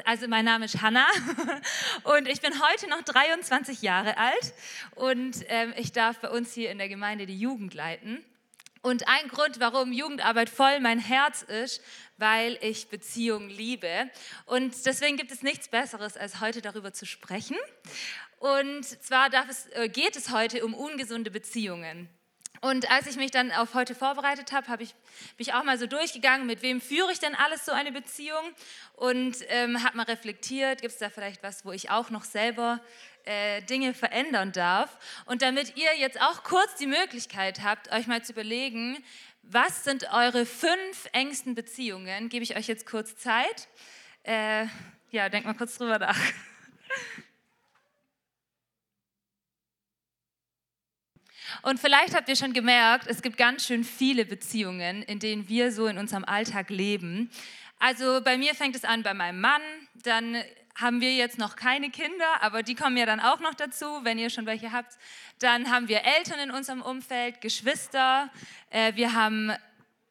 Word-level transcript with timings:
Also 0.00 0.26
mein 0.26 0.44
Name 0.44 0.64
ist 0.64 0.80
Hanna 0.80 1.06
und 2.04 2.26
ich 2.26 2.40
bin 2.40 2.52
heute 2.62 2.88
noch 2.88 3.02
23 3.02 3.82
Jahre 3.82 4.16
alt 4.16 4.54
und 4.94 5.36
ähm, 5.48 5.74
ich 5.76 5.92
darf 5.92 6.18
bei 6.20 6.30
uns 6.30 6.54
hier 6.54 6.70
in 6.70 6.78
der 6.78 6.88
Gemeinde 6.88 7.26
die 7.26 7.38
Jugend 7.38 7.74
leiten. 7.74 8.24
Und 8.80 9.06
ein 9.06 9.28
Grund, 9.28 9.60
warum 9.60 9.92
Jugendarbeit 9.92 10.50
voll 10.50 10.80
mein 10.80 10.98
Herz 10.98 11.42
ist, 11.42 11.82
weil 12.16 12.58
ich 12.62 12.88
Beziehungen 12.88 13.48
liebe. 13.48 14.10
Und 14.46 14.74
deswegen 14.86 15.16
gibt 15.16 15.30
es 15.30 15.42
nichts 15.42 15.68
Besseres, 15.68 16.16
als 16.16 16.40
heute 16.40 16.62
darüber 16.62 16.92
zu 16.92 17.06
sprechen. 17.06 17.56
Und 18.38 18.84
zwar 18.84 19.28
es, 19.48 19.66
äh, 19.68 19.88
geht 19.88 20.16
es 20.16 20.30
heute 20.30 20.64
um 20.64 20.74
ungesunde 20.74 21.30
Beziehungen. 21.30 22.08
Und 22.62 22.88
als 22.92 23.08
ich 23.08 23.16
mich 23.16 23.32
dann 23.32 23.50
auf 23.50 23.74
heute 23.74 23.92
vorbereitet 23.92 24.52
habe, 24.52 24.68
habe 24.68 24.84
ich 24.84 24.94
mich 25.36 25.52
auch 25.52 25.64
mal 25.64 25.80
so 25.80 25.88
durchgegangen, 25.88 26.46
mit 26.46 26.62
wem 26.62 26.80
führe 26.80 27.10
ich 27.10 27.18
denn 27.18 27.34
alles 27.34 27.64
so 27.64 27.72
eine 27.72 27.90
Beziehung 27.90 28.52
und 28.94 29.36
ähm, 29.48 29.82
habe 29.82 29.96
mal 29.96 30.04
reflektiert, 30.04 30.80
gibt 30.80 30.92
es 30.92 31.00
da 31.00 31.10
vielleicht 31.10 31.42
was, 31.42 31.64
wo 31.64 31.72
ich 31.72 31.90
auch 31.90 32.10
noch 32.10 32.22
selber 32.22 32.80
äh, 33.24 33.62
Dinge 33.62 33.94
verändern 33.94 34.52
darf. 34.52 34.96
Und 35.26 35.42
damit 35.42 35.76
ihr 35.76 35.98
jetzt 35.98 36.20
auch 36.20 36.44
kurz 36.44 36.76
die 36.76 36.86
Möglichkeit 36.86 37.64
habt, 37.64 37.90
euch 37.90 38.06
mal 38.06 38.22
zu 38.22 38.30
überlegen, 38.30 39.02
was 39.42 39.82
sind 39.82 40.12
eure 40.12 40.46
fünf 40.46 41.08
engsten 41.10 41.56
Beziehungen, 41.56 42.28
gebe 42.28 42.44
ich 42.44 42.56
euch 42.56 42.68
jetzt 42.68 42.86
kurz 42.86 43.16
Zeit. 43.16 43.66
Äh, 44.22 44.66
ja, 45.10 45.28
denkt 45.28 45.48
mal 45.48 45.54
kurz 45.54 45.78
drüber 45.78 45.98
nach. 45.98 46.16
Und 51.60 51.78
vielleicht 51.78 52.14
habt 52.14 52.28
ihr 52.28 52.36
schon 52.36 52.52
gemerkt, 52.52 53.06
es 53.06 53.20
gibt 53.22 53.36
ganz 53.36 53.66
schön 53.66 53.84
viele 53.84 54.24
Beziehungen, 54.24 55.02
in 55.02 55.18
denen 55.18 55.48
wir 55.48 55.72
so 55.72 55.86
in 55.86 55.98
unserem 55.98 56.24
Alltag 56.24 56.70
leben. 56.70 57.30
Also 57.78 58.20
bei 58.22 58.38
mir 58.38 58.54
fängt 58.54 58.76
es 58.76 58.84
an 58.84 59.02
bei 59.02 59.12
meinem 59.12 59.40
Mann, 59.40 59.62
dann 59.94 60.42
haben 60.74 61.00
wir 61.00 61.14
jetzt 61.14 61.38
noch 61.38 61.56
keine 61.56 61.90
Kinder, 61.90 62.40
aber 62.40 62.62
die 62.62 62.74
kommen 62.74 62.96
ja 62.96 63.06
dann 63.06 63.20
auch 63.20 63.40
noch 63.40 63.54
dazu, 63.54 63.86
wenn 64.04 64.18
ihr 64.18 64.30
schon 64.30 64.46
welche 64.46 64.72
habt. 64.72 64.96
Dann 65.38 65.70
haben 65.70 65.88
wir 65.88 66.02
Eltern 66.04 66.38
in 66.40 66.50
unserem 66.50 66.80
Umfeld, 66.80 67.40
Geschwister, 67.40 68.30
äh, 68.70 68.94
wir 68.94 69.12
haben 69.12 69.52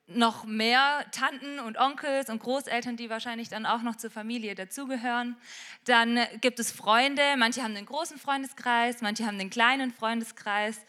noch 0.08 0.44
mehr 0.44 1.06
Tanten 1.12 1.60
und 1.60 1.78
Onkels 1.78 2.30
und 2.30 2.42
Großeltern, 2.42 2.98
die 2.98 3.10
wahrscheinlich 3.10 3.50
dann 3.50 3.66
auch 3.66 3.82
noch 3.82 3.96
zur 3.96 4.12
Familie 4.12 4.56
dazugehören. 4.56 5.38
Dann 5.86 6.20
gibt 6.42 6.60
es 6.60 6.72
Freunde, 6.72 7.22
manche 7.38 7.64
haben 7.64 7.76
einen 7.76 7.86
großen 7.86 8.18
Freundeskreis, 8.18 9.02
manche 9.02 9.26
haben 9.26 9.40
einen 9.40 9.50
kleinen 9.50 9.92
Freundeskreis. 9.92 10.80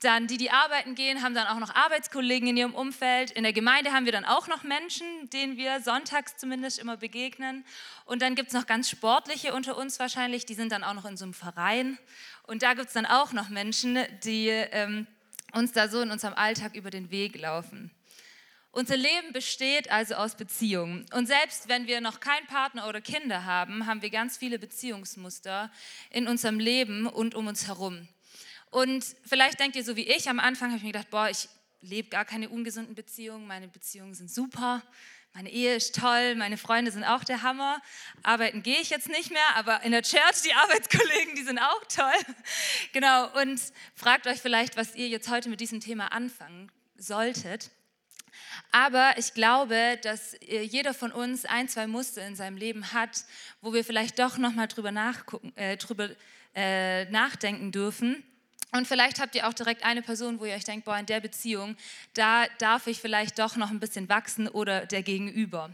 Dann 0.00 0.26
die, 0.26 0.36
die 0.36 0.50
arbeiten 0.50 0.94
gehen, 0.94 1.22
haben 1.22 1.34
dann 1.34 1.46
auch 1.46 1.58
noch 1.58 1.74
Arbeitskollegen 1.74 2.48
in 2.48 2.56
ihrem 2.56 2.74
Umfeld. 2.74 3.30
In 3.30 3.44
der 3.44 3.54
Gemeinde 3.54 3.92
haben 3.92 4.04
wir 4.04 4.12
dann 4.12 4.26
auch 4.26 4.46
noch 4.46 4.62
Menschen, 4.62 5.06
denen 5.30 5.56
wir 5.56 5.80
sonntags 5.80 6.36
zumindest 6.36 6.78
immer 6.78 6.98
begegnen. 6.98 7.64
Und 8.04 8.20
dann 8.20 8.34
gibt 8.34 8.48
es 8.48 8.54
noch 8.54 8.66
ganz 8.66 8.90
sportliche 8.90 9.54
unter 9.54 9.78
uns 9.78 9.98
wahrscheinlich, 9.98 10.44
die 10.44 10.54
sind 10.54 10.70
dann 10.70 10.84
auch 10.84 10.94
noch 10.94 11.06
in 11.06 11.16
so 11.16 11.24
einem 11.24 11.34
Verein. 11.34 11.98
Und 12.42 12.62
da 12.62 12.74
gibt 12.74 12.88
es 12.88 12.92
dann 12.92 13.06
auch 13.06 13.32
noch 13.32 13.48
Menschen, 13.48 13.98
die 14.22 14.48
ähm, 14.48 15.06
uns 15.52 15.72
da 15.72 15.88
so 15.88 16.00
in 16.02 16.10
unserem 16.10 16.34
Alltag 16.34 16.76
über 16.76 16.90
den 16.90 17.10
Weg 17.10 17.38
laufen. 17.38 17.90
Unser 18.76 18.98
Leben 18.98 19.32
besteht 19.32 19.90
also 19.90 20.16
aus 20.16 20.34
Beziehungen. 20.34 21.06
Und 21.14 21.26
selbst 21.26 21.66
wenn 21.68 21.86
wir 21.86 22.02
noch 22.02 22.20
keinen 22.20 22.46
Partner 22.46 22.86
oder 22.86 23.00
Kinder 23.00 23.46
haben, 23.46 23.86
haben 23.86 24.02
wir 24.02 24.10
ganz 24.10 24.36
viele 24.36 24.58
Beziehungsmuster 24.58 25.72
in 26.10 26.28
unserem 26.28 26.58
Leben 26.58 27.06
und 27.06 27.34
um 27.34 27.46
uns 27.46 27.66
herum. 27.68 28.06
Und 28.70 29.04
vielleicht 29.24 29.60
denkt 29.60 29.76
ihr 29.76 29.84
so 29.84 29.96
wie 29.96 30.06
ich, 30.06 30.28
am 30.28 30.40
Anfang 30.40 30.68
habe 30.68 30.78
ich 30.78 30.84
mir 30.84 30.92
gedacht, 30.92 31.10
boah, 31.10 31.28
ich 31.30 31.48
lebe 31.80 32.08
gar 32.08 32.24
keine 32.24 32.48
ungesunden 32.48 32.94
Beziehungen, 32.94 33.46
meine 33.46 33.68
Beziehungen 33.68 34.14
sind 34.14 34.30
super, 34.30 34.82
meine 35.34 35.50
Ehe 35.50 35.76
ist 35.76 35.94
toll, 35.94 36.34
meine 36.34 36.56
Freunde 36.56 36.90
sind 36.90 37.04
auch 37.04 37.22
der 37.22 37.42
Hammer. 37.42 37.82
Arbeiten 38.22 38.62
gehe 38.62 38.80
ich 38.80 38.88
jetzt 38.88 39.08
nicht 39.08 39.30
mehr, 39.30 39.56
aber 39.56 39.82
in 39.82 39.92
der 39.92 40.02
Church, 40.02 40.42
die 40.42 40.52
Arbeitskollegen, 40.64 41.34
die 41.34 41.44
sind 41.44 41.58
auch 41.58 41.84
toll. 41.88 42.34
Genau, 42.92 43.28
und 43.40 43.60
fragt 43.94 44.26
euch 44.26 44.40
vielleicht, 44.40 44.78
was 44.78 44.94
ihr 44.94 45.08
jetzt 45.08 45.28
heute 45.28 45.50
mit 45.50 45.60
diesem 45.60 45.80
Thema 45.80 46.10
anfangen 46.12 46.72
solltet. 46.96 47.70
Aber 48.72 49.12
ich 49.18 49.34
glaube, 49.34 49.98
dass 50.02 50.34
äh, 50.34 50.62
jeder 50.62 50.94
von 50.94 51.12
uns 51.12 51.44
ein, 51.44 51.68
zwei 51.68 51.86
Muster 51.86 52.26
in 52.26 52.34
seinem 52.34 52.56
Leben 52.56 52.94
hat, 52.94 53.24
wo 53.60 53.74
wir 53.74 53.84
vielleicht 53.84 54.18
doch 54.18 54.38
nochmal 54.38 54.68
drüber, 54.68 54.90
äh, 55.56 55.76
drüber 55.76 56.10
äh, 56.54 57.04
nachdenken 57.10 57.72
dürfen 57.72 58.24
und 58.76 58.86
vielleicht 58.86 59.20
habt 59.20 59.34
ihr 59.34 59.46
auch 59.48 59.54
direkt 59.54 59.84
eine 59.84 60.02
Person, 60.02 60.40
wo 60.40 60.44
ihr 60.44 60.54
euch 60.54 60.64
denkt, 60.64 60.84
boah, 60.84 60.98
in 60.98 61.06
der 61.06 61.20
Beziehung, 61.20 61.76
da 62.14 62.46
darf 62.58 62.86
ich 62.86 63.00
vielleicht 63.00 63.38
doch 63.38 63.56
noch 63.56 63.70
ein 63.70 63.80
bisschen 63.80 64.08
wachsen 64.08 64.48
oder 64.48 64.86
der 64.86 65.02
Gegenüber. 65.02 65.70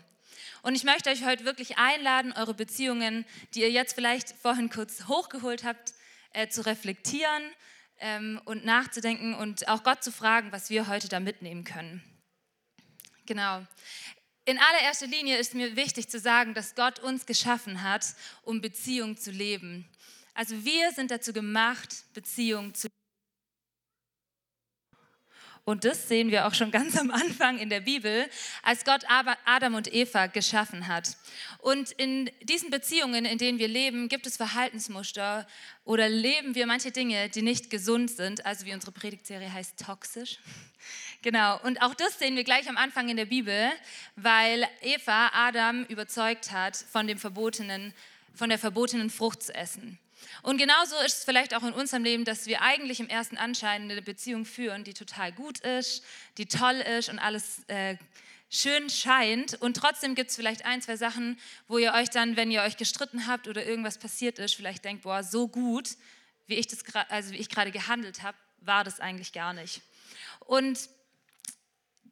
Und 0.63 0.75
ich 0.75 0.85
möchte 0.85 1.11
euch 1.11 1.25
heute 1.25 1.45
wirklich 1.45 1.79
einladen, 1.79 2.33
eure 2.33 2.55
Beziehungen, 2.55 3.25
die 3.55 3.61
ihr 3.61 3.71
jetzt 3.71 3.95
vielleicht 3.95 4.31
vorhin 4.31 4.71
kurz 4.71 5.07
hochgeholt 5.09 5.65
habt, 5.65 5.95
äh, 6.33 6.49
zu 6.49 6.65
reflektieren 6.65 7.43
ähm, 7.99 8.41
und 8.45 8.65
nachzudenken 8.65 9.35
und 9.35 9.69
auch 9.69 9.83
Gott 9.83 10.05
zu 10.05 10.13
fragen, 10.13 10.53
was 10.53 10.71
wir 10.71 10.87
heute 10.87 11.09
da 11.09 11.21
mitnehmen 11.21 11.65
können. 11.65 12.03
Genau. 13.27 13.67
In 14.45 14.59
allererster 14.59 15.07
Linie 15.07 15.37
ist 15.39 15.55
mir 15.55 15.77
wichtig 15.77 16.09
zu 16.09 16.19
sagen, 16.19 16.55
dass 16.55 16.75
Gott 16.75 16.99
uns 16.99 17.27
geschaffen 17.27 17.83
hat, 17.83 18.07
um 18.43 18.61
Beziehung 18.61 19.17
zu 19.17 19.31
leben. 19.31 19.89
Also 20.35 20.65
wir 20.65 20.93
sind 20.93 21.11
dazu 21.11 21.33
gemacht, 21.33 22.05
Beziehung 22.15 22.75
zu 22.75 22.89
und 25.65 25.85
das 25.85 26.09
sehen 26.09 26.33
wir 26.33 26.47
auch 26.47 26.55
schon 26.55 26.73
ganz 26.73 26.97
am 26.97 27.13
Anfang 27.13 27.59
in 27.59 27.71
der 27.71 27.81
Bibel, 27.81 28.29
als 28.65 28.85
Gott 28.85 29.05
Adam 29.07 29.75
und 29.77 29.93
Eva 29.95 30.27
geschaffen 30.27 30.89
hat. 30.89 31.17
Und 31.59 31.93
in 31.93 32.29
diesen 32.43 32.71
Beziehungen, 32.71 33.25
in 33.25 33.39
denen 33.39 33.61
wir 33.61 33.69
leben, 33.69 34.09
gibt 34.09 34.27
es 34.27 34.37
Verhaltensmuster 34.37 35.47
oder 35.85 36.09
leben 36.09 36.57
wir 36.57 36.67
manche 36.67 36.91
Dinge, 36.91 37.29
die 37.29 37.43
nicht 37.43 37.71
gesund 37.71 38.11
sind, 38.11 38.45
also 38.45 38.67
wie 38.67 38.75
unsere 38.75 38.91
Predigtserie 38.91 39.53
heißt, 39.53 39.79
toxisch. 39.79 40.39
Genau, 41.25 41.61
und 41.63 41.81
auch 41.83 41.95
das 41.95 42.19
sehen 42.19 42.35
wir 42.35 42.43
gleich 42.43 42.69
am 42.69 42.77
Anfang 42.77 43.09
in 43.09 43.17
der 43.17 43.27
Bibel, 43.27 43.71
weil 44.17 44.67
Eva 44.81 45.31
Adam 45.33 45.85
überzeugt 45.85 46.51
hat, 46.51 46.77
von, 46.77 47.07
dem 47.07 47.17
verbotenen, 47.17 47.95
von 48.35 48.49
der 48.49 48.59
verbotenen 48.59 49.09
Frucht 49.09 49.45
zu 49.45 49.55
essen. 49.55 50.01
Und 50.43 50.59
genauso 50.59 50.97
ist 50.99 51.19
es 51.19 51.25
vielleicht 51.25 51.55
auch 51.55 51.63
in 51.63 51.73
unserem 51.73 52.05
Leben, 52.05 52.25
dass 52.25 52.47
wir 52.47 52.63
eigentlich 52.63 53.01
im 53.01 53.09
ersten 53.09 53.37
Anschein 53.37 53.91
eine 53.91 54.03
Beziehung 54.03 54.45
führen, 54.45 54.85
die 54.85 54.95
total 54.95 55.33
gut 55.33 55.61
ist, 55.61 56.05
die 56.39 56.47
toll 56.47 56.77
ist 56.77 57.09
und 57.09 57.19
alles 57.19 57.63
äh, 57.69 57.97
schön 58.51 58.91
scheint. 58.91 59.55
Und 59.61 59.77
trotzdem 59.77 60.15
gibt 60.15 60.31
es 60.31 60.37
vielleicht 60.37 60.65
ein, 60.65 60.83
zwei 60.83 60.97
Sachen, 60.97 61.39
wo 61.69 61.79
ihr 61.79 61.95
euch 61.95 62.11
dann, 62.11 62.37
wenn 62.37 62.51
ihr 62.51 62.63
euch 62.63 62.77
gestritten 62.77 63.27
habt 63.27 63.49
oder 63.49 63.65
irgendwas 63.65 63.99
passiert 63.99 64.39
ist, 64.39 64.55
vielleicht 64.55 64.85
denkt, 64.85 65.03
boah, 65.03 65.23
so 65.23 65.49
gut, 65.49 65.91
wie 66.47 66.55
ich, 66.55 66.67
das, 66.67 66.85
also 67.09 67.33
wie 67.33 67.39
ich 67.39 67.49
gerade 67.49 67.71
gehandelt 67.71 68.23
habe, 68.23 68.37
war 68.61 68.85
das 68.85 69.01
eigentlich 69.01 69.33
gar 69.33 69.53
nicht. 69.55 69.81
Und 70.41 70.89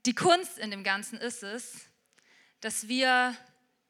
die 0.06 0.14
Kunst 0.14 0.58
in 0.58 0.70
dem 0.70 0.82
Ganzen 0.82 1.18
ist 1.18 1.42
es, 1.42 1.86
dass 2.60 2.88
wir 2.88 3.36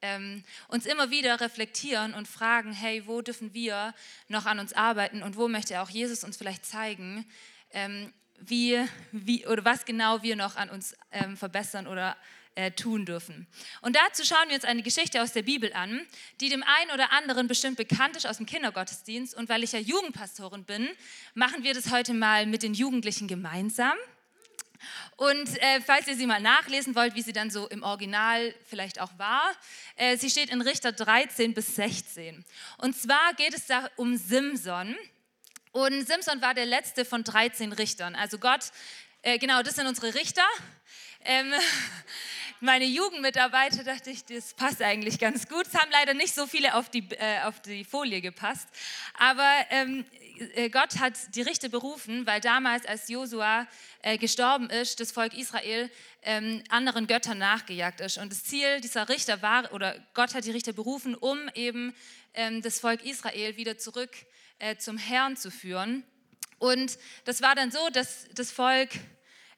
ähm, 0.01 0.43
uns 0.67 0.85
immer 0.85 1.09
wieder 1.09 1.39
reflektieren 1.39 2.13
und 2.13 2.27
fragen, 2.27 2.73
hey, 2.73 3.03
wo 3.05 3.21
dürfen 3.21 3.53
wir 3.53 3.93
noch 4.27 4.45
an 4.45 4.59
uns 4.59 4.73
arbeiten 4.73 5.23
und 5.23 5.37
wo 5.37 5.47
möchte 5.47 5.81
auch 5.81 5.89
Jesus 5.89 6.23
uns 6.23 6.37
vielleicht 6.37 6.65
zeigen, 6.65 7.25
ähm, 7.71 8.11
wie, 8.39 8.79
wie 9.11 9.45
oder 9.45 9.65
was 9.65 9.85
genau 9.85 10.23
wir 10.23 10.35
noch 10.35 10.55
an 10.55 10.69
uns 10.69 10.95
ähm, 11.11 11.37
verbessern 11.37 11.87
oder 11.87 12.17
äh, 12.55 12.71
tun 12.71 13.05
dürfen. 13.05 13.47
Und 13.81 13.95
dazu 13.95 14.25
schauen 14.25 14.49
wir 14.49 14.55
uns 14.55 14.65
eine 14.65 14.83
Geschichte 14.83 15.21
aus 15.21 15.31
der 15.31 15.43
Bibel 15.43 15.71
an, 15.73 16.05
die 16.41 16.49
dem 16.49 16.63
einen 16.63 16.91
oder 16.91 17.13
anderen 17.13 17.47
bestimmt 17.47 17.77
bekannt 17.77 18.17
ist 18.17 18.27
aus 18.27 18.37
dem 18.37 18.45
Kindergottesdienst. 18.45 19.35
Und 19.35 19.47
weil 19.49 19.63
ich 19.63 19.71
ja 19.71 19.79
Jugendpastorin 19.79 20.65
bin, 20.65 20.89
machen 21.33 21.63
wir 21.63 21.73
das 21.73 21.91
heute 21.91 22.13
mal 22.13 22.45
mit 22.45 22.63
den 22.63 22.73
Jugendlichen 22.73 23.27
gemeinsam. 23.27 23.95
Und 25.17 25.61
äh, 25.61 25.81
falls 25.81 26.07
ihr 26.07 26.15
sie 26.15 26.25
mal 26.25 26.41
nachlesen 26.41 26.95
wollt, 26.95 27.15
wie 27.15 27.21
sie 27.21 27.33
dann 27.33 27.49
so 27.49 27.67
im 27.67 27.83
Original 27.83 28.53
vielleicht 28.69 28.99
auch 28.99 29.11
war, 29.17 29.51
äh, 29.95 30.17
sie 30.17 30.29
steht 30.29 30.49
in 30.49 30.61
Richter 30.61 30.91
13 30.91 31.53
bis 31.53 31.75
16. 31.75 32.43
Und 32.77 32.95
zwar 32.95 33.33
geht 33.35 33.53
es 33.53 33.67
da 33.67 33.89
um 33.95 34.17
Simson. 34.17 34.95
Und 35.71 36.05
Simson 36.07 36.41
war 36.41 36.53
der 36.53 36.65
letzte 36.65 37.05
von 37.05 37.23
13 37.23 37.71
Richtern. 37.73 38.15
Also 38.15 38.37
Gott, 38.37 38.71
äh, 39.21 39.37
genau, 39.37 39.61
das 39.61 39.75
sind 39.75 39.87
unsere 39.87 40.13
Richter. 40.15 40.45
Ähm, 41.25 41.53
meine 42.59 42.85
Jugendmitarbeiter 42.85 43.83
dachte 43.83 44.09
ich, 44.09 44.25
das 44.25 44.53
passt 44.53 44.81
eigentlich 44.81 45.19
ganz 45.19 45.47
gut. 45.47 45.67
Es 45.67 45.75
haben 45.75 45.91
leider 45.91 46.13
nicht 46.13 46.33
so 46.33 46.47
viele 46.47 46.75
auf 46.75 46.89
die, 46.89 47.07
äh, 47.11 47.41
auf 47.43 47.61
die 47.61 47.83
Folie 47.83 48.21
gepasst. 48.21 48.67
Aber 49.17 49.49
ähm, 49.69 50.05
äh, 50.55 50.69
Gott 50.69 50.99
hat 50.99 51.13
die 51.35 51.41
Richter 51.41 51.69
berufen, 51.69 52.25
weil 52.25 52.41
damals, 52.41 52.85
als 52.85 53.07
Josua 53.07 53.67
äh, 54.01 54.17
gestorben 54.17 54.69
ist, 54.69 54.99
das 54.99 55.11
Volk 55.11 55.37
Israel 55.37 55.89
ähm, 56.23 56.63
anderen 56.69 57.07
Göttern 57.07 57.37
nachgejagt 57.37 58.01
ist. 58.01 58.17
Und 58.17 58.31
das 58.31 58.43
Ziel 58.43 58.81
dieser 58.81 59.09
Richter 59.09 59.41
war, 59.41 59.71
oder 59.73 59.99
Gott 60.13 60.33
hat 60.33 60.45
die 60.45 60.51
Richter 60.51 60.73
berufen, 60.73 61.15
um 61.15 61.49
eben 61.53 61.95
ähm, 62.33 62.61
das 62.61 62.79
Volk 62.79 63.03
Israel 63.05 63.57
wieder 63.57 63.77
zurück 63.77 64.11
äh, 64.59 64.77
zum 64.77 64.97
Herrn 64.97 65.37
zu 65.37 65.51
führen. 65.51 66.03
Und 66.57 66.97
das 67.25 67.41
war 67.41 67.55
dann 67.55 67.71
so, 67.71 67.89
dass 67.89 68.27
das 68.35 68.51
Volk 68.51 68.89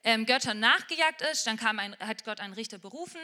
ähm, 0.03 0.25
Göttern 0.25 0.59
nachgejagt 0.59 1.21
ist. 1.31 1.47
Dann 1.47 1.57
kam 1.57 1.79
ein, 1.79 1.95
hat 1.99 2.23
Gott 2.25 2.39
einen 2.39 2.53
Richter 2.53 2.77
berufen 2.77 3.19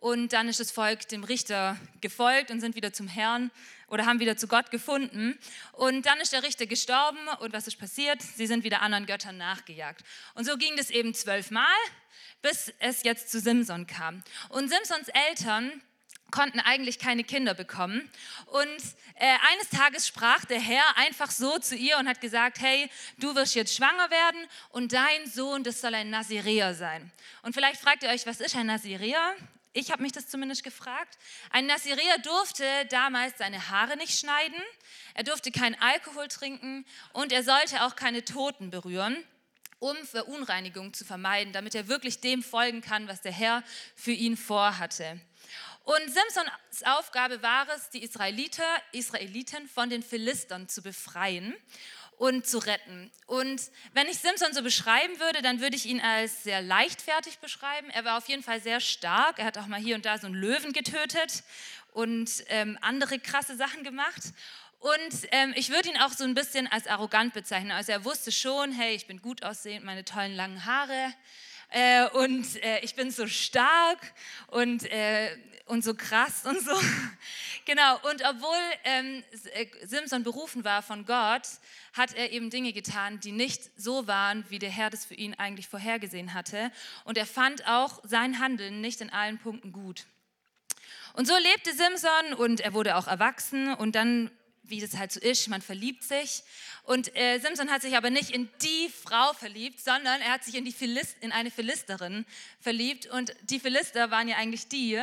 Und 0.00 0.32
dann 0.32 0.48
ist 0.48 0.60
das 0.60 0.70
Volk 0.70 1.08
dem 1.08 1.24
Richter 1.24 1.76
gefolgt 2.00 2.50
und 2.50 2.60
sind 2.60 2.76
wieder 2.76 2.92
zum 2.92 3.08
Herrn 3.08 3.50
oder 3.88 4.06
haben 4.06 4.20
wieder 4.20 4.36
zu 4.36 4.46
Gott 4.46 4.70
gefunden. 4.70 5.38
Und 5.72 6.06
dann 6.06 6.20
ist 6.20 6.32
der 6.32 6.42
Richter 6.42 6.66
gestorben 6.66 7.18
und 7.40 7.52
was 7.52 7.66
ist 7.66 7.78
passiert? 7.78 8.20
Sie 8.22 8.46
sind 8.46 8.64
wieder 8.64 8.82
anderen 8.82 9.06
Göttern 9.06 9.36
nachgejagt. 9.36 10.04
Und 10.34 10.44
so 10.44 10.56
ging 10.56 10.76
das 10.76 10.90
eben 10.90 11.14
zwölfmal, 11.14 11.64
bis 12.42 12.72
es 12.78 13.02
jetzt 13.04 13.30
zu 13.30 13.40
Simson 13.40 13.86
kam. 13.86 14.22
Und 14.50 14.68
Simsons 14.68 15.08
Eltern 15.28 15.82
konnten 16.36 16.60
eigentlich 16.60 16.98
keine 16.98 17.24
Kinder 17.24 17.54
bekommen. 17.54 18.10
Und 18.44 18.82
äh, 19.14 19.36
eines 19.52 19.70
Tages 19.70 20.06
sprach 20.06 20.44
der 20.44 20.60
Herr 20.60 20.84
einfach 20.98 21.30
so 21.30 21.58
zu 21.58 21.74
ihr 21.74 21.96
und 21.96 22.06
hat 22.06 22.20
gesagt, 22.20 22.60
hey, 22.60 22.90
du 23.16 23.34
wirst 23.34 23.54
jetzt 23.54 23.74
schwanger 23.74 24.10
werden 24.10 24.46
und 24.68 24.92
dein 24.92 25.26
Sohn, 25.26 25.64
das 25.64 25.80
soll 25.80 25.94
ein 25.94 26.10
Naziräer 26.10 26.74
sein. 26.74 27.10
Und 27.40 27.54
vielleicht 27.54 27.80
fragt 27.80 28.02
ihr 28.02 28.10
euch, 28.10 28.26
was 28.26 28.40
ist 28.40 28.54
ein 28.54 28.66
Naziräer? 28.66 29.34
Ich 29.72 29.90
habe 29.90 30.02
mich 30.02 30.12
das 30.12 30.28
zumindest 30.28 30.62
gefragt. 30.62 31.16
Ein 31.50 31.64
Naziräer 31.64 32.18
durfte 32.18 32.64
damals 32.90 33.38
seine 33.38 33.70
Haare 33.70 33.96
nicht 33.96 34.18
schneiden, 34.18 34.60
er 35.14 35.24
durfte 35.24 35.50
keinen 35.50 35.80
Alkohol 35.80 36.28
trinken 36.28 36.84
und 37.14 37.32
er 37.32 37.44
sollte 37.44 37.82
auch 37.82 37.96
keine 37.96 38.26
Toten 38.26 38.70
berühren 38.70 39.16
um 39.78 39.96
Verunreinigung 40.06 40.94
zu 40.94 41.04
vermeiden, 41.04 41.52
damit 41.52 41.74
er 41.74 41.88
wirklich 41.88 42.20
dem 42.20 42.42
folgen 42.42 42.80
kann, 42.80 43.08
was 43.08 43.20
der 43.20 43.32
Herr 43.32 43.62
für 43.94 44.12
ihn 44.12 44.36
vorhatte. 44.36 45.20
Und 45.86 46.02
Simsons 46.06 46.82
Aufgabe 46.84 47.42
war 47.42 47.68
es, 47.68 47.90
die 47.90 48.02
Israeliter, 48.02 48.64
Israeliten 48.90 49.68
von 49.68 49.88
den 49.88 50.02
Philistern 50.02 50.68
zu 50.68 50.82
befreien 50.82 51.54
und 52.16 52.44
zu 52.44 52.58
retten. 52.58 53.12
Und 53.26 53.62
wenn 53.92 54.08
ich 54.08 54.18
Simson 54.18 54.52
so 54.52 54.64
beschreiben 54.64 55.20
würde, 55.20 55.42
dann 55.42 55.60
würde 55.60 55.76
ich 55.76 55.86
ihn 55.86 56.00
als 56.00 56.42
sehr 56.42 56.60
leichtfertig 56.60 57.38
beschreiben. 57.38 57.88
Er 57.90 58.04
war 58.04 58.18
auf 58.18 58.28
jeden 58.28 58.42
Fall 58.42 58.60
sehr 58.60 58.80
stark. 58.80 59.38
Er 59.38 59.44
hat 59.44 59.58
auch 59.58 59.68
mal 59.68 59.78
hier 59.78 59.94
und 59.94 60.04
da 60.04 60.18
so 60.18 60.26
einen 60.26 60.34
Löwen 60.34 60.72
getötet 60.72 61.44
und 61.92 62.44
ähm, 62.48 62.76
andere 62.80 63.20
krasse 63.20 63.56
Sachen 63.56 63.84
gemacht. 63.84 64.22
Und 64.80 65.28
ähm, 65.30 65.54
ich 65.54 65.70
würde 65.70 65.90
ihn 65.90 65.98
auch 65.98 66.12
so 66.12 66.24
ein 66.24 66.34
bisschen 66.34 66.66
als 66.66 66.88
arrogant 66.88 67.32
bezeichnen. 67.32 67.70
Also 67.70 67.92
er 67.92 68.04
wusste 68.04 68.32
schon, 68.32 68.72
hey, 68.72 68.96
ich 68.96 69.06
bin 69.06 69.22
gut 69.22 69.44
aussehend, 69.44 69.84
meine 69.84 70.04
tollen 70.04 70.34
langen 70.34 70.64
Haare 70.64 71.14
äh, 71.70 72.06
und 72.10 72.62
äh, 72.62 72.80
ich 72.80 72.94
bin 72.94 73.10
so 73.10 73.26
stark 73.26 73.98
und 74.48 74.84
äh, 74.90 75.36
und 75.66 75.82
so 75.82 75.94
krass 75.94 76.44
und 76.46 76.60
so. 76.60 76.72
genau, 77.64 77.94
und 78.08 78.22
obwohl 78.24 78.56
ähm, 78.84 79.22
äh, 79.54 79.66
Simson 79.84 80.22
berufen 80.22 80.64
war 80.64 80.82
von 80.82 81.04
Gott, 81.04 81.42
hat 81.92 82.14
er 82.14 82.30
eben 82.32 82.50
Dinge 82.50 82.72
getan, 82.72 83.20
die 83.20 83.32
nicht 83.32 83.70
so 83.76 84.06
waren, 84.06 84.44
wie 84.48 84.58
der 84.58 84.70
Herr 84.70 84.90
das 84.90 85.04
für 85.04 85.14
ihn 85.14 85.34
eigentlich 85.34 85.68
vorhergesehen 85.68 86.34
hatte. 86.34 86.70
Und 87.04 87.18
er 87.18 87.26
fand 87.26 87.66
auch 87.66 88.00
sein 88.04 88.38
Handeln 88.38 88.80
nicht 88.80 89.00
in 89.00 89.10
allen 89.10 89.38
Punkten 89.38 89.72
gut. 89.72 90.06
Und 91.14 91.26
so 91.26 91.34
lebte 91.36 91.72
Simson 91.72 92.34
und 92.36 92.60
er 92.60 92.72
wurde 92.74 92.96
auch 92.96 93.08
erwachsen 93.08 93.74
und 93.74 93.94
dann 93.94 94.30
wie 94.68 94.80
das 94.80 94.96
halt 94.96 95.12
so 95.12 95.20
ist, 95.20 95.48
man 95.48 95.62
verliebt 95.62 96.04
sich. 96.04 96.42
Und 96.82 97.14
äh, 97.16 97.38
Simson 97.38 97.70
hat 97.70 97.82
sich 97.82 97.96
aber 97.96 98.10
nicht 98.10 98.30
in 98.30 98.48
die 98.62 98.88
Frau 98.88 99.32
verliebt, 99.32 99.80
sondern 99.80 100.20
er 100.20 100.32
hat 100.32 100.44
sich 100.44 100.54
in, 100.54 100.64
die 100.64 100.72
Philist, 100.72 101.16
in 101.20 101.32
eine 101.32 101.50
Philisterin 101.50 102.24
verliebt. 102.60 103.06
Und 103.06 103.34
die 103.42 103.60
Philister 103.60 104.10
waren 104.10 104.28
ja 104.28 104.36
eigentlich 104.36 104.68
die, 104.68 105.00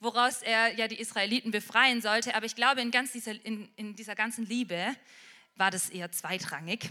woraus 0.00 0.42
er 0.42 0.74
ja 0.74 0.88
die 0.88 1.00
Israeliten 1.00 1.50
befreien 1.50 2.00
sollte. 2.00 2.34
Aber 2.34 2.46
ich 2.46 2.54
glaube, 2.54 2.80
in, 2.80 2.90
ganz 2.90 3.12
dieser, 3.12 3.32
in, 3.44 3.68
in 3.76 3.96
dieser 3.96 4.14
ganzen 4.14 4.46
Liebe 4.46 4.96
war 5.56 5.70
das 5.70 5.88
eher 5.88 6.12
zweitrangig. 6.12 6.88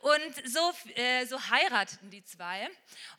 Und 0.00 0.50
so, 0.50 0.72
äh, 0.96 1.24
so 1.26 1.38
heirateten 1.50 2.10
die 2.10 2.24
zwei. 2.24 2.68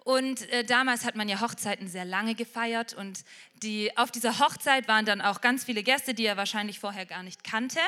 Und 0.04 0.50
äh, 0.52 0.64
damals 0.64 1.06
hat 1.06 1.16
man 1.16 1.30
ja 1.30 1.40
Hochzeiten 1.40 1.88
sehr 1.88 2.06
lange 2.06 2.36
gefeiert. 2.36 2.94
Und 2.94 3.24
die, 3.56 3.96
auf 3.98 4.12
dieser 4.12 4.40
Hochzeit 4.40 4.88
waren 4.88 5.06
dann 5.06 5.22
auch 5.22 5.42
ganz 5.42 5.64
viele 5.64 5.84
Gäste, 5.84 6.14
die 6.14 6.26
er 6.26 6.38
wahrscheinlich 6.38 6.80
vorher 6.80 7.06
gar 7.06 7.24
nicht 7.24 7.44
kannte. 7.44 7.80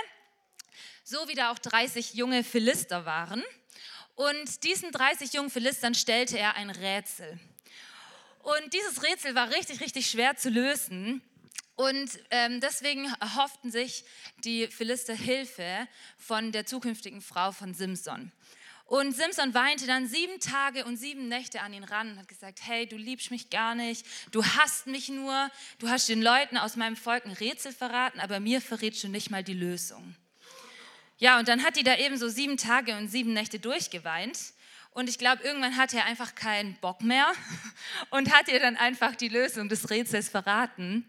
So 1.07 1.27
wie 1.27 1.35
da 1.35 1.51
auch 1.51 1.59
30 1.59 2.15
junge 2.15 2.43
Philister 2.43 3.05
waren. 3.05 3.43
Und 4.15 4.63
diesen 4.63 4.91
30 4.91 5.33
jungen 5.33 5.51
Philistern 5.51 5.93
stellte 5.93 6.39
er 6.39 6.55
ein 6.55 6.71
Rätsel. 6.71 7.39
Und 8.41 8.73
dieses 8.73 9.03
Rätsel 9.03 9.35
war 9.35 9.51
richtig, 9.51 9.81
richtig 9.81 10.09
schwer 10.09 10.35
zu 10.35 10.49
lösen. 10.49 11.21
Und 11.75 12.09
ähm, 12.31 12.59
deswegen 12.59 13.05
erhofften 13.19 13.69
sich 13.69 14.03
die 14.43 14.65
Philister 14.65 15.13
Hilfe 15.13 15.87
von 16.17 16.51
der 16.51 16.65
zukünftigen 16.65 17.21
Frau 17.21 17.51
von 17.51 17.75
Simson. 17.75 18.31
Und 18.85 19.15
Simson 19.15 19.53
weinte 19.53 19.85
dann 19.85 20.07
sieben 20.07 20.39
Tage 20.39 20.85
und 20.85 20.97
sieben 20.97 21.27
Nächte 21.27 21.61
an 21.61 21.73
ihn 21.73 21.83
ran 21.83 22.13
und 22.13 22.17
hat 22.17 22.27
gesagt, 22.27 22.61
hey, 22.63 22.87
du 22.87 22.97
liebst 22.97 23.29
mich 23.29 23.51
gar 23.51 23.75
nicht, 23.75 24.07
du 24.31 24.43
hasst 24.43 24.87
mich 24.87 25.09
nur, 25.09 25.51
du 25.77 25.87
hast 25.87 26.09
den 26.09 26.23
Leuten 26.23 26.57
aus 26.57 26.75
meinem 26.75 26.95
Volk 26.95 27.25
ein 27.25 27.31
Rätsel 27.31 27.73
verraten, 27.73 28.19
aber 28.19 28.39
mir 28.39 28.59
verrätst 28.59 29.03
du 29.03 29.07
nicht 29.07 29.29
mal 29.29 29.43
die 29.43 29.53
Lösung. 29.53 30.15
Ja, 31.17 31.39
und 31.39 31.47
dann 31.47 31.63
hat 31.63 31.77
die 31.77 31.83
da 31.83 31.97
eben 31.97 32.17
so 32.17 32.27
sieben 32.27 32.57
Tage 32.57 32.97
und 32.97 33.07
sieben 33.07 33.33
Nächte 33.33 33.59
durchgeweint. 33.59 34.37
Und 34.91 35.09
ich 35.09 35.17
glaube, 35.17 35.43
irgendwann 35.43 35.77
hatte 35.77 35.97
er 35.97 36.05
einfach 36.05 36.35
keinen 36.35 36.75
Bock 36.75 37.01
mehr 37.01 37.31
und 38.09 38.33
hat 38.33 38.47
ihr 38.49 38.59
dann 38.59 38.75
einfach 38.75 39.15
die 39.15 39.29
Lösung 39.29 39.69
des 39.69 39.89
Rätsels 39.89 40.29
verraten. 40.29 41.05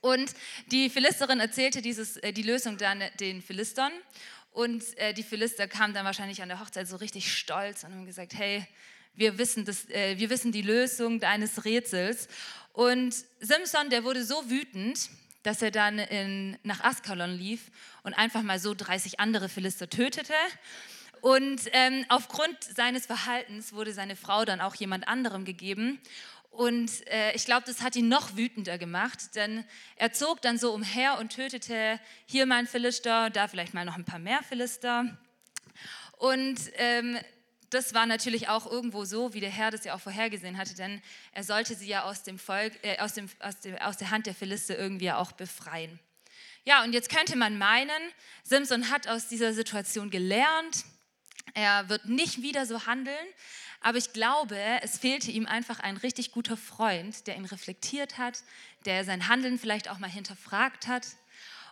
Und 0.00 0.32
die 0.70 0.90
Philisterin 0.90 1.40
erzählte 1.40 1.82
dieses, 1.82 2.16
äh, 2.18 2.32
die 2.32 2.42
Lösung 2.42 2.78
dann 2.78 3.02
den 3.18 3.42
Philistern. 3.42 3.92
Und 4.52 4.96
äh, 4.98 5.12
die 5.12 5.22
Philister 5.22 5.68
kamen 5.68 5.92
dann 5.92 6.04
wahrscheinlich 6.04 6.40
an 6.40 6.48
der 6.48 6.60
Hochzeit 6.60 6.88
so 6.88 6.96
richtig 6.96 7.36
stolz 7.36 7.84
und 7.84 7.92
haben 7.92 8.06
gesagt, 8.06 8.34
hey, 8.34 8.66
wir 9.14 9.38
wissen, 9.38 9.64
das, 9.64 9.88
äh, 9.90 10.18
wir 10.18 10.30
wissen 10.30 10.52
die 10.52 10.62
Lösung 10.62 11.18
deines 11.18 11.64
Rätsels. 11.64 12.28
Und 12.72 13.14
Simson, 13.40 13.90
der 13.90 14.04
wurde 14.04 14.24
so 14.24 14.48
wütend, 14.48 15.10
dass 15.48 15.62
er 15.62 15.70
dann 15.70 15.98
in, 15.98 16.58
nach 16.62 16.84
Askalon 16.84 17.30
lief 17.30 17.70
und 18.02 18.12
einfach 18.12 18.42
mal 18.42 18.58
so 18.58 18.74
30 18.74 19.18
andere 19.18 19.48
Philister 19.48 19.88
tötete. 19.88 20.34
Und 21.22 21.62
ähm, 21.72 22.04
aufgrund 22.10 22.62
seines 22.62 23.06
Verhaltens 23.06 23.72
wurde 23.72 23.94
seine 23.94 24.14
Frau 24.14 24.44
dann 24.44 24.60
auch 24.60 24.74
jemand 24.74 25.08
anderem 25.08 25.46
gegeben. 25.46 26.00
Und 26.50 26.90
äh, 27.06 27.32
ich 27.32 27.46
glaube, 27.46 27.62
das 27.64 27.80
hat 27.80 27.96
ihn 27.96 28.08
noch 28.08 28.36
wütender 28.36 28.76
gemacht, 28.76 29.36
denn 29.36 29.64
er 29.96 30.12
zog 30.12 30.42
dann 30.42 30.58
so 30.58 30.74
umher 30.74 31.18
und 31.18 31.34
tötete 31.34 31.98
hier 32.26 32.44
mal 32.44 32.56
einen 32.56 32.66
Philister, 32.66 33.30
da 33.30 33.48
vielleicht 33.48 33.72
mal 33.72 33.86
noch 33.86 33.96
ein 33.96 34.04
paar 34.04 34.18
mehr 34.18 34.42
Philister. 34.42 35.16
Und 36.18 36.58
ähm, 36.74 37.16
das 37.70 37.94
war 37.94 38.06
natürlich 38.06 38.48
auch 38.48 38.66
irgendwo 38.66 39.04
so, 39.04 39.34
wie 39.34 39.40
der 39.40 39.50
Herr 39.50 39.70
das 39.70 39.84
ja 39.84 39.94
auch 39.94 40.00
vorhergesehen 40.00 40.56
hatte, 40.56 40.74
denn 40.74 41.02
er 41.32 41.44
sollte 41.44 41.74
sie 41.74 41.88
ja 41.88 42.04
aus, 42.04 42.22
dem 42.22 42.38
Volk, 42.38 42.72
äh, 42.82 42.98
aus, 42.98 43.14
dem, 43.14 43.28
aus, 43.40 43.60
dem, 43.60 43.76
aus 43.76 43.96
der 43.96 44.10
Hand 44.10 44.26
der 44.26 44.34
Philister 44.34 44.78
irgendwie 44.78 45.10
auch 45.12 45.32
befreien. 45.32 45.98
Ja, 46.64 46.82
und 46.82 46.92
jetzt 46.92 47.10
könnte 47.10 47.36
man 47.36 47.58
meinen, 47.58 48.12
Simson 48.42 48.90
hat 48.90 49.08
aus 49.08 49.28
dieser 49.28 49.52
Situation 49.52 50.10
gelernt, 50.10 50.84
er 51.54 51.88
wird 51.88 52.06
nicht 52.06 52.42
wieder 52.42 52.66
so 52.66 52.86
handeln, 52.86 53.26
aber 53.80 53.98
ich 53.98 54.12
glaube, 54.12 54.58
es 54.82 54.98
fehlte 54.98 55.30
ihm 55.30 55.46
einfach 55.46 55.80
ein 55.80 55.96
richtig 55.96 56.32
guter 56.32 56.56
Freund, 56.56 57.26
der 57.26 57.36
ihn 57.36 57.44
reflektiert 57.44 58.18
hat, 58.18 58.42
der 58.84 59.04
sein 59.04 59.28
Handeln 59.28 59.58
vielleicht 59.58 59.88
auch 59.88 59.98
mal 59.98 60.10
hinterfragt 60.10 60.88
hat. 60.88 61.06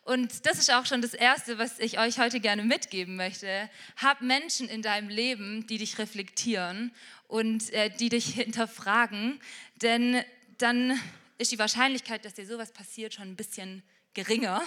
Und 0.06 0.46
das 0.46 0.60
ist 0.60 0.72
auch 0.72 0.86
schon 0.86 1.02
das 1.02 1.14
Erste, 1.14 1.58
was 1.58 1.80
ich 1.80 1.98
euch 1.98 2.20
heute 2.20 2.38
gerne 2.38 2.62
mitgeben 2.62 3.16
möchte. 3.16 3.68
Hab 3.96 4.20
Menschen 4.20 4.68
in 4.68 4.80
deinem 4.80 5.08
Leben, 5.08 5.66
die 5.66 5.78
dich 5.78 5.98
reflektieren 5.98 6.94
und 7.26 7.72
äh, 7.72 7.90
die 7.90 8.08
dich 8.08 8.26
hinterfragen, 8.34 9.40
denn 9.82 10.22
dann 10.58 10.96
ist 11.38 11.50
die 11.50 11.58
Wahrscheinlichkeit, 11.58 12.25
dass 12.25 12.34
dir 12.34 12.46
sowas 12.46 12.70
passiert, 12.70 13.14
schon 13.14 13.28
ein 13.28 13.34
bisschen 13.34 13.82
geringer. 14.14 14.62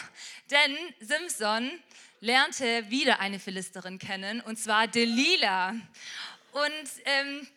Denn 0.52 0.76
Simson 1.00 1.72
lernte 2.20 2.90
wieder 2.90 3.22
eine 3.22 3.40
Philisterin 3.40 3.98
kennen, 3.98 4.42
und 4.42 4.60
zwar 4.60 4.88
Delilah. 4.88 5.70
Und 6.52 6.90
ähm, 7.06 7.48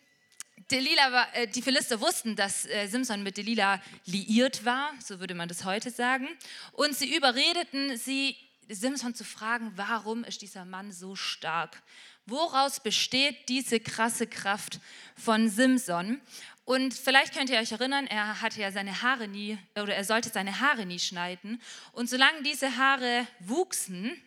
Delilah 0.71 1.11
war, 1.11 1.35
äh, 1.35 1.47
die 1.47 1.61
Philister 1.61 1.99
wussten, 1.99 2.35
dass 2.35 2.65
äh, 2.65 2.87
Simson 2.87 3.23
mit 3.23 3.37
Delilah 3.37 3.81
liiert 4.05 4.65
war, 4.65 4.93
so 4.99 5.19
würde 5.19 5.35
man 5.35 5.47
das 5.47 5.65
heute 5.65 5.89
sagen. 5.89 6.27
Und 6.71 6.95
sie 6.95 7.15
überredeten 7.15 7.97
sie, 7.97 8.35
Simson 8.69 9.13
zu 9.13 9.25
fragen, 9.25 9.73
warum 9.75 10.23
ist 10.23 10.41
dieser 10.41 10.65
Mann 10.65 10.91
so 10.91 11.15
stark? 11.15 11.81
Woraus 12.25 12.79
besteht 12.79 13.49
diese 13.49 13.79
krasse 13.79 14.27
Kraft 14.27 14.79
von 15.17 15.49
Simson? 15.49 16.21
Und 16.65 16.93
vielleicht 16.93 17.33
könnt 17.33 17.49
ihr 17.49 17.59
euch 17.59 17.73
erinnern, 17.73 18.07
er 18.07 18.41
hatte 18.41 18.61
ja 18.61 18.71
seine 18.71 19.01
Haare 19.01 19.27
nie, 19.27 19.57
oder 19.75 19.93
er 19.93 20.05
sollte 20.05 20.29
seine 20.29 20.61
Haare 20.61 20.85
nie 20.85 20.99
schneiden. 20.99 21.61
Und 21.91 22.09
solange 22.09 22.41
diese 22.43 22.77
Haare 22.77 23.27
wuchsen, 23.39 24.21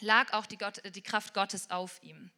lag 0.00 0.32
auch 0.32 0.46
die, 0.46 0.58
Gott, 0.58 0.82
die 0.92 1.02
Kraft 1.02 1.34
Gottes 1.34 1.70
auf 1.70 2.02
ihm. 2.02 2.30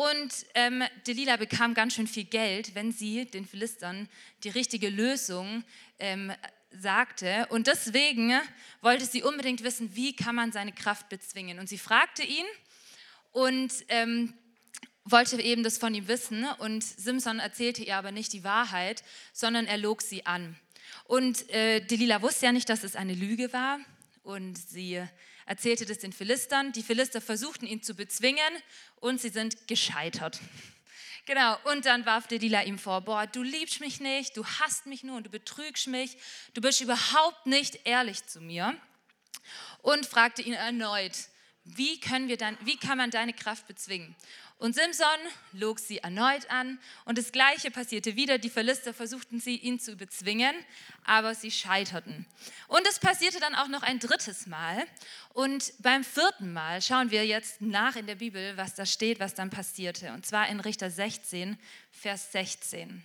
Und 0.00 0.46
ähm, 0.54 0.82
Delilah 1.06 1.36
bekam 1.36 1.74
ganz 1.74 1.94
schön 1.94 2.06
viel 2.06 2.24
Geld, 2.24 2.74
wenn 2.74 2.90
sie 2.90 3.26
den 3.26 3.44
Philistern 3.44 4.08
die 4.44 4.48
richtige 4.48 4.88
Lösung 4.88 5.62
ähm, 5.98 6.32
sagte. 6.70 7.46
Und 7.50 7.66
deswegen 7.66 8.32
wollte 8.80 9.04
sie 9.04 9.22
unbedingt 9.22 9.62
wissen, 9.62 9.94
wie 9.94 10.16
kann 10.16 10.34
man 10.34 10.52
seine 10.52 10.72
Kraft 10.72 11.10
bezwingen. 11.10 11.58
Und 11.58 11.68
sie 11.68 11.76
fragte 11.76 12.22
ihn 12.22 12.46
und 13.32 13.74
ähm, 13.88 14.32
wollte 15.04 15.38
eben 15.38 15.62
das 15.62 15.76
von 15.76 15.92
ihm 15.92 16.08
wissen. 16.08 16.46
Und 16.60 16.82
Simson 16.82 17.38
erzählte 17.38 17.84
ihr 17.84 17.98
aber 17.98 18.10
nicht 18.10 18.32
die 18.32 18.42
Wahrheit, 18.42 19.04
sondern 19.34 19.66
er 19.66 19.76
log 19.76 20.00
sie 20.00 20.24
an. 20.24 20.56
Und 21.04 21.46
äh, 21.50 21.80
Delila 21.80 22.22
wusste 22.22 22.46
ja 22.46 22.52
nicht, 22.52 22.70
dass 22.70 22.84
es 22.84 22.96
eine 22.96 23.12
Lüge 23.12 23.52
war. 23.52 23.78
Und 24.22 24.56
sie 24.56 25.04
erzählte 25.50 25.84
das 25.84 25.98
den 25.98 26.12
Philistern. 26.12 26.70
Die 26.70 26.82
Philister 26.84 27.20
versuchten 27.20 27.66
ihn 27.66 27.82
zu 27.82 27.94
bezwingen 27.94 28.54
und 29.00 29.20
sie 29.20 29.28
sind 29.28 29.68
gescheitert. 29.68 30.40
Genau, 31.26 31.56
und 31.64 31.84
dann 31.84 32.06
warf 32.06 32.26
Delila 32.26 32.62
ihm 32.62 32.78
vor, 32.78 33.02
boah, 33.02 33.26
du 33.26 33.42
liebst 33.42 33.78
mich 33.80 34.00
nicht, 34.00 34.36
du 34.36 34.44
hasst 34.44 34.86
mich 34.86 35.04
nur 35.04 35.18
und 35.18 35.24
du 35.24 35.30
betrügst 35.30 35.86
mich, 35.86 36.16
du 36.54 36.60
bist 36.60 36.80
überhaupt 36.80 37.46
nicht 37.46 37.86
ehrlich 37.86 38.26
zu 38.26 38.40
mir. 38.40 38.74
Und 39.82 40.06
fragte 40.06 40.42
ihn 40.42 40.54
erneut, 40.54 41.12
wie, 41.76 42.00
können 42.00 42.28
wir 42.28 42.36
dann, 42.36 42.56
wie 42.62 42.76
kann 42.76 42.98
man 42.98 43.10
deine 43.10 43.32
Kraft 43.32 43.66
bezwingen? 43.66 44.14
Und 44.60 44.74
Simson 44.74 45.06
log 45.52 45.78
sie 45.78 45.98
erneut 45.98 46.50
an 46.50 46.78
und 47.06 47.16
das 47.16 47.32
Gleiche 47.32 47.70
passierte 47.70 48.14
wieder. 48.14 48.36
Die 48.36 48.50
Philister 48.50 48.92
versuchten 48.92 49.40
sie, 49.40 49.56
ihn 49.56 49.80
zu 49.80 49.96
bezwingen, 49.96 50.54
aber 51.02 51.34
sie 51.34 51.50
scheiterten. 51.50 52.26
Und 52.68 52.86
es 52.86 52.98
passierte 52.98 53.40
dann 53.40 53.54
auch 53.54 53.68
noch 53.68 53.82
ein 53.82 54.00
drittes 54.00 54.46
Mal. 54.46 54.84
Und 55.32 55.72
beim 55.78 56.04
vierten 56.04 56.52
Mal 56.52 56.82
schauen 56.82 57.10
wir 57.10 57.26
jetzt 57.26 57.62
nach 57.62 57.96
in 57.96 58.06
der 58.06 58.16
Bibel, 58.16 58.54
was 58.58 58.74
da 58.74 58.84
steht, 58.84 59.18
was 59.18 59.34
dann 59.34 59.48
passierte. 59.48 60.12
Und 60.12 60.26
zwar 60.26 60.48
in 60.50 60.60
Richter 60.60 60.90
16, 60.90 61.58
Vers 61.90 62.30
16. 62.32 63.02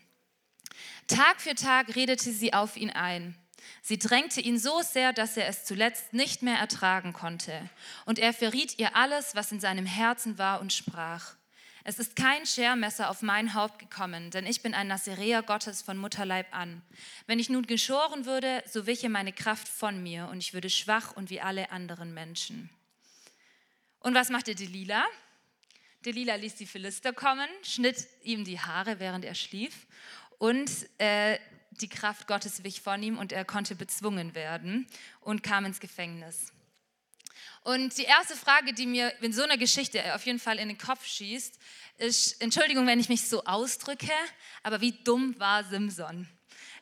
Tag 1.08 1.40
für 1.40 1.56
Tag 1.56 1.96
redete 1.96 2.34
sie 2.34 2.54
auf 2.54 2.76
ihn 2.76 2.90
ein. 2.90 3.34
Sie 3.82 3.98
drängte 3.98 4.42
ihn 4.42 4.58
so 4.58 4.82
sehr, 4.82 5.14
dass 5.14 5.38
er 5.38 5.48
es 5.48 5.66
zuletzt 5.66 6.14
nicht 6.14 6.42
mehr 6.42 6.58
ertragen 6.58 7.14
konnte. 7.14 7.70
Und 8.06 8.20
er 8.20 8.34
verriet 8.34 8.80
ihr 8.80 8.96
alles, 8.96 9.36
was 9.36 9.52
in 9.52 9.60
seinem 9.60 9.86
Herzen 9.86 10.38
war 10.38 10.62
und 10.62 10.74
sprach. 10.74 11.36
Es 11.88 12.00
ist 12.00 12.16
kein 12.16 12.48
Schermesser 12.48 13.12
auf 13.12 13.22
mein 13.22 13.54
Haupt 13.54 13.78
gekommen, 13.78 14.32
denn 14.32 14.48
ich 14.48 14.64
bin 14.64 14.74
ein 14.74 14.88
Naziräer 14.88 15.44
Gottes 15.44 15.84
von 15.84 15.98
Mutterleib 15.98 16.48
an. 16.50 16.82
Wenn 17.28 17.38
ich 17.38 17.50
nun 17.50 17.68
geschoren 17.68 18.26
würde, 18.26 18.64
so 18.66 18.88
wiche 18.88 19.08
meine 19.08 19.32
Kraft 19.32 19.68
von 19.68 20.02
mir 20.02 20.28
und 20.32 20.40
ich 20.40 20.56
würde 20.56 20.72
schwach 20.72 21.16
und 21.16 21.30
wie 21.30 21.42
alle 21.42 21.70
anderen 21.70 22.12
Menschen. 22.14 22.72
Und 24.00 24.16
was 24.16 24.30
machte 24.30 24.56
Delila? 24.56 25.06
Delila 26.06 26.36
ließ 26.36 26.56
die 26.56 26.66
Philister 26.66 27.14
kommen, 27.14 27.48
schnitt 27.62 28.08
ihm 28.24 28.46
die 28.46 28.60
Haare, 28.60 29.00
während 29.00 29.24
er 29.24 29.36
schlief 29.36 29.86
und 30.40 30.72
äh, 30.98 31.38
die 31.82 31.90
Kraft 31.90 32.28
Gottes 32.28 32.64
wich 32.64 32.82
von 32.82 33.02
ihm 33.02 33.18
und 33.18 33.32
er 33.32 33.46
konnte 33.46 33.76
bezwungen 33.76 34.36
werden 34.36 34.88
und 35.22 35.44
kam 35.44 35.66
ins 35.66 35.80
Gefängnis. 35.80 36.52
Und 37.62 37.98
die 37.98 38.04
erste 38.04 38.36
Frage, 38.36 38.74
die 38.74 38.86
mir 38.86 39.12
in 39.22 39.34
so 39.34 39.44
einer 39.44 39.58
Geschichte 39.58 40.14
auf 40.14 40.26
jeden 40.26 40.40
Fall 40.40 40.60
in 40.60 40.68
den 40.68 40.78
Kopf 40.78 41.06
schießt, 41.06 41.60
ist, 41.98 42.42
Entschuldigung, 42.42 42.86
wenn 42.86 43.00
ich 43.00 43.10
mich 43.10 43.28
so 43.28 43.44
ausdrücke, 43.44 44.12
aber 44.62 44.82
wie 44.82 44.92
dumm 45.04 45.40
war 45.40 45.64
Simson? 45.64 46.28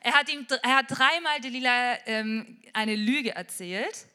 Er 0.00 0.12
hat, 0.12 0.28
ihm, 0.28 0.46
er 0.62 0.76
hat 0.76 0.86
dreimal 0.90 1.40
Delilah 1.40 1.98
ähm, 2.06 2.60
eine 2.74 2.94
Lüge 2.94 3.34
erzählt. 3.34 4.06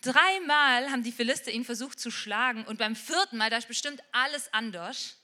Dreimal 0.00 0.90
haben 0.90 1.02
die 1.02 1.12
Philister 1.12 1.50
ihn 1.50 1.64
versucht 1.64 2.00
zu 2.00 2.10
schlagen 2.10 2.64
und 2.64 2.78
beim 2.78 2.96
vierten 2.96 3.36
Mal, 3.36 3.50
da 3.50 3.58
ist 3.58 3.68
bestimmt 3.68 4.02
alles 4.12 4.52
anders. 4.54 5.18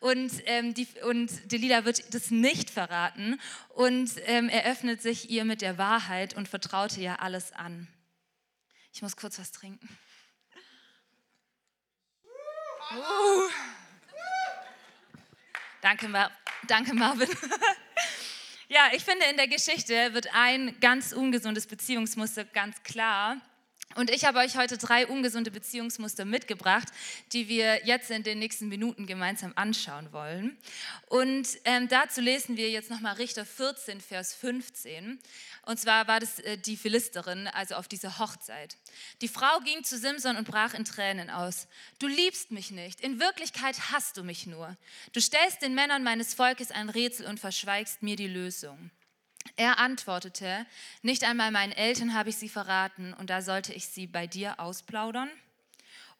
Und, 0.00 0.32
ähm, 0.46 0.72
die, 0.72 0.88
und 1.04 1.52
Delilah 1.52 1.84
wird 1.84 2.14
das 2.14 2.30
nicht 2.30 2.70
verraten 2.70 3.38
und 3.68 4.10
ähm, 4.24 4.48
er 4.48 4.64
öffnet 4.64 5.02
sich 5.02 5.28
ihr 5.28 5.44
mit 5.44 5.60
der 5.60 5.76
Wahrheit 5.76 6.34
und 6.34 6.48
vertraute 6.48 7.00
ihr 7.00 7.20
alles 7.20 7.52
an. 7.52 7.86
Ich 8.92 9.02
muss 9.02 9.16
kurz 9.16 9.38
was 9.38 9.52
trinken. 9.52 9.88
Uh. 12.92 13.50
Danke, 15.82 16.08
Mar 16.08 16.30
Danke, 16.66 16.94
Marvin. 16.94 17.28
ja, 18.68 18.88
ich 18.92 19.04
finde, 19.04 19.26
in 19.26 19.36
der 19.36 19.48
Geschichte 19.48 20.14
wird 20.14 20.28
ein 20.34 20.78
ganz 20.80 21.12
ungesundes 21.12 21.66
Beziehungsmuster 21.66 22.44
ganz 22.44 22.82
klar. 22.82 23.36
Und 23.96 24.08
ich 24.10 24.24
habe 24.24 24.38
euch 24.38 24.56
heute 24.56 24.78
drei 24.78 25.08
ungesunde 25.08 25.50
Beziehungsmuster 25.50 26.24
mitgebracht, 26.24 26.88
die 27.32 27.48
wir 27.48 27.84
jetzt 27.84 28.10
in 28.12 28.22
den 28.22 28.38
nächsten 28.38 28.68
Minuten 28.68 29.04
gemeinsam 29.04 29.52
anschauen 29.56 30.12
wollen. 30.12 30.56
Und 31.06 31.48
ähm, 31.64 31.88
dazu 31.88 32.20
lesen 32.20 32.56
wir 32.56 32.70
jetzt 32.70 32.88
nochmal 32.88 33.14
Richter 33.14 33.44
14, 33.44 34.00
Vers 34.00 34.32
15. 34.34 35.18
Und 35.62 35.80
zwar 35.80 36.06
war 36.06 36.20
das 36.20 36.38
äh, 36.38 36.56
die 36.56 36.76
Philisterin, 36.76 37.48
also 37.48 37.74
auf 37.74 37.88
dieser 37.88 38.20
Hochzeit. 38.20 38.76
Die 39.22 39.28
Frau 39.28 39.58
ging 39.64 39.82
zu 39.82 39.98
Simson 39.98 40.36
und 40.36 40.46
brach 40.46 40.74
in 40.74 40.84
Tränen 40.84 41.28
aus. 41.28 41.66
Du 41.98 42.06
liebst 42.06 42.52
mich 42.52 42.70
nicht, 42.70 43.00
in 43.00 43.18
Wirklichkeit 43.18 43.90
hast 43.90 44.16
du 44.16 44.22
mich 44.22 44.46
nur. 44.46 44.76
Du 45.12 45.20
stellst 45.20 45.62
den 45.62 45.74
Männern 45.74 46.04
meines 46.04 46.32
Volkes 46.32 46.70
ein 46.70 46.90
Rätsel 46.90 47.26
und 47.26 47.40
verschweigst 47.40 48.04
mir 48.04 48.14
die 48.14 48.28
Lösung. 48.28 48.92
Er 49.56 49.78
antwortete, 49.78 50.66
nicht 51.02 51.24
einmal 51.24 51.50
meinen 51.50 51.72
Eltern 51.72 52.14
habe 52.14 52.30
ich 52.30 52.36
sie 52.36 52.48
verraten 52.48 53.14
und 53.14 53.30
da 53.30 53.42
sollte 53.42 53.72
ich 53.72 53.86
sie 53.86 54.06
bei 54.06 54.26
dir 54.26 54.58
ausplaudern. 54.58 55.30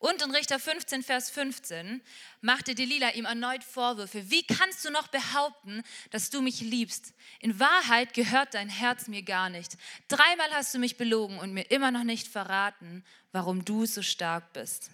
Und 0.00 0.22
in 0.22 0.30
Richter 0.30 0.58
15, 0.58 1.02
Vers 1.02 1.28
15 1.28 2.00
machte 2.40 2.74
Delila 2.74 3.10
ihm 3.10 3.26
erneut 3.26 3.62
Vorwürfe. 3.62 4.30
Wie 4.30 4.42
kannst 4.46 4.82
du 4.84 4.90
noch 4.90 5.08
behaupten, 5.08 5.82
dass 6.10 6.30
du 6.30 6.40
mich 6.40 6.62
liebst? 6.62 7.12
In 7.38 7.60
Wahrheit 7.60 8.14
gehört 8.14 8.54
dein 8.54 8.70
Herz 8.70 9.08
mir 9.08 9.22
gar 9.22 9.50
nicht. 9.50 9.76
Dreimal 10.08 10.50
hast 10.52 10.72
du 10.74 10.78
mich 10.78 10.96
belogen 10.96 11.38
und 11.38 11.52
mir 11.52 11.70
immer 11.70 11.90
noch 11.90 12.04
nicht 12.04 12.28
verraten, 12.28 13.04
warum 13.32 13.62
du 13.66 13.84
so 13.84 14.00
stark 14.00 14.54
bist. 14.54 14.90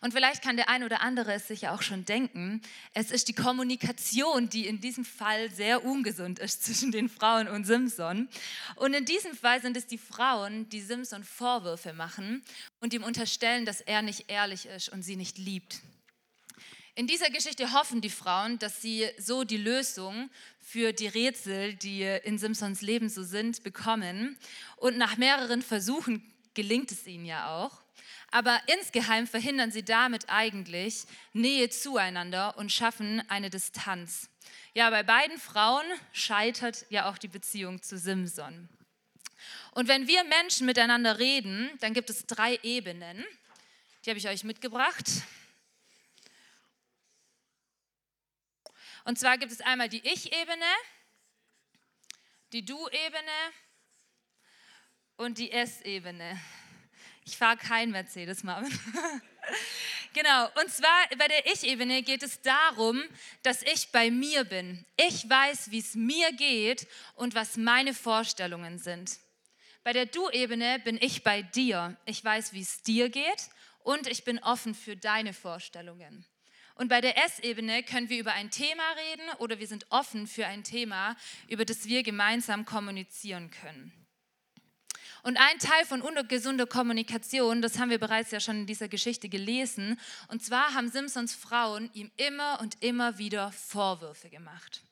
Und 0.00 0.12
vielleicht 0.12 0.42
kann 0.42 0.56
der 0.56 0.68
ein 0.68 0.84
oder 0.84 1.00
andere 1.00 1.32
es 1.32 1.48
sich 1.48 1.62
ja 1.62 1.74
auch 1.74 1.82
schon 1.82 2.04
denken, 2.04 2.62
es 2.94 3.10
ist 3.10 3.28
die 3.28 3.34
Kommunikation, 3.34 4.48
die 4.48 4.66
in 4.66 4.80
diesem 4.80 5.04
Fall 5.04 5.50
sehr 5.50 5.84
ungesund 5.84 6.38
ist 6.38 6.62
zwischen 6.64 6.92
den 6.92 7.08
Frauen 7.08 7.48
und 7.48 7.64
Simson. 7.64 8.28
Und 8.76 8.94
in 8.94 9.04
diesem 9.04 9.34
Fall 9.34 9.60
sind 9.60 9.76
es 9.76 9.86
die 9.86 9.98
Frauen, 9.98 10.68
die 10.68 10.80
Simson 10.80 11.24
Vorwürfe 11.24 11.92
machen 11.92 12.42
und 12.80 12.94
ihm 12.94 13.02
unterstellen, 13.02 13.64
dass 13.64 13.80
er 13.80 14.02
nicht 14.02 14.30
ehrlich 14.30 14.66
ist 14.66 14.88
und 14.88 15.02
sie 15.02 15.16
nicht 15.16 15.38
liebt. 15.38 15.80
In 16.98 17.06
dieser 17.06 17.30
Geschichte 17.30 17.72
hoffen 17.72 18.00
die 18.00 18.10
Frauen, 18.10 18.58
dass 18.58 18.82
sie 18.82 19.08
so 19.18 19.44
die 19.44 19.56
Lösung 19.56 20.30
für 20.58 20.92
die 20.92 21.06
Rätsel, 21.06 21.74
die 21.74 22.02
in 22.02 22.38
Simpsons 22.38 22.82
Leben 22.82 23.08
so 23.08 23.22
sind, 23.22 23.62
bekommen. 23.62 24.36
Und 24.76 24.98
nach 24.98 25.16
mehreren 25.16 25.62
Versuchen 25.62 26.28
gelingt 26.54 26.90
es 26.90 27.06
ihnen 27.06 27.24
ja 27.24 27.54
auch. 27.54 27.82
Aber 28.30 28.60
insgeheim 28.66 29.26
verhindern 29.26 29.70
sie 29.70 29.84
damit 29.84 30.28
eigentlich 30.28 31.04
Nähe 31.32 31.70
zueinander 31.70 32.58
und 32.58 32.70
schaffen 32.70 33.22
eine 33.30 33.48
Distanz. 33.48 34.28
Ja, 34.74 34.90
bei 34.90 35.02
beiden 35.02 35.38
Frauen 35.38 35.84
scheitert 36.12 36.84
ja 36.90 37.10
auch 37.10 37.16
die 37.16 37.28
Beziehung 37.28 37.82
zu 37.82 37.96
Simson. 37.96 38.68
Und 39.72 39.88
wenn 39.88 40.06
wir 40.06 40.24
Menschen 40.24 40.66
miteinander 40.66 41.18
reden, 41.18 41.70
dann 41.80 41.94
gibt 41.94 42.10
es 42.10 42.26
drei 42.26 42.58
Ebenen. 42.62 43.24
Die 44.04 44.10
habe 44.10 44.18
ich 44.18 44.28
euch 44.28 44.44
mitgebracht. 44.44 45.06
Und 49.04 49.18
zwar 49.18 49.38
gibt 49.38 49.52
es 49.52 49.62
einmal 49.62 49.88
die 49.88 50.06
Ich-Ebene, 50.06 50.66
die 52.52 52.64
Du-Ebene 52.64 53.52
und 55.16 55.38
die 55.38 55.50
Es-Ebene. 55.50 56.38
Ich 57.28 57.36
fahre 57.36 57.58
kein 57.58 57.90
Mercedes, 57.90 58.42
Marvin. 58.42 58.72
genau, 60.14 60.48
und 60.62 60.70
zwar 60.70 61.08
bei 61.18 61.28
der 61.28 61.44
Ich-Ebene 61.52 62.02
geht 62.02 62.22
es 62.22 62.40
darum, 62.40 63.02
dass 63.42 63.60
ich 63.60 63.92
bei 63.92 64.10
mir 64.10 64.44
bin. 64.44 64.86
Ich 64.96 65.28
weiß, 65.28 65.70
wie 65.70 65.80
es 65.80 65.94
mir 65.94 66.32
geht 66.32 66.88
und 67.16 67.34
was 67.34 67.58
meine 67.58 67.92
Vorstellungen 67.92 68.78
sind. 68.78 69.18
Bei 69.84 69.92
der 69.92 70.06
Du-Ebene 70.06 70.78
bin 70.78 70.96
ich 71.02 71.22
bei 71.22 71.42
dir. 71.42 71.98
Ich 72.06 72.24
weiß, 72.24 72.54
wie 72.54 72.62
es 72.62 72.80
dir 72.80 73.10
geht 73.10 73.50
und 73.80 74.06
ich 74.06 74.24
bin 74.24 74.38
offen 74.38 74.74
für 74.74 74.96
deine 74.96 75.34
Vorstellungen. 75.34 76.24
Und 76.76 76.88
bei 76.88 77.02
der 77.02 77.22
S-Ebene 77.26 77.82
können 77.82 78.08
wir 78.08 78.20
über 78.20 78.32
ein 78.32 78.50
Thema 78.50 78.84
reden 79.10 79.36
oder 79.36 79.58
wir 79.58 79.66
sind 79.66 79.84
offen 79.90 80.26
für 80.26 80.46
ein 80.46 80.64
Thema, 80.64 81.14
über 81.46 81.66
das 81.66 81.84
wir 81.88 82.02
gemeinsam 82.02 82.64
kommunizieren 82.64 83.50
können. 83.50 84.07
Und 85.22 85.36
ein 85.36 85.58
Teil 85.58 85.84
von 85.84 86.02
ungesunder 86.02 86.66
Kommunikation, 86.66 87.62
das 87.62 87.78
haben 87.78 87.90
wir 87.90 87.98
bereits 87.98 88.30
ja 88.30 88.40
schon 88.40 88.60
in 88.60 88.66
dieser 88.66 88.88
Geschichte 88.88 89.28
gelesen, 89.28 89.98
und 90.28 90.44
zwar 90.44 90.74
haben 90.74 90.90
Simpsons 90.90 91.34
Frauen 91.34 91.90
ihm 91.94 92.10
immer 92.16 92.60
und 92.60 92.82
immer 92.82 93.18
wieder 93.18 93.52
Vorwürfe 93.52 94.30
gemacht. 94.30 94.82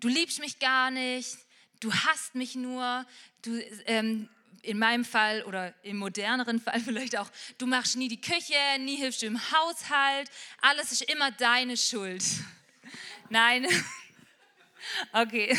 Du 0.00 0.08
liebst 0.08 0.38
mich 0.40 0.58
gar 0.58 0.90
nicht, 0.90 1.38
du 1.80 1.92
hasst 1.92 2.34
mich 2.34 2.54
nur, 2.54 3.04
du, 3.42 3.60
ähm, 3.86 4.28
in 4.62 4.78
meinem 4.78 5.04
Fall 5.04 5.42
oder 5.44 5.74
im 5.82 5.98
moderneren 5.98 6.60
Fall 6.64 6.80
vielleicht 6.80 7.16
auch, 7.16 7.30
du 7.58 7.66
machst 7.66 7.96
nie 7.96 8.08
die 8.08 8.20
Küche, 8.20 8.54
nie 8.80 8.96
hilfst 8.96 9.22
du 9.22 9.26
im 9.26 9.40
Haushalt, 9.50 10.30
alles 10.60 10.92
ist 10.92 11.02
immer 11.02 11.30
deine 11.32 11.76
Schuld. 11.76 12.24
Nein, 13.28 13.66
okay. 15.12 15.56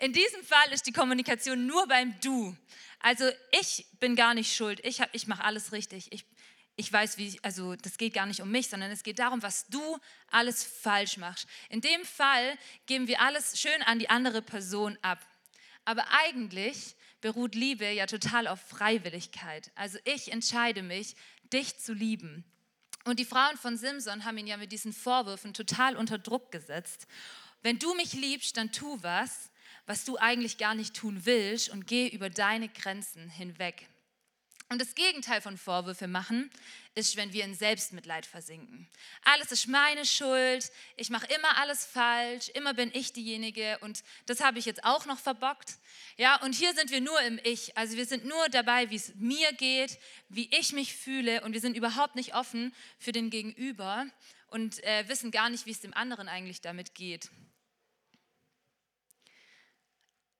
In 0.00 0.14
diesem 0.14 0.42
Fall 0.42 0.72
ist 0.72 0.86
die 0.86 0.92
Kommunikation 0.92 1.66
nur 1.66 1.86
beim 1.86 2.18
Du. 2.20 2.56
Also 3.00 3.30
ich 3.60 3.86
bin 4.00 4.16
gar 4.16 4.32
nicht 4.32 4.56
schuld. 4.56 4.80
Ich, 4.82 5.02
ich 5.12 5.26
mache 5.26 5.44
alles 5.44 5.72
richtig. 5.72 6.10
Ich, 6.10 6.24
ich 6.76 6.90
weiß, 6.90 7.18
wie, 7.18 7.38
also 7.42 7.76
das 7.76 7.98
geht 7.98 8.14
gar 8.14 8.24
nicht 8.24 8.40
um 8.40 8.50
mich, 8.50 8.68
sondern 8.68 8.90
es 8.90 9.02
geht 9.02 9.18
darum, 9.18 9.42
was 9.42 9.66
du 9.68 9.98
alles 10.30 10.64
falsch 10.64 11.18
machst. 11.18 11.46
In 11.68 11.82
dem 11.82 12.02
Fall 12.06 12.56
geben 12.86 13.08
wir 13.08 13.20
alles 13.20 13.60
schön 13.60 13.82
an 13.82 13.98
die 13.98 14.08
andere 14.08 14.40
Person 14.40 14.98
ab. 15.02 15.20
aber 15.84 16.06
eigentlich 16.10 16.96
beruht 17.20 17.54
Liebe 17.54 17.90
ja 17.90 18.06
total 18.06 18.48
auf 18.48 18.60
Freiwilligkeit. 18.60 19.70
Also 19.74 19.98
ich 20.04 20.32
entscheide 20.32 20.82
mich, 20.82 21.14
dich 21.52 21.78
zu 21.78 21.92
lieben. 21.92 22.44
Und 23.04 23.18
die 23.18 23.26
Frauen 23.26 23.58
von 23.58 23.76
Simson 23.76 24.24
haben 24.24 24.38
ihn 24.38 24.46
ja 24.46 24.56
mit 24.56 24.72
diesen 24.72 24.94
Vorwürfen 24.94 25.52
total 25.52 25.96
unter 25.96 26.16
Druck 26.16 26.50
gesetzt. 26.52 27.06
Wenn 27.62 27.78
du 27.78 27.94
mich 27.94 28.14
liebst, 28.14 28.56
dann 28.56 28.72
tu 28.72 28.98
was, 29.02 29.49
was 29.90 30.04
du 30.04 30.16
eigentlich 30.18 30.56
gar 30.56 30.76
nicht 30.76 30.94
tun 30.94 31.22
willst 31.24 31.68
und 31.68 31.84
geh 31.84 32.06
über 32.06 32.30
deine 32.30 32.68
Grenzen 32.68 33.28
hinweg. 33.28 33.88
Und 34.68 34.80
das 34.80 34.94
Gegenteil 34.94 35.40
von 35.40 35.58
Vorwürfe 35.58 36.06
machen 36.06 36.48
ist, 36.94 37.16
wenn 37.16 37.32
wir 37.32 37.42
in 37.42 37.56
Selbstmitleid 37.56 38.24
versinken. 38.24 38.88
Alles 39.24 39.50
ist 39.50 39.66
meine 39.66 40.06
Schuld, 40.06 40.70
ich 40.96 41.10
mache 41.10 41.26
immer 41.34 41.56
alles 41.56 41.84
falsch, 41.84 42.50
immer 42.50 42.72
bin 42.72 42.92
ich 42.94 43.12
diejenige 43.12 43.78
und 43.80 44.04
das 44.26 44.40
habe 44.40 44.60
ich 44.60 44.64
jetzt 44.64 44.84
auch 44.84 45.06
noch 45.06 45.18
verbockt. 45.18 45.74
Ja, 46.16 46.40
und 46.44 46.54
hier 46.54 46.72
sind 46.74 46.92
wir 46.92 47.00
nur 47.00 47.20
im 47.22 47.40
Ich. 47.42 47.76
Also 47.76 47.96
wir 47.96 48.06
sind 48.06 48.24
nur 48.24 48.48
dabei, 48.50 48.90
wie 48.90 48.96
es 48.96 49.16
mir 49.16 49.52
geht, 49.54 49.98
wie 50.28 50.48
ich 50.56 50.72
mich 50.72 50.94
fühle 50.94 51.40
und 51.40 51.52
wir 51.52 51.60
sind 51.60 51.76
überhaupt 51.76 52.14
nicht 52.14 52.36
offen 52.36 52.72
für 53.00 53.10
den 53.10 53.28
Gegenüber 53.28 54.06
und 54.50 54.84
äh, 54.84 55.08
wissen 55.08 55.32
gar 55.32 55.50
nicht, 55.50 55.66
wie 55.66 55.72
es 55.72 55.80
dem 55.80 55.94
anderen 55.94 56.28
eigentlich 56.28 56.60
damit 56.60 56.94
geht. 56.94 57.28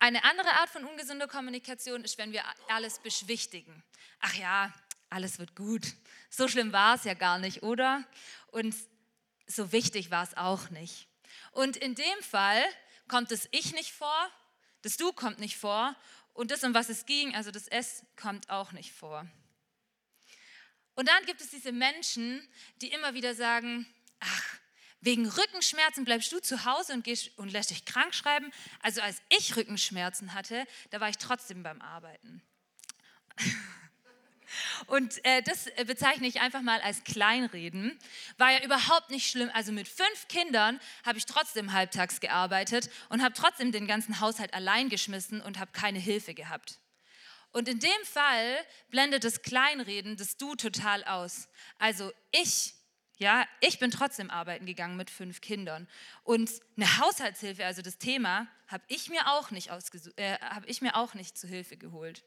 Eine 0.02 0.24
andere 0.24 0.50
Art 0.54 0.70
von 0.70 0.86
ungesunder 0.86 1.28
Kommunikation 1.28 2.02
ist, 2.04 2.16
wenn 2.16 2.32
wir 2.32 2.42
alles 2.68 2.98
beschwichtigen. 3.00 3.84
Ach 4.20 4.34
ja, 4.34 4.72
alles 5.10 5.38
wird 5.38 5.54
gut. 5.54 5.82
So 6.30 6.48
schlimm 6.48 6.72
war 6.72 6.94
es 6.94 7.04
ja 7.04 7.12
gar 7.12 7.38
nicht, 7.38 7.62
oder? 7.62 8.02
Und 8.46 8.74
so 9.46 9.72
wichtig 9.72 10.10
war 10.10 10.24
es 10.24 10.34
auch 10.38 10.70
nicht. 10.70 11.06
Und 11.52 11.76
in 11.76 11.94
dem 11.94 12.22
Fall 12.22 12.64
kommt 13.08 13.30
das 13.30 13.46
Ich 13.50 13.74
nicht 13.74 13.92
vor, 13.92 14.30
das 14.80 14.96
Du 14.96 15.12
kommt 15.12 15.38
nicht 15.38 15.58
vor 15.58 15.94
und 16.32 16.50
das, 16.50 16.64
um 16.64 16.72
was 16.72 16.88
es 16.88 17.04
ging, 17.04 17.34
also 17.34 17.50
das 17.50 17.68
Es, 17.68 18.02
kommt 18.16 18.48
auch 18.48 18.72
nicht 18.72 18.92
vor. 18.92 19.28
Und 20.94 21.08
dann 21.08 21.26
gibt 21.26 21.42
es 21.42 21.50
diese 21.50 21.72
Menschen, 21.72 22.48
die 22.80 22.88
immer 22.88 23.12
wieder 23.12 23.34
sagen, 23.34 23.86
ach, 24.20 24.58
Wegen 25.00 25.26
Rückenschmerzen 25.26 26.04
bleibst 26.04 26.30
du 26.32 26.40
zu 26.40 26.64
Hause 26.64 26.92
und, 26.92 27.04
gehst, 27.04 27.30
und 27.38 27.50
lässt 27.50 27.70
dich 27.70 27.84
krank 27.84 28.14
schreiben. 28.14 28.50
Also 28.82 29.00
als 29.00 29.22
ich 29.30 29.56
Rückenschmerzen 29.56 30.34
hatte, 30.34 30.66
da 30.90 31.00
war 31.00 31.08
ich 31.08 31.16
trotzdem 31.16 31.62
beim 31.62 31.80
Arbeiten. 31.80 32.42
Und 34.86 35.24
äh, 35.24 35.42
das 35.42 35.66
bezeichne 35.86 36.26
ich 36.26 36.40
einfach 36.40 36.62
mal 36.62 36.80
als 36.80 37.04
Kleinreden. 37.04 37.96
War 38.36 38.50
ja 38.50 38.64
überhaupt 38.64 39.10
nicht 39.10 39.30
schlimm. 39.30 39.50
Also 39.54 39.70
mit 39.70 39.86
fünf 39.86 40.28
Kindern 40.28 40.80
habe 41.04 41.18
ich 41.18 41.26
trotzdem 41.26 41.72
halbtags 41.72 42.20
gearbeitet 42.20 42.90
und 43.08 43.22
habe 43.22 43.34
trotzdem 43.34 43.70
den 43.70 43.86
ganzen 43.86 44.20
Haushalt 44.20 44.52
allein 44.52 44.88
geschmissen 44.88 45.40
und 45.40 45.58
habe 45.58 45.70
keine 45.72 46.00
Hilfe 46.00 46.34
gehabt. 46.34 46.80
Und 47.52 47.68
in 47.68 47.80
dem 47.80 48.04
Fall 48.04 48.56
blendet 48.90 49.24
das 49.24 49.42
Kleinreden 49.42 50.16
das 50.16 50.36
Du 50.36 50.54
total 50.54 51.04
aus. 51.04 51.48
Also 51.78 52.12
ich 52.32 52.74
ja, 53.20 53.44
ich 53.60 53.78
bin 53.78 53.90
trotzdem 53.90 54.30
arbeiten 54.30 54.64
gegangen 54.64 54.96
mit 54.96 55.10
fünf 55.10 55.42
Kindern. 55.42 55.86
Und 56.24 56.50
eine 56.76 56.98
Haushaltshilfe, 56.98 57.64
also 57.66 57.82
das 57.82 57.98
Thema, 57.98 58.48
habe 58.66 58.82
ich, 58.88 59.10
mir 59.10 59.30
auch 59.30 59.50
nicht 59.50 59.68
äh, 60.16 60.38
hab 60.40 60.66
ich 60.66 60.80
mir 60.80 60.96
auch 60.96 61.12
nicht 61.12 61.36
zu 61.36 61.46
Hilfe 61.46 61.76
geholt. 61.76 62.24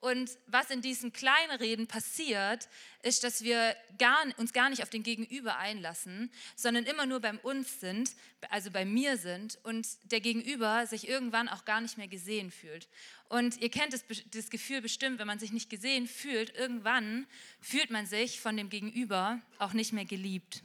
Und 0.00 0.30
was 0.46 0.70
in 0.70 0.82
diesen 0.82 1.12
Kleinreden 1.12 1.86
passiert, 1.86 2.68
ist, 3.02 3.24
dass 3.24 3.42
wir 3.42 3.74
gar, 3.98 4.24
uns 4.36 4.52
gar 4.52 4.68
nicht 4.68 4.82
auf 4.82 4.90
den 4.90 5.02
Gegenüber 5.02 5.56
einlassen, 5.56 6.30
sondern 6.54 6.84
immer 6.84 7.06
nur 7.06 7.20
beim 7.20 7.38
uns 7.38 7.80
sind, 7.80 8.10
also 8.50 8.70
bei 8.70 8.84
mir 8.84 9.16
sind 9.16 9.58
und 9.64 9.86
der 10.12 10.20
Gegenüber 10.20 10.86
sich 10.86 11.08
irgendwann 11.08 11.48
auch 11.48 11.64
gar 11.64 11.80
nicht 11.80 11.96
mehr 11.96 12.08
gesehen 12.08 12.50
fühlt. 12.50 12.88
Und 13.28 13.60
ihr 13.60 13.70
kennt 13.70 13.92
das, 13.92 14.04
das 14.32 14.50
Gefühl 14.50 14.82
bestimmt, 14.82 15.18
wenn 15.18 15.26
man 15.26 15.38
sich 15.38 15.50
nicht 15.50 15.70
gesehen 15.70 16.06
fühlt, 16.06 16.54
irgendwann 16.54 17.26
fühlt 17.60 17.90
man 17.90 18.06
sich 18.06 18.40
von 18.40 18.56
dem 18.56 18.68
Gegenüber 18.68 19.40
auch 19.58 19.72
nicht 19.72 19.92
mehr 19.92 20.04
geliebt. 20.04 20.62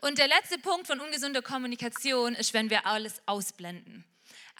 Und 0.00 0.18
der 0.18 0.28
letzte 0.28 0.58
Punkt 0.58 0.86
von 0.86 1.00
ungesunder 1.00 1.42
Kommunikation 1.42 2.34
ist, 2.34 2.52
wenn 2.52 2.70
wir 2.70 2.86
alles 2.86 3.20
ausblenden. 3.26 4.04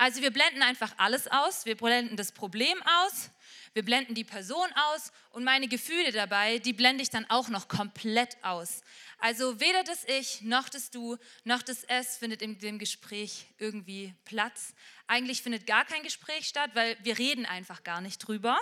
Also 0.00 0.22
wir 0.22 0.30
blenden 0.30 0.62
einfach 0.62 0.94
alles 0.96 1.26
aus, 1.26 1.66
wir 1.66 1.76
blenden 1.76 2.16
das 2.16 2.30
Problem 2.30 2.80
aus, 3.02 3.30
wir 3.72 3.84
blenden 3.84 4.14
die 4.14 4.22
Person 4.22 4.68
aus 4.92 5.10
und 5.30 5.42
meine 5.42 5.66
Gefühle 5.66 6.12
dabei, 6.12 6.60
die 6.60 6.72
blende 6.72 7.02
ich 7.02 7.10
dann 7.10 7.28
auch 7.28 7.48
noch 7.48 7.66
komplett 7.66 8.36
aus. 8.44 8.82
Also 9.18 9.58
weder 9.58 9.82
das 9.82 10.04
Ich 10.04 10.42
noch 10.42 10.68
das 10.68 10.92
Du 10.92 11.16
noch 11.42 11.62
das 11.62 11.82
Es 11.82 12.16
findet 12.16 12.42
in 12.42 12.60
dem 12.60 12.78
Gespräch 12.78 13.46
irgendwie 13.58 14.14
Platz. 14.24 14.72
Eigentlich 15.08 15.42
findet 15.42 15.66
gar 15.66 15.84
kein 15.84 16.04
Gespräch 16.04 16.46
statt, 16.46 16.70
weil 16.74 16.96
wir 17.02 17.18
reden 17.18 17.44
einfach 17.44 17.82
gar 17.82 18.00
nicht 18.00 18.18
drüber 18.18 18.56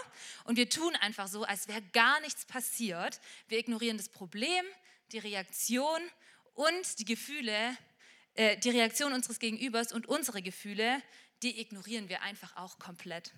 und 0.45 0.57
wir 0.57 0.71
tun 0.71 0.97
einfach 0.97 1.29
so, 1.29 1.45
als 1.45 1.69
wäre 1.69 1.83
gar 1.93 2.19
nichts 2.23 2.47
passiert. 2.47 3.21
Wir 3.49 3.59
ignorieren 3.59 3.99
das 3.99 4.09
Problem, 4.09 4.65
die 5.13 5.19
Reaktion 5.19 6.01
und 6.55 6.99
die 6.99 7.05
Gefühle, 7.05 7.77
äh, 8.37 8.57
die 8.57 8.71
Reaktion 8.71 9.13
unseres 9.13 9.39
Gegenübers 9.39 9.93
und 9.93 10.07
unsere 10.07 10.41
Gefühle, 10.41 11.03
die 11.43 11.61
ignorieren 11.61 12.09
wir 12.09 12.23
einfach 12.23 12.57
auch 12.57 12.79
komplett. 12.79 13.33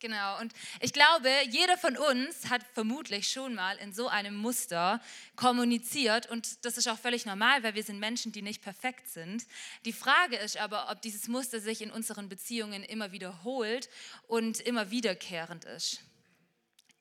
Genau, 0.00 0.38
und 0.40 0.52
ich 0.80 0.92
glaube, 0.92 1.30
jeder 1.48 1.78
von 1.78 1.96
uns 1.96 2.50
hat 2.50 2.62
vermutlich 2.74 3.28
schon 3.28 3.54
mal 3.54 3.78
in 3.78 3.94
so 3.94 4.08
einem 4.08 4.34
Muster 4.34 5.00
kommuniziert 5.34 6.26
und 6.26 6.62
das 6.66 6.76
ist 6.76 6.88
auch 6.88 6.98
völlig 6.98 7.24
normal, 7.24 7.62
weil 7.62 7.74
wir 7.74 7.82
sind 7.82 8.00
Menschen, 8.00 8.30
die 8.30 8.42
nicht 8.42 8.60
perfekt 8.60 9.08
sind. 9.08 9.46
Die 9.86 9.94
Frage 9.94 10.36
ist 10.36 10.58
aber, 10.58 10.90
ob 10.90 11.00
dieses 11.00 11.26
Muster 11.28 11.58
sich 11.58 11.80
in 11.80 11.90
unseren 11.90 12.28
Beziehungen 12.28 12.82
immer 12.82 13.12
wiederholt 13.12 13.88
und 14.26 14.60
immer 14.60 14.90
wiederkehrend 14.90 15.64
ist. 15.64 16.00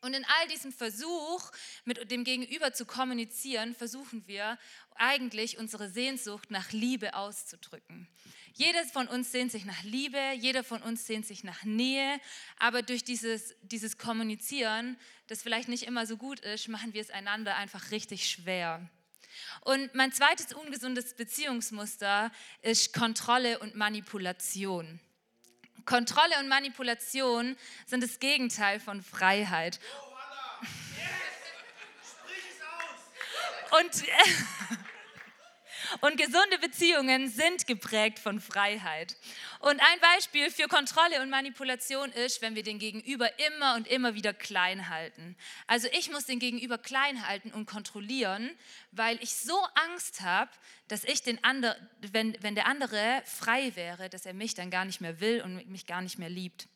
Und 0.03 0.13
in 0.13 0.25
all 0.25 0.47
diesem 0.49 0.73
Versuch, 0.73 1.49
mit 1.85 2.11
dem 2.11 2.25
Gegenüber 2.25 2.73
zu 2.73 2.85
kommunizieren, 2.85 3.73
versuchen 3.73 4.27
wir 4.27 4.59
eigentlich 4.95 5.57
unsere 5.57 5.89
Sehnsucht 5.89 6.51
nach 6.51 6.73
Liebe 6.73 7.13
auszudrücken. 7.13 8.09
Jeder 8.51 8.83
von 8.83 9.07
uns 9.07 9.31
sehnt 9.31 9.53
sich 9.53 9.63
nach 9.63 9.81
Liebe, 9.83 10.19
jeder 10.37 10.65
von 10.65 10.81
uns 10.81 11.07
sehnt 11.07 11.25
sich 11.25 11.45
nach 11.45 11.63
Nähe, 11.63 12.19
aber 12.59 12.81
durch 12.81 13.05
dieses, 13.05 13.55
dieses 13.61 13.97
Kommunizieren, 13.97 14.97
das 15.27 15.41
vielleicht 15.41 15.69
nicht 15.69 15.83
immer 15.83 16.05
so 16.05 16.17
gut 16.17 16.41
ist, 16.41 16.67
machen 16.67 16.93
wir 16.93 16.99
es 16.99 17.09
einander 17.09 17.55
einfach 17.55 17.91
richtig 17.91 18.29
schwer. 18.29 18.89
Und 19.61 19.95
mein 19.95 20.11
zweites 20.11 20.51
ungesundes 20.51 21.13
Beziehungsmuster 21.13 22.29
ist 22.61 22.91
Kontrolle 22.91 23.59
und 23.59 23.75
Manipulation. 23.75 24.99
Kontrolle 25.85 26.39
und 26.39 26.47
Manipulation 26.47 27.57
sind 27.85 28.03
das 28.03 28.19
Gegenteil 28.19 28.79
von 28.79 29.01
Freiheit. 29.01 29.79
Oh. 29.99 30.13
Yes. 30.61 31.09
Sprich 32.11 32.43
es 32.49 32.61
aus. 33.71 33.81
Und 33.81 34.07
Und 36.01 36.17
gesunde 36.17 36.57
Beziehungen 36.59 37.29
sind 37.29 37.67
geprägt 37.67 38.19
von 38.19 38.39
Freiheit. 38.39 39.15
Und 39.59 39.79
ein 39.79 39.99
Beispiel 40.01 40.51
für 40.51 40.67
Kontrolle 40.67 41.21
und 41.21 41.29
Manipulation 41.29 42.11
ist, 42.11 42.41
wenn 42.41 42.55
wir 42.55 42.63
den 42.63 42.79
Gegenüber 42.79 43.29
immer 43.47 43.75
und 43.75 43.87
immer 43.87 44.15
wieder 44.15 44.33
klein 44.33 44.89
halten. 44.89 45.35
Also 45.67 45.87
ich 45.91 46.11
muss 46.11 46.25
den 46.25 46.39
Gegenüber 46.39 46.77
klein 46.77 47.27
halten 47.27 47.51
und 47.51 47.65
kontrollieren, 47.65 48.51
weil 48.91 49.21
ich 49.21 49.35
so 49.35 49.57
Angst 49.75 50.21
habe, 50.21 50.51
dass 50.87 51.03
ich 51.03 51.23
den 51.23 51.43
anderen, 51.43 51.75
wenn, 51.99 52.37
wenn 52.41 52.55
der 52.55 52.67
andere 52.67 53.21
frei 53.25 53.75
wäre, 53.75 54.09
dass 54.09 54.25
er 54.25 54.33
mich 54.33 54.53
dann 54.53 54.69
gar 54.69 54.85
nicht 54.85 55.01
mehr 55.01 55.19
will 55.19 55.41
und 55.41 55.69
mich 55.69 55.85
gar 55.85 56.01
nicht 56.01 56.19
mehr 56.19 56.29
liebt. 56.29 56.67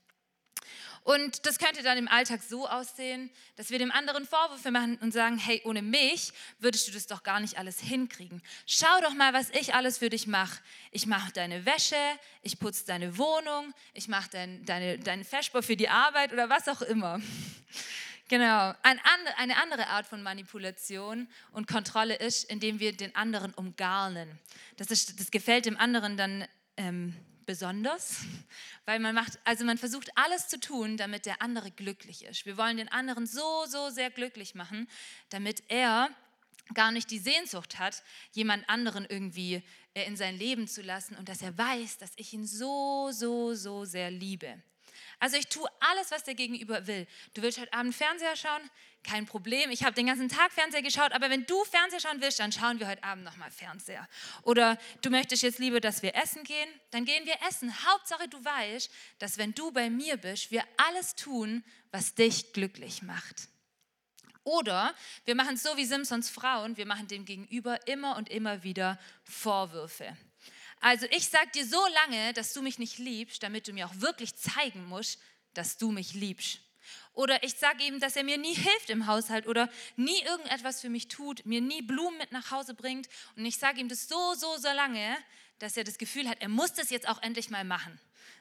Und 1.08 1.46
das 1.46 1.58
könnte 1.58 1.84
dann 1.84 1.98
im 1.98 2.10
Alltag 2.10 2.42
so 2.44 2.68
aussehen, 2.68 3.30
dass 3.56 3.70
wir 3.70 3.80
dem 3.80 3.94
anderen 3.94 4.26
Vorwürfe 4.26 4.72
machen 4.72 4.98
und 4.98 5.14
sagen, 5.14 5.38
hey, 5.38 5.62
ohne 5.64 5.82
mich 5.82 6.34
würdest 6.60 6.86
du 6.86 6.92
das 6.92 7.08
doch 7.08 7.24
gar 7.24 7.40
nicht 7.40 7.58
alles 7.58 7.80
hinkriegen. 7.80 8.44
Schau 8.66 9.00
doch 9.02 9.14
mal, 9.14 9.32
was 9.32 9.50
ich 9.52 9.74
alles 9.74 10.00
für 10.00 10.10
dich 10.10 10.28
mache. 10.28 10.62
Ich 10.92 11.06
mache 11.06 11.32
deine 11.32 11.66
Wäsche, 11.66 11.96
ich 12.42 12.60
putze 12.60 12.86
deine 12.88 13.18
Wohnung, 13.18 13.74
ich 13.94 14.10
mache 14.10 14.30
dein, 14.34 14.66
deine, 14.66 15.00
deinen 15.00 15.24
Feschbar 15.24 15.64
für 15.64 15.78
die 15.78 15.88
Arbeit 15.88 16.34
oder 16.34 16.50
was 16.50 16.68
auch 16.68 16.82
immer. 16.82 17.22
Genau. 18.30 18.74
eine 18.84 19.56
andere 19.56 19.88
Art 19.88 20.06
von 20.06 20.22
Manipulation 20.22 21.30
und 21.54 21.66
Kontrolle 21.66 22.16
ist, 22.16 22.44
indem 22.52 22.82
wir 22.82 22.92
den 22.92 23.16
anderen 23.16 23.54
umgarnen. 23.54 24.38
Das, 24.76 24.92
ist, 24.92 25.18
das 25.22 25.32
gefällt 25.32 25.66
dem 25.66 25.78
anderen 25.78 26.18
dann 26.18 26.46
ähm, 26.76 27.16
besonders, 27.48 28.18
weil 28.86 29.00
man 29.00 29.16
macht, 29.16 29.40
also 29.44 29.66
man 29.66 29.80
versucht 29.80 30.16
alles 30.16 30.48
zu 30.48 30.60
tun, 30.60 30.98
damit 30.98 31.26
der 31.26 31.42
andere 31.42 31.72
glücklich 31.72 32.24
ist. 32.26 32.46
Wir 32.46 32.58
wollen 32.58 32.78
den 32.78 32.92
anderen 32.92 33.26
so, 33.26 33.66
so 33.66 33.90
sehr 33.90 34.12
glücklich 34.12 34.54
machen, 34.54 34.88
damit 35.30 35.64
er 35.70 36.10
gar 36.76 36.92
nicht 36.92 37.10
die 37.10 37.18
Sehnsucht 37.18 37.80
hat, 37.80 38.04
jemand 38.34 38.70
anderen 38.70 39.06
irgendwie 39.06 39.64
äh, 39.96 40.06
in 40.06 40.16
sein 40.16 40.38
Leben 40.38 40.68
zu 40.68 40.84
lassen 40.84 41.16
und 41.16 41.30
dass 41.30 41.42
er 41.42 41.58
weiß, 41.58 41.98
dass 41.98 42.12
ich 42.18 42.34
ihn 42.34 42.46
so, 42.46 43.10
so, 43.12 43.56
so 43.56 43.86
sehr 43.86 44.12
liebe. 44.12 44.62
Also 45.20 45.38
ich 45.38 45.48
tue 45.48 45.68
alles, 45.80 46.12
was 46.12 46.24
der 46.24 46.36
Gegenüber 46.36 46.86
will. 46.86 47.08
Du 47.34 47.42
willst 47.42 47.60
heute 47.60 47.74
Abend 47.74 47.96
Fernseher 47.96 48.36
schauen? 48.36 48.62
Kein 49.04 49.26
Problem. 49.26 49.72
Ich 49.72 49.84
habe 49.84 49.96
den 49.96 50.06
ganzen 50.06 50.30
Tag 50.30 50.52
Fernseher 50.52 50.82
geschaut, 50.82 51.12
aber 51.14 51.30
wenn 51.30 51.46
du 51.46 51.64
Fernseher 51.64 52.00
schauen 52.00 52.22
willst, 52.22 52.40
dann 52.40 52.52
schauen 52.52 52.80
wir 52.80 52.88
heute 52.88 53.04
Abend 53.04 53.24
nochmal 53.24 53.50
Fernseher. 53.50 54.08
Oder 54.44 54.78
du 55.02 55.10
möchtest 55.10 55.44
jetzt 55.44 55.60
lieber, 55.60 55.80
dass 55.80 56.04
wir 56.04 56.16
essen 56.16 56.44
gehen? 56.44 56.70
Dann 56.92 57.06
gehen 57.06 57.26
wir 57.26 57.36
essen. 57.48 57.74
Hauptsache, 57.90 58.28
du 58.28 58.44
weißt, 58.44 58.92
dass 59.18 59.38
wenn 59.38 59.54
du 59.54 59.72
bei 59.72 59.90
mir 59.90 60.18
bist, 60.18 60.52
wir 60.52 60.64
alles 60.78 61.16
tun, 61.16 61.64
was 61.92 62.14
dich 62.16 62.54
glücklich 62.54 63.02
macht. 63.02 63.48
Oder 64.44 64.94
wir 65.26 65.36
machen 65.36 65.56
es 65.56 65.64
so 65.64 65.76
wie 65.78 65.86
Simpsons 65.86 66.30
Frauen, 66.30 66.78
wir 66.78 66.86
machen 66.86 67.08
dem 67.08 67.26
Gegenüber 67.26 67.86
immer 67.88 68.16
und 68.16 68.30
immer 68.30 68.64
wieder 68.64 69.00
Vorwürfe. 69.24 70.16
Also 70.80 71.08
ich 71.12 71.28
sage 71.28 71.50
dir 71.56 71.66
so 71.66 71.82
lange, 71.88 72.34
dass 72.34 72.54
du 72.54 72.62
mich 72.62 72.80
nicht 72.80 72.98
liebst, 72.98 73.42
damit 73.44 73.68
du 73.68 73.74
mir 73.74 73.88
auch 73.88 73.96
wirklich 73.96 74.36
zeigen 74.36 74.86
musst, 74.86 75.20
dass 75.54 75.78
du 75.78 75.92
mich 75.92 76.14
liebst. 76.14 76.60
Oder 77.14 77.44
ich 77.44 77.56
sage 77.56 77.84
ihm, 77.84 78.00
dass 78.00 78.16
er 78.16 78.24
mir 78.24 78.38
nie 78.38 78.54
hilft 78.54 78.90
im 78.90 79.08
Haushalt 79.08 79.48
oder 79.48 79.70
nie 79.96 80.22
irgendetwas 80.22 80.82
für 80.82 80.90
mich 80.90 81.08
tut, 81.08 81.46
mir 81.46 81.62
nie 81.62 81.82
Blumen 81.82 82.18
mit 82.18 82.32
nach 82.32 82.52
Hause 82.52 82.74
bringt. 82.74 83.10
Und 83.36 83.46
ich 83.46 83.58
sage 83.58 83.80
ihm 83.80 83.90
das 83.90 84.08
so, 84.08 84.36
so, 84.36 84.58
so 84.58 84.72
lange, 84.72 85.18
dass 85.60 85.76
er 85.78 85.84
das 85.84 85.98
Gefühl 85.98 86.30
hat, 86.30 86.42
er 86.42 86.50
muss 86.50 86.74
das 86.74 86.90
jetzt 86.90 87.10
auch 87.10 87.22
endlich 87.24 87.50
mal 87.50 87.64
machen. 87.64 88.00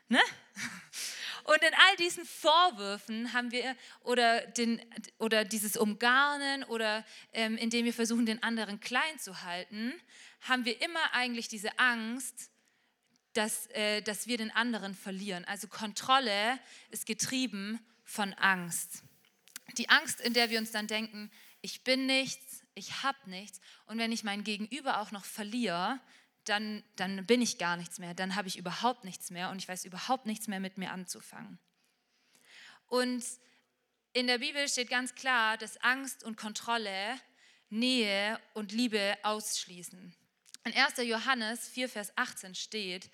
Ne? 0.09 0.21
Und 1.45 1.63
in 1.63 1.75
all 1.75 1.97
diesen 1.97 2.25
Vorwürfen 2.25 3.33
haben 3.33 3.53
wir, 3.53 3.77
oder, 4.03 4.41
den, 4.49 4.83
oder 5.19 5.45
dieses 5.45 5.77
Umgarnen 5.77 6.65
oder 6.65 7.05
ähm, 7.33 7.57
indem 7.57 7.85
wir 7.85 7.95
versuchen, 7.95 8.27
den 8.27 8.43
anderen 8.43 8.81
klein 8.81 9.19
zu 9.21 9.43
halten, 9.43 9.95
haben 10.49 10.65
wir 10.65 10.81
immer 10.83 11.13
eigentlich 11.13 11.49
diese 11.49 11.79
Angst, 11.79 12.51
dass, 13.33 13.67
äh, 13.69 14.03
dass 14.03 14.27
wir 14.27 14.39
den 14.39 14.51
anderen 14.51 14.95
verlieren. 14.95 15.45
Also 15.45 15.69
Kontrolle 15.69 16.59
ist 16.91 17.07
getrieben 17.07 17.79
von 18.05 18.33
Angst. 18.35 19.03
Die 19.77 19.89
Angst, 19.89 20.21
in 20.21 20.33
der 20.33 20.51
wir 20.51 20.59
uns 20.59 20.71
dann 20.71 20.87
denken, 20.87 21.31
ich 21.61 21.85
bin 21.85 22.07
nichts, 22.07 22.63
ich 22.75 23.03
habe 23.03 23.19
nichts. 23.29 23.61
Und 23.87 23.99
wenn 23.99 24.13
ich 24.13 24.25
mein 24.25 24.45
Gegenüber 24.45 25.01
auch 25.01 25.11
noch 25.11 25.25
verliere, 25.25 26.01
dann, 26.45 26.85
dann 26.95 27.27
bin 27.27 27.43
ich 27.43 27.59
gar 27.59 27.77
nichts 27.77 27.99
mehr, 27.99 28.15
dann 28.15 28.37
habe 28.37 28.49
ich 28.49 28.57
überhaupt 28.57 29.05
nichts 29.05 29.31
mehr 29.31 29.51
und 29.51 29.59
ich 29.59 29.69
weiß 29.69 29.85
überhaupt 29.85 30.27
nichts 30.27 30.47
mehr 30.47 30.61
mit 30.61 30.79
mir 30.79 30.93
anzufangen. 30.93 31.59
Und 32.87 33.25
in 34.13 34.29
der 34.29 34.39
Bibel 34.39 34.69
steht 34.69 34.89
ganz 34.89 35.15
klar, 35.15 35.59
dass 35.59 35.77
Angst 35.79 36.23
und 36.23 36.37
Kontrolle 36.37 37.21
Nähe 37.69 38.41
und 38.55 38.71
Liebe 38.71 39.19
ausschließen. 39.25 40.15
In 40.67 40.75
1. 40.75 40.95
Johannes 41.09 41.69
4, 41.69 41.89
Vers 41.89 42.13
18 42.17 42.57
steht, 42.57 43.09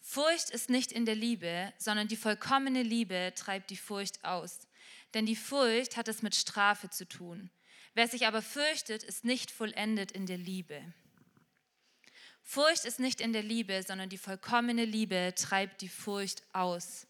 Furcht 0.00 0.48
ist 0.48 0.70
nicht 0.70 0.90
in 0.90 1.04
der 1.04 1.14
Liebe, 1.14 1.70
sondern 1.76 2.08
die 2.08 2.16
vollkommene 2.16 2.82
Liebe 2.82 3.34
treibt 3.36 3.68
die 3.68 3.76
Furcht 3.76 4.24
aus. 4.24 4.60
Denn 5.12 5.26
die 5.26 5.36
Furcht 5.36 5.98
hat 5.98 6.08
es 6.08 6.22
mit 6.22 6.34
Strafe 6.34 6.88
zu 6.88 7.06
tun. 7.06 7.50
Wer 7.92 8.08
sich 8.08 8.26
aber 8.26 8.40
fürchtet, 8.40 9.02
ist 9.02 9.22
nicht 9.22 9.50
vollendet 9.50 10.12
in 10.12 10.24
der 10.24 10.38
Liebe. 10.38 10.80
Furcht 12.42 12.86
ist 12.86 13.00
nicht 13.00 13.20
in 13.20 13.34
der 13.34 13.42
Liebe, 13.42 13.82
sondern 13.82 14.08
die 14.08 14.16
vollkommene 14.16 14.86
Liebe 14.86 15.34
treibt 15.36 15.82
die 15.82 15.90
Furcht 15.90 16.42
aus. 16.54 17.06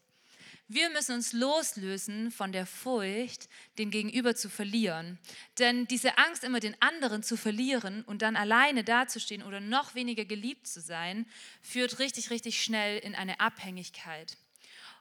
Wir 0.68 0.88
müssen 0.88 1.14
uns 1.14 1.34
loslösen 1.34 2.30
von 2.30 2.50
der 2.50 2.64
Furcht, 2.64 3.50
den 3.76 3.90
Gegenüber 3.90 4.34
zu 4.34 4.48
verlieren. 4.48 5.18
Denn 5.58 5.86
diese 5.86 6.16
Angst, 6.16 6.42
immer 6.42 6.58
den 6.58 6.74
anderen 6.80 7.22
zu 7.22 7.36
verlieren 7.36 8.02
und 8.04 8.22
dann 8.22 8.34
alleine 8.34 8.82
dazustehen 8.82 9.42
oder 9.42 9.60
noch 9.60 9.94
weniger 9.94 10.24
geliebt 10.24 10.66
zu 10.66 10.80
sein, 10.80 11.26
führt 11.60 11.98
richtig, 11.98 12.30
richtig 12.30 12.62
schnell 12.62 12.98
in 12.98 13.14
eine 13.14 13.40
Abhängigkeit. 13.40 14.38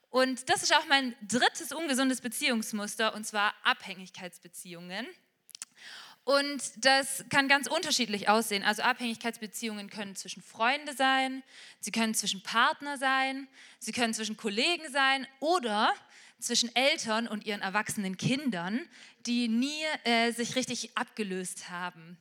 Und 0.09 0.49
das 0.49 0.63
ist 0.63 0.75
auch 0.75 0.85
mein 0.87 1.15
drittes 1.21 1.71
ungesundes 1.71 2.19
Beziehungsmuster, 2.19 3.15
und 3.15 3.25
zwar 3.25 3.53
Abhängigkeitsbeziehungen. 3.63 5.07
Und 6.25 6.61
das 6.77 7.25
kann 7.29 7.49
ganz 7.49 7.67
unterschiedlich 7.67 8.29
aussehen. 8.29 8.63
Also 8.63 8.81
Abhängigkeitsbeziehungen 8.81 9.89
können 9.89 10.15
zwischen 10.15 10.41
Freunde 10.41 10.93
sein, 10.93 11.43
sie 11.81 11.91
können 11.91 12.15
zwischen 12.15 12.41
Partner 12.43 12.97
sein, 12.97 13.47
sie 13.79 13.91
können 13.91 14.13
zwischen 14.13 14.37
Kollegen 14.37 14.89
sein 14.91 15.27
oder 15.41 15.93
zwischen 16.39 16.73
Eltern 16.75 17.27
und 17.27 17.45
ihren 17.45 17.61
erwachsenen 17.61 18.17
Kindern, 18.17 18.87
die 19.25 19.47
nie 19.47 19.83
äh, 20.03 20.31
sich 20.31 20.55
richtig 20.55 20.97
abgelöst 20.97 21.69
haben. 21.69 22.17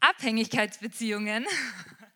Abhängigkeitsbeziehungen 0.00 1.46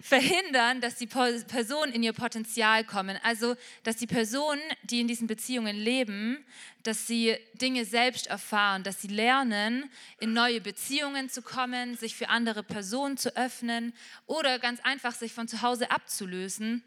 verhindern, 0.00 0.80
dass 0.80 0.96
die 0.96 1.06
Personen 1.06 1.92
in 1.92 2.02
ihr 2.02 2.12
Potenzial 2.12 2.84
kommen. 2.84 3.18
Also, 3.22 3.56
dass 3.82 3.96
die 3.96 4.06
Personen, 4.06 4.62
die 4.82 5.00
in 5.00 5.08
diesen 5.08 5.26
Beziehungen 5.26 5.76
leben, 5.76 6.44
dass 6.82 7.06
sie 7.06 7.36
Dinge 7.54 7.84
selbst 7.84 8.26
erfahren, 8.26 8.82
dass 8.82 9.02
sie 9.02 9.08
lernen, 9.08 9.90
in 10.18 10.32
neue 10.32 10.60
Beziehungen 10.60 11.28
zu 11.28 11.42
kommen, 11.42 11.96
sich 11.96 12.16
für 12.16 12.28
andere 12.28 12.62
Personen 12.62 13.16
zu 13.16 13.36
öffnen 13.36 13.92
oder 14.26 14.58
ganz 14.58 14.80
einfach 14.80 15.14
sich 15.14 15.32
von 15.32 15.48
zu 15.48 15.62
Hause 15.62 15.90
abzulösen 15.90 16.82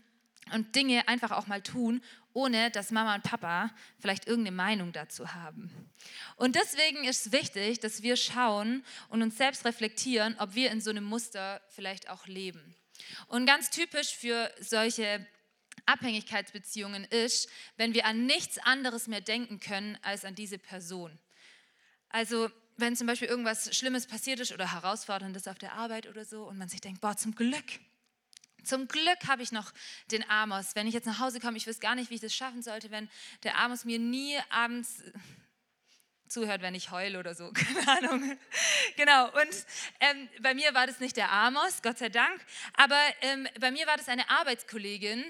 und 0.52 0.76
Dinge 0.76 1.08
einfach 1.08 1.32
auch 1.32 1.48
mal 1.48 1.62
tun, 1.62 2.02
ohne 2.34 2.72
dass 2.72 2.90
Mama 2.90 3.16
und 3.16 3.24
Papa 3.24 3.70
vielleicht 4.00 4.28
irgendeine 4.28 4.56
Meinung 4.56 4.92
dazu 4.92 5.34
haben. 5.34 5.72
Und 6.36 6.56
deswegen 6.56 7.04
ist 7.04 7.28
es 7.28 7.32
wichtig, 7.32 7.80
dass 7.80 8.02
wir 8.02 8.16
schauen 8.16 8.84
und 9.10 9.22
uns 9.22 9.38
selbst 9.38 9.66
reflektieren, 9.66 10.36
ob 10.40 10.56
wir 10.56 10.72
in 10.72 10.82
so 10.82 10.90
einem 10.90 11.04
Muster 11.04 11.62
vielleicht 11.70 12.10
auch 12.10 12.26
leben. 12.26 12.76
Und 13.28 13.46
ganz 13.46 13.70
typisch 13.70 14.16
für 14.16 14.52
solche 14.60 15.26
Abhängigkeitsbeziehungen 15.86 17.04
ist, 17.06 17.50
wenn 17.78 17.94
wir 17.94 18.06
an 18.06 18.26
nichts 18.26 18.58
anderes 18.60 19.08
mehr 19.08 19.22
denken 19.22 19.60
können 19.60 19.98
als 20.02 20.26
an 20.26 20.36
diese 20.36 20.58
Person. 20.58 21.18
Also 22.10 22.50
wenn 22.78 22.96
zum 22.96 23.08
Beispiel 23.08 23.28
irgendwas 23.28 23.76
Schlimmes 23.76 24.08
passiert 24.08 24.40
ist 24.40 24.52
oder 24.52 24.72
herausforderndes 24.72 25.48
auf 25.48 25.58
der 25.58 25.74
Arbeit 25.74 26.08
oder 26.08 26.26
so 26.26 26.44
und 26.44 26.58
man 26.58 26.70
sich 26.70 26.82
denkt, 26.82 27.02
boah, 27.02 27.16
zum 27.16 27.36
Glück, 27.36 27.80
zum 28.64 28.88
Glück 28.88 29.28
habe 29.28 29.44
ich 29.44 29.52
noch 29.52 29.74
den 30.12 30.28
Amos. 30.30 30.76
Wenn 30.76 30.88
ich 30.88 30.94
jetzt 30.94 31.06
nach 31.06 31.20
Hause 31.20 31.40
komme, 31.40 31.58
ich 31.58 31.68
weiß 31.68 31.80
gar 31.80 31.96
nicht, 31.96 32.10
wie 32.10 32.16
ich 32.16 32.22
das 32.22 32.34
schaffen 32.34 32.62
sollte, 32.62 32.92
wenn 32.92 33.10
der 33.44 33.58
Amos 33.60 33.84
mir 33.84 34.00
nie 34.00 34.38
abends 34.50 35.04
zuhört, 36.34 36.62
wenn 36.62 36.76
ich 36.76 36.92
heule 36.92 37.20
oder 37.20 37.36
so, 37.36 37.52
keine 37.54 37.88
Ahnung. 37.88 38.38
Genau, 38.98 39.28
und 39.28 39.66
ähm, 40.00 40.28
bei 40.42 40.54
mir 40.54 40.74
war 40.74 40.88
das 40.88 41.00
nicht 41.00 41.16
der 41.16 41.32
Amos, 41.32 41.82
Gott 41.82 42.00
sei 42.00 42.10
Dank, 42.10 42.42
aber 42.74 43.00
ähm, 43.22 43.48
bei 43.60 43.72
mir 43.72 43.88
war 43.88 43.98
das 43.98 44.10
eine 44.10 44.30
Arbeitskollegin, 44.30 45.24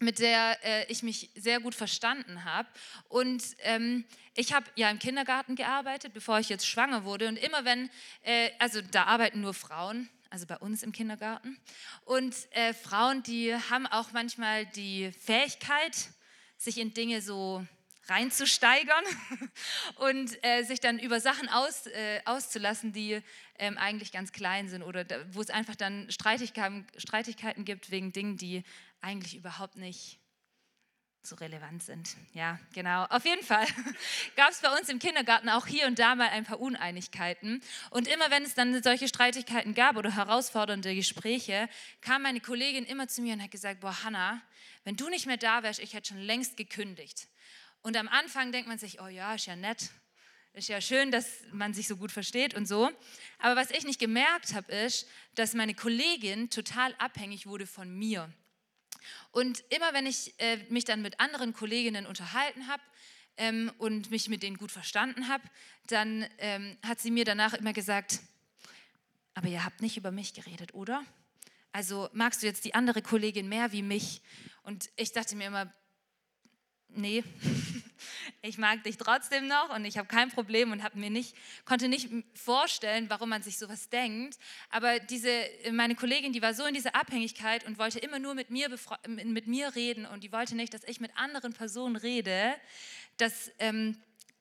mit 0.00 0.18
der 0.18 0.58
äh, 0.64 0.92
ich 0.92 1.02
mich 1.02 1.30
sehr 1.34 1.60
gut 1.60 1.74
verstanden 1.74 2.44
habe. 2.44 2.68
Und 3.08 3.42
ähm, 3.60 4.04
ich 4.34 4.52
habe 4.52 4.66
ja 4.74 4.90
im 4.90 4.98
Kindergarten 4.98 5.56
gearbeitet, 5.56 6.12
bevor 6.12 6.38
ich 6.40 6.48
jetzt 6.48 6.66
schwanger 6.66 7.04
wurde. 7.04 7.28
Und 7.28 7.36
immer 7.36 7.64
wenn, 7.64 7.90
äh, 8.22 8.50
also 8.58 8.80
da 8.82 9.04
arbeiten 9.04 9.40
nur 9.40 9.54
Frauen, 9.54 10.08
also 10.30 10.46
bei 10.46 10.56
uns 10.56 10.82
im 10.82 10.92
Kindergarten. 10.92 11.58
Und 12.04 12.34
äh, 12.50 12.74
Frauen, 12.74 13.22
die 13.22 13.54
haben 13.54 13.86
auch 13.86 14.12
manchmal 14.12 14.66
die 14.66 15.12
Fähigkeit, 15.12 16.10
sich 16.56 16.78
in 16.78 16.92
Dinge 16.92 17.22
so 17.22 17.64
reinzusteigern 18.08 19.04
und 19.96 20.44
äh, 20.44 20.62
sich 20.62 20.80
dann 20.80 20.98
über 20.98 21.20
Sachen 21.20 21.48
aus, 21.48 21.86
äh, 21.86 22.20
auszulassen, 22.24 22.92
die 22.92 23.20
ähm, 23.58 23.78
eigentlich 23.78 24.12
ganz 24.12 24.32
klein 24.32 24.68
sind 24.68 24.82
oder 24.82 25.04
da, 25.04 25.16
wo 25.32 25.40
es 25.40 25.50
einfach 25.50 25.76
dann 25.76 26.10
Streitigkeiten, 26.10 26.86
Streitigkeiten 26.96 27.64
gibt 27.64 27.90
wegen 27.90 28.12
Dingen, 28.12 28.36
die 28.36 28.62
eigentlich 29.00 29.36
überhaupt 29.36 29.76
nicht 29.76 30.18
so 31.26 31.36
relevant 31.36 31.82
sind. 31.82 32.16
Ja, 32.34 32.58
genau. 32.74 33.04
Auf 33.04 33.24
jeden 33.24 33.42
Fall 33.42 33.66
gab 34.36 34.50
es 34.50 34.60
bei 34.60 34.76
uns 34.76 34.88
im 34.88 34.98
Kindergarten 34.98 35.48
auch 35.48 35.66
hier 35.66 35.86
und 35.86 35.98
da 35.98 36.14
mal 36.14 36.28
ein 36.28 36.44
paar 36.44 36.60
Uneinigkeiten. 36.60 37.62
Und 37.90 38.08
immer 38.08 38.30
wenn 38.30 38.42
es 38.42 38.54
dann 38.54 38.82
solche 38.82 39.08
Streitigkeiten 39.08 39.74
gab 39.74 39.96
oder 39.96 40.14
herausfordernde 40.14 40.94
Gespräche, 40.94 41.68
kam 42.02 42.22
meine 42.22 42.40
Kollegin 42.40 42.84
immer 42.84 43.08
zu 43.08 43.22
mir 43.22 43.34
und 43.34 43.42
hat 43.42 43.50
gesagt, 43.50 43.80
boah, 43.80 44.04
Hannah, 44.04 44.42
wenn 44.84 44.96
du 44.96 45.08
nicht 45.08 45.26
mehr 45.26 45.38
da 45.38 45.62
wärst, 45.62 45.80
ich 45.80 45.94
hätte 45.94 46.08
schon 46.08 46.20
längst 46.20 46.56
gekündigt. 46.58 47.28
Und 47.84 47.98
am 47.98 48.08
Anfang 48.08 48.50
denkt 48.50 48.66
man 48.66 48.78
sich, 48.78 49.02
oh 49.02 49.08
ja, 49.08 49.34
ist 49.34 49.44
ja 49.44 49.56
nett, 49.56 49.90
ist 50.54 50.68
ja 50.68 50.80
schön, 50.80 51.10
dass 51.10 51.26
man 51.52 51.74
sich 51.74 51.86
so 51.86 51.98
gut 51.98 52.10
versteht 52.10 52.54
und 52.54 52.66
so. 52.66 52.90
Aber 53.38 53.56
was 53.56 53.70
ich 53.70 53.84
nicht 53.84 54.00
gemerkt 54.00 54.54
habe, 54.54 54.72
ist, 54.72 55.06
dass 55.34 55.52
meine 55.52 55.74
Kollegin 55.74 56.48
total 56.48 56.94
abhängig 56.94 57.46
wurde 57.46 57.66
von 57.66 57.94
mir. 57.94 58.32
Und 59.32 59.62
immer 59.68 59.92
wenn 59.92 60.06
ich 60.06 60.32
äh, 60.38 60.56
mich 60.70 60.86
dann 60.86 61.02
mit 61.02 61.20
anderen 61.20 61.52
Kolleginnen 61.52 62.06
unterhalten 62.06 62.68
habe 62.68 62.82
ähm, 63.36 63.70
und 63.76 64.10
mich 64.10 64.30
mit 64.30 64.42
denen 64.42 64.56
gut 64.56 64.72
verstanden 64.72 65.28
habe, 65.28 65.44
dann 65.88 66.26
ähm, 66.38 66.78
hat 66.82 67.00
sie 67.00 67.10
mir 67.10 67.26
danach 67.26 67.52
immer 67.52 67.74
gesagt, 67.74 68.20
aber 69.34 69.48
ihr 69.48 69.62
habt 69.62 69.82
nicht 69.82 69.98
über 69.98 70.10
mich 70.10 70.32
geredet, 70.32 70.72
oder? 70.72 71.04
Also 71.70 72.08
magst 72.14 72.42
du 72.42 72.46
jetzt 72.46 72.64
die 72.64 72.74
andere 72.74 73.02
Kollegin 73.02 73.46
mehr 73.46 73.72
wie 73.72 73.82
mich? 73.82 74.22
Und 74.62 74.88
ich 74.96 75.12
dachte 75.12 75.36
mir 75.36 75.48
immer, 75.48 75.70
nee, 76.96 77.24
ich 78.44 78.58
mag 78.58 78.84
dich 78.84 78.98
trotzdem 78.98 79.46
noch 79.46 79.74
und 79.74 79.86
ich 79.86 79.96
habe 79.96 80.06
kein 80.06 80.30
Problem 80.30 80.70
und 80.70 80.82
habe 80.82 80.98
mir 80.98 81.08
nicht, 81.08 81.34
konnte 81.64 81.88
nicht 81.88 82.10
vorstellen, 82.34 83.08
warum 83.08 83.30
man 83.30 83.42
sich 83.42 83.58
sowas 83.58 83.88
denkt. 83.88 84.38
Aber 84.68 84.98
diese, 85.00 85.30
meine 85.72 85.94
Kollegin, 85.94 86.32
die 86.32 86.42
war 86.42 86.52
so 86.52 86.66
in 86.66 86.74
dieser 86.74 86.94
Abhängigkeit 86.94 87.64
und 87.64 87.78
wollte 87.78 87.98
immer 87.98 88.18
nur 88.18 88.34
mit 88.34 88.50
mir, 88.50 88.68
mit 89.06 89.46
mir 89.46 89.74
reden 89.74 90.04
und 90.04 90.22
die 90.22 90.30
wollte 90.30 90.56
nicht, 90.56 90.74
dass 90.74 90.84
ich 90.84 91.00
mit 91.00 91.16
anderen 91.16 91.52
Personen 91.52 91.96
rede, 91.96 92.54
dass... 93.16 93.50
Ähm, 93.58 93.96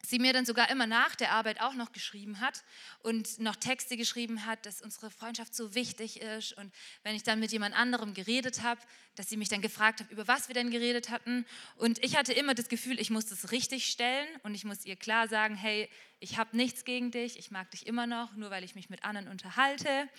sie 0.05 0.19
mir 0.19 0.33
dann 0.33 0.45
sogar 0.45 0.69
immer 0.69 0.85
nach 0.85 1.15
der 1.15 1.31
Arbeit 1.31 1.61
auch 1.61 1.73
noch 1.73 1.91
geschrieben 1.91 2.41
hat 2.41 2.63
und 2.99 3.39
noch 3.39 3.55
Texte 3.55 3.95
geschrieben 3.95 4.45
hat, 4.45 4.65
dass 4.65 4.81
unsere 4.81 5.09
Freundschaft 5.09 5.55
so 5.55 5.75
wichtig 5.75 6.21
ist. 6.21 6.53
Und 6.53 6.73
wenn 7.03 7.15
ich 7.15 7.23
dann 7.23 7.39
mit 7.39 7.51
jemand 7.51 7.75
anderem 7.75 8.13
geredet 8.13 8.63
habe, 8.63 8.81
dass 9.15 9.29
sie 9.29 9.37
mich 9.37 9.49
dann 9.49 9.61
gefragt 9.61 10.01
hat, 10.01 10.11
über 10.11 10.27
was 10.27 10.47
wir 10.49 10.55
denn 10.55 10.71
geredet 10.71 11.09
hatten. 11.09 11.45
Und 11.75 12.03
ich 12.03 12.17
hatte 12.17 12.33
immer 12.33 12.53
das 12.53 12.67
Gefühl, 12.67 12.99
ich 12.99 13.09
muss 13.09 13.27
das 13.27 13.51
richtig 13.51 13.85
stellen 13.85 14.27
und 14.43 14.55
ich 14.55 14.65
muss 14.65 14.85
ihr 14.85 14.95
klar 14.95 15.27
sagen, 15.27 15.55
hey, 15.55 15.89
ich 16.19 16.37
habe 16.37 16.55
nichts 16.55 16.83
gegen 16.83 17.11
dich, 17.11 17.37
ich 17.37 17.51
mag 17.51 17.69
dich 17.71 17.87
immer 17.87 18.07
noch, 18.07 18.35
nur 18.35 18.49
weil 18.49 18.63
ich 18.63 18.75
mich 18.75 18.89
mit 18.89 19.03
anderen 19.03 19.27
unterhalte. 19.27 20.09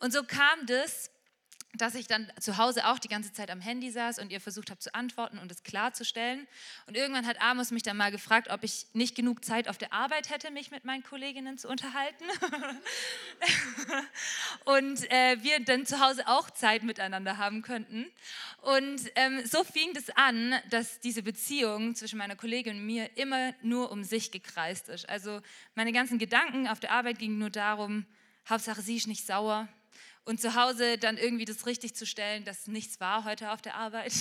Und 0.00 0.12
so 0.12 0.24
kam 0.24 0.66
das, 0.66 1.10
dass 1.74 1.94
ich 1.94 2.06
dann 2.06 2.32
zu 2.40 2.56
Hause 2.56 2.86
auch 2.86 2.98
die 2.98 3.08
ganze 3.08 3.32
Zeit 3.32 3.50
am 3.50 3.60
Handy 3.60 3.90
saß 3.90 4.20
und 4.20 4.32
ihr 4.32 4.40
versucht 4.40 4.70
habe 4.70 4.80
zu 4.80 4.94
antworten 4.94 5.38
und 5.38 5.52
es 5.52 5.62
klarzustellen. 5.62 6.48
Und 6.86 6.96
irgendwann 6.96 7.26
hat 7.26 7.40
Amos 7.42 7.70
mich 7.70 7.82
dann 7.82 7.96
mal 7.96 8.10
gefragt, 8.10 8.48
ob 8.50 8.64
ich 8.64 8.86
nicht 8.94 9.14
genug 9.14 9.44
Zeit 9.44 9.68
auf 9.68 9.76
der 9.76 9.92
Arbeit 9.92 10.30
hätte, 10.30 10.50
mich 10.50 10.70
mit 10.70 10.86
meinen 10.86 11.02
Kolleginnen 11.02 11.58
zu 11.58 11.68
unterhalten. 11.68 12.24
und 14.64 15.10
äh, 15.12 15.42
wir 15.42 15.60
dann 15.60 15.84
zu 15.84 16.00
Hause 16.00 16.26
auch 16.26 16.50
Zeit 16.50 16.84
miteinander 16.84 17.36
haben 17.36 17.60
könnten. 17.60 18.06
Und 18.62 19.02
ähm, 19.14 19.44
so 19.44 19.62
fing 19.62 19.92
das 19.92 20.08
an, 20.10 20.54
dass 20.70 21.00
diese 21.00 21.22
Beziehung 21.22 21.94
zwischen 21.94 22.18
meiner 22.18 22.36
Kollegin 22.36 22.78
und 22.78 22.86
mir 22.86 23.16
immer 23.18 23.52
nur 23.60 23.92
um 23.92 24.04
sich 24.04 24.30
gekreist 24.30 24.88
ist. 24.88 25.06
Also 25.08 25.42
meine 25.74 25.92
ganzen 25.92 26.18
Gedanken 26.18 26.66
auf 26.66 26.80
der 26.80 26.92
Arbeit 26.92 27.18
gingen 27.18 27.38
nur 27.38 27.50
darum, 27.50 28.06
Hauptsache 28.48 28.80
sie 28.80 28.96
ist 28.96 29.06
nicht 29.06 29.26
sauer, 29.26 29.68
und 30.28 30.42
zu 30.42 30.54
Hause 30.54 30.98
dann 30.98 31.16
irgendwie 31.16 31.46
das 31.46 31.64
richtig 31.64 31.94
zu 31.94 32.04
stellen, 32.04 32.44
dass 32.44 32.66
nichts 32.66 33.00
war 33.00 33.24
heute 33.24 33.50
auf 33.50 33.62
der 33.62 33.76
Arbeit. 33.76 34.12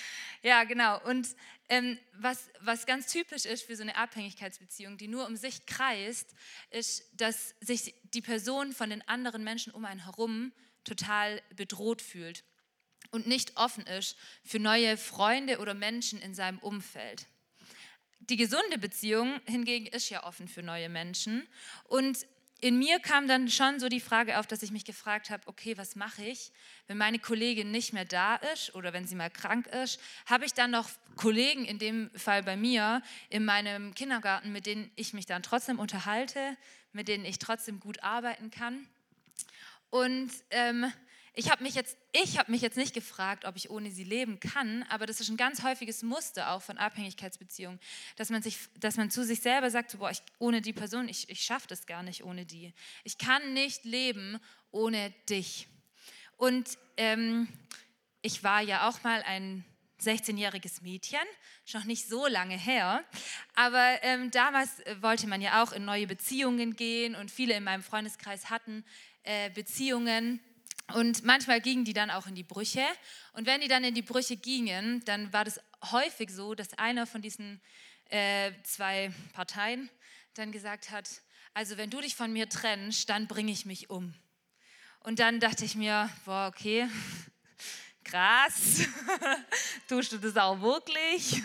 ja, 0.42 0.62
genau. 0.62 1.02
Und 1.02 1.26
ähm, 1.68 1.98
was, 2.12 2.48
was 2.60 2.86
ganz 2.86 3.08
typisch 3.08 3.46
ist 3.46 3.64
für 3.64 3.74
so 3.74 3.82
eine 3.82 3.96
Abhängigkeitsbeziehung, 3.96 4.96
die 4.96 5.08
nur 5.08 5.26
um 5.26 5.34
sich 5.34 5.66
kreist, 5.66 6.32
ist, 6.70 7.02
dass 7.14 7.56
sich 7.60 7.96
die 8.14 8.22
Person 8.22 8.74
von 8.74 8.90
den 8.90 9.06
anderen 9.08 9.42
Menschen 9.42 9.72
um 9.72 9.84
einen 9.84 10.04
herum 10.04 10.52
total 10.84 11.42
bedroht 11.56 12.00
fühlt 12.00 12.44
und 13.10 13.26
nicht 13.26 13.56
offen 13.56 13.84
ist 13.88 14.16
für 14.44 14.60
neue 14.60 14.96
Freunde 14.96 15.58
oder 15.58 15.74
Menschen 15.74 16.20
in 16.20 16.32
seinem 16.32 16.60
Umfeld. 16.60 17.26
Die 18.20 18.36
gesunde 18.36 18.78
Beziehung 18.78 19.40
hingegen 19.46 19.86
ist 19.86 20.10
ja 20.10 20.22
offen 20.22 20.46
für 20.46 20.62
neue 20.62 20.88
Menschen 20.88 21.44
und 21.88 22.24
in 22.60 22.78
mir 22.78 23.00
kam 23.00 23.28
dann 23.28 23.50
schon 23.50 23.78
so 23.80 23.88
die 23.88 24.00
Frage 24.00 24.38
auf, 24.38 24.46
dass 24.46 24.62
ich 24.62 24.70
mich 24.70 24.84
gefragt 24.84 25.28
habe, 25.28 25.46
okay, 25.46 25.76
was 25.76 25.94
mache 25.94 26.24
ich, 26.24 26.52
wenn 26.86 26.96
meine 26.96 27.18
Kollegin 27.18 27.70
nicht 27.70 27.92
mehr 27.92 28.06
da 28.06 28.36
ist 28.36 28.74
oder 28.74 28.92
wenn 28.92 29.06
sie 29.06 29.14
mal 29.14 29.30
krank 29.30 29.66
ist? 29.66 30.00
Habe 30.24 30.46
ich 30.46 30.54
dann 30.54 30.70
noch 30.70 30.88
Kollegen, 31.16 31.66
in 31.66 31.78
dem 31.78 32.10
Fall 32.14 32.42
bei 32.42 32.56
mir, 32.56 33.02
in 33.28 33.44
meinem 33.44 33.94
Kindergarten, 33.94 34.52
mit 34.52 34.64
denen 34.64 34.90
ich 34.96 35.12
mich 35.12 35.26
dann 35.26 35.42
trotzdem 35.42 35.78
unterhalte, 35.78 36.56
mit 36.92 37.08
denen 37.08 37.26
ich 37.26 37.38
trotzdem 37.38 37.78
gut 37.78 38.02
arbeiten 38.02 38.50
kann? 38.50 38.88
Und 39.90 40.30
ähm, 40.50 40.90
ich 41.38 41.50
habe 41.50 41.62
mich, 41.62 41.74
jetzt, 41.74 41.98
hab 42.38 42.48
mich 42.48 42.62
jetzt 42.62 42.78
nicht 42.78 42.94
gefragt, 42.94 43.44
ob 43.44 43.56
ich 43.56 43.68
ohne 43.68 43.90
sie 43.90 44.04
leben 44.04 44.40
kann, 44.40 44.84
aber 44.88 45.04
das 45.04 45.20
ist 45.20 45.28
ein 45.28 45.36
ganz 45.36 45.62
häufiges 45.62 46.02
Muster 46.02 46.50
auch 46.52 46.62
von 46.62 46.78
Abhängigkeitsbeziehungen, 46.78 47.78
dass 48.16 48.30
man, 48.30 48.42
sich, 48.42 48.56
dass 48.80 48.96
man 48.96 49.10
zu 49.10 49.22
sich 49.22 49.40
selber 49.40 49.70
sagt, 49.70 49.98
boah, 49.98 50.10
ich, 50.10 50.22
ohne 50.38 50.62
die 50.62 50.72
Person, 50.72 51.10
ich, 51.10 51.28
ich 51.28 51.42
schaffe 51.42 51.68
das 51.68 51.84
gar 51.86 52.02
nicht 52.02 52.24
ohne 52.24 52.46
die. 52.46 52.72
Ich 53.04 53.18
kann 53.18 53.52
nicht 53.52 53.84
leben 53.84 54.40
ohne 54.70 55.12
dich. 55.28 55.68
Und 56.38 56.78
ähm, 56.96 57.48
ich 58.22 58.42
war 58.42 58.62
ja 58.62 58.88
auch 58.88 59.02
mal 59.02 59.22
ein 59.22 59.62
16-jähriges 60.02 60.82
Mädchen, 60.82 61.20
schon 61.66 61.86
nicht 61.86 62.08
so 62.08 62.26
lange 62.26 62.56
her. 62.56 63.04
Aber 63.54 63.98
ähm, 64.02 64.30
damals 64.30 64.70
wollte 65.02 65.26
man 65.26 65.42
ja 65.42 65.62
auch 65.62 65.72
in 65.72 65.84
neue 65.84 66.06
Beziehungen 66.06 66.76
gehen 66.76 67.14
und 67.14 67.30
viele 67.30 67.54
in 67.54 67.64
meinem 67.64 67.82
Freundeskreis 67.82 68.48
hatten 68.48 68.86
äh, 69.22 69.50
Beziehungen. 69.50 70.40
Und 70.94 71.24
manchmal 71.24 71.60
gingen 71.60 71.84
die 71.84 71.92
dann 71.92 72.10
auch 72.10 72.26
in 72.26 72.34
die 72.34 72.44
Brüche. 72.44 72.84
Und 73.32 73.46
wenn 73.46 73.60
die 73.60 73.68
dann 73.68 73.84
in 73.84 73.94
die 73.94 74.02
Brüche 74.02 74.36
gingen, 74.36 75.04
dann 75.04 75.32
war 75.32 75.44
das 75.44 75.60
häufig 75.90 76.30
so, 76.30 76.54
dass 76.54 76.74
einer 76.74 77.06
von 77.06 77.22
diesen 77.22 77.60
äh, 78.10 78.52
zwei 78.62 79.10
Parteien 79.32 79.90
dann 80.34 80.52
gesagt 80.52 80.90
hat, 80.90 81.08
also 81.54 81.76
wenn 81.76 81.90
du 81.90 82.00
dich 82.00 82.14
von 82.14 82.32
mir 82.32 82.48
trennst, 82.48 83.08
dann 83.08 83.26
bringe 83.26 83.50
ich 83.50 83.66
mich 83.66 83.90
um. 83.90 84.14
Und 85.00 85.18
dann 85.18 85.40
dachte 85.40 85.64
ich 85.64 85.74
mir, 85.74 86.10
boah, 86.24 86.52
okay, 86.54 86.88
krass, 88.06 88.86
tust 89.88 90.12
du 90.12 90.18
das 90.18 90.36
auch 90.36 90.60
wirklich? 90.60 91.42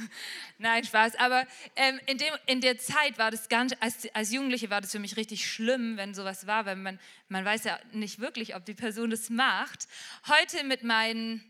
Nein, 0.57 0.83
Spaß. 0.83 1.15
Aber 1.15 1.45
ähm, 1.75 1.99
in, 2.05 2.17
dem, 2.17 2.33
in 2.45 2.61
der 2.61 2.77
Zeit 2.77 3.17
war 3.17 3.31
das 3.31 3.49
ganz, 3.49 3.73
als, 3.79 4.07
als 4.13 4.31
Jugendliche 4.31 4.69
war 4.69 4.81
das 4.81 4.91
für 4.91 4.99
mich 4.99 5.17
richtig 5.17 5.49
schlimm, 5.49 5.97
wenn 5.97 6.13
sowas 6.13 6.47
war, 6.47 6.65
weil 6.65 6.75
man, 6.75 6.99
man 7.29 7.43
weiß 7.43 7.63
ja 7.63 7.79
nicht 7.91 8.19
wirklich, 8.19 8.55
ob 8.55 8.65
die 8.65 8.73
Person 8.73 9.09
das 9.09 9.29
macht. 9.29 9.87
Heute 10.27 10.63
mit 10.63 10.83
meinen 10.83 11.43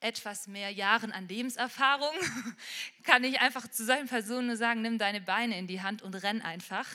etwas 0.00 0.46
mehr 0.46 0.70
Jahren 0.70 1.12
an 1.12 1.26
Lebenserfahrung 1.28 2.14
kann 3.04 3.24
ich 3.24 3.40
einfach 3.40 3.68
zu 3.68 3.84
solchen 3.84 4.08
Personen 4.08 4.48
nur 4.48 4.56
sagen, 4.56 4.82
nimm 4.82 4.98
deine 4.98 5.20
Beine 5.20 5.58
in 5.58 5.66
die 5.66 5.82
Hand 5.82 6.02
und 6.02 6.14
renn 6.14 6.42
einfach. 6.42 6.86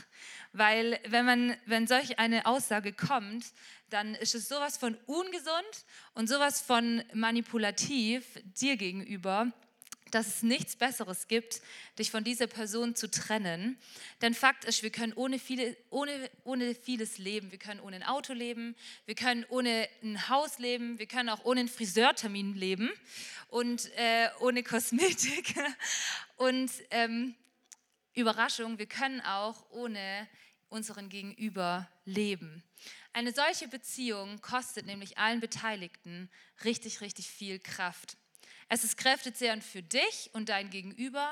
Weil 0.53 0.99
wenn, 1.07 1.25
man, 1.25 1.57
wenn 1.65 1.87
solch 1.87 2.19
eine 2.19 2.45
Aussage 2.45 2.93
kommt, 2.93 3.45
dann 3.89 4.15
ist 4.15 4.35
es 4.35 4.47
sowas 4.47 4.77
von 4.77 4.97
ungesund 5.05 5.85
und 6.13 6.27
sowas 6.27 6.61
von 6.61 7.03
manipulativ 7.13 8.25
dir 8.43 8.77
gegenüber, 8.77 9.51
dass 10.11 10.27
es 10.27 10.43
nichts 10.43 10.75
Besseres 10.75 11.27
gibt, 11.27 11.61
dich 11.97 12.11
von 12.11 12.23
dieser 12.23 12.47
Person 12.47 12.95
zu 12.95 13.09
trennen. 13.09 13.77
Denn 14.21 14.33
Fakt 14.33 14.65
ist, 14.65 14.83
wir 14.83 14.89
können 14.89 15.13
ohne, 15.13 15.39
viele, 15.39 15.75
ohne, 15.89 16.29
ohne 16.43 16.75
vieles 16.75 17.17
leben. 17.17 17.51
Wir 17.51 17.59
können 17.59 17.79
ohne 17.79 17.97
ein 17.97 18.03
Auto 18.03 18.33
leben, 18.33 18.75
wir 19.05 19.15
können 19.15 19.45
ohne 19.49 19.87
ein 20.03 20.29
Haus 20.29 20.59
leben, 20.59 20.99
wir 20.99 21.07
können 21.07 21.29
auch 21.29 21.45
ohne 21.45 21.61
einen 21.61 21.69
Friseurtermin 21.69 22.55
leben 22.55 22.89
und 23.49 23.89
äh, 23.97 24.27
ohne 24.39 24.63
Kosmetik. 24.63 25.55
Und 26.37 26.71
ähm, 26.89 27.35
Überraschung, 28.13 28.77
wir 28.77 28.87
können 28.87 29.21
auch 29.21 29.69
ohne 29.69 30.27
unseren 30.69 31.09
Gegenüber 31.09 31.89
leben. 32.05 32.63
Eine 33.13 33.33
solche 33.33 33.67
Beziehung 33.67 34.39
kostet 34.41 34.85
nämlich 34.85 35.17
allen 35.17 35.39
Beteiligten 35.39 36.29
richtig, 36.63 37.01
richtig 37.01 37.29
viel 37.29 37.59
Kraft. 37.59 38.17
Es 38.69 38.83
ist 38.83 38.97
kräftezehrend 38.97 39.63
für 39.63 39.83
dich 39.83 40.29
und 40.33 40.49
dein 40.49 40.69
Gegenüber, 40.69 41.29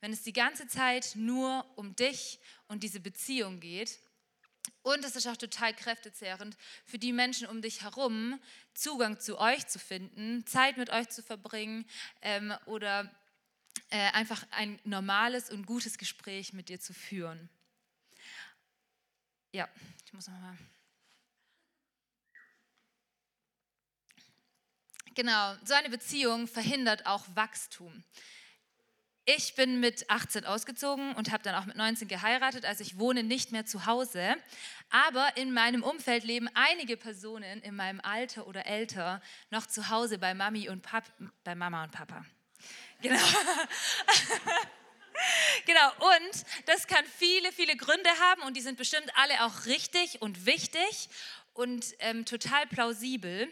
wenn 0.00 0.12
es 0.12 0.22
die 0.22 0.32
ganze 0.32 0.68
Zeit 0.68 1.12
nur 1.16 1.66
um 1.76 1.96
dich 1.96 2.38
und 2.68 2.84
diese 2.84 3.00
Beziehung 3.00 3.58
geht. 3.58 3.98
Und 4.82 5.04
es 5.04 5.16
ist 5.16 5.26
auch 5.26 5.36
total 5.36 5.74
kräftezehrend 5.74 6.56
für 6.84 6.98
die 6.98 7.12
Menschen 7.12 7.48
um 7.48 7.60
dich 7.62 7.82
herum, 7.82 8.40
Zugang 8.74 9.18
zu 9.18 9.38
euch 9.38 9.66
zu 9.66 9.78
finden, 9.78 10.46
Zeit 10.46 10.76
mit 10.76 10.90
euch 10.90 11.08
zu 11.08 11.22
verbringen 11.22 11.86
ähm, 12.22 12.54
oder 12.66 13.10
äh, 13.90 14.10
einfach 14.12 14.46
ein 14.50 14.80
normales 14.84 15.50
und 15.50 15.66
gutes 15.66 15.98
Gespräch 15.98 16.52
mit 16.52 16.68
dir 16.68 16.80
zu 16.80 16.92
führen. 16.92 17.48
Ja, 19.52 19.68
ich 20.04 20.12
muss 20.12 20.28
nochmal. 20.28 20.56
Genau, 25.14 25.54
so 25.64 25.72
eine 25.72 25.88
Beziehung 25.88 26.46
verhindert 26.46 27.06
auch 27.06 27.24
Wachstum. 27.34 28.04
Ich 29.24 29.54
bin 29.54 29.80
mit 29.80 30.08
18 30.08 30.44
ausgezogen 30.44 31.14
und 31.14 31.32
habe 31.32 31.42
dann 31.42 31.56
auch 31.56 31.64
mit 31.64 31.74
19 31.74 32.06
geheiratet, 32.06 32.64
also 32.64 32.82
ich 32.82 32.98
wohne 32.98 33.24
nicht 33.24 33.50
mehr 33.50 33.66
zu 33.66 33.86
Hause. 33.86 34.36
Aber 34.90 35.36
in 35.36 35.52
meinem 35.52 35.82
Umfeld 35.82 36.22
leben 36.22 36.48
einige 36.54 36.96
Personen 36.96 37.60
in 37.62 37.74
meinem 37.74 38.00
Alter 38.00 38.46
oder 38.46 38.66
älter 38.66 39.20
noch 39.50 39.66
zu 39.66 39.88
Hause 39.88 40.18
bei 40.18 40.34
Mami 40.34 40.68
und 40.68 40.82
Pap 40.82 41.04
bei 41.42 41.54
Mama 41.56 41.82
und 41.82 41.92
Papa. 41.92 42.24
Genau. 43.02 43.18
genau, 45.66 45.90
und 45.98 46.44
das 46.66 46.86
kann 46.86 47.04
viele, 47.18 47.52
viele 47.52 47.76
Gründe 47.76 48.08
haben 48.20 48.42
und 48.42 48.56
die 48.56 48.62
sind 48.62 48.78
bestimmt 48.78 49.10
alle 49.14 49.44
auch 49.44 49.66
richtig 49.66 50.22
und 50.22 50.46
wichtig 50.46 51.08
und 51.52 51.94
ähm, 52.00 52.24
total 52.24 52.66
plausibel. 52.66 53.48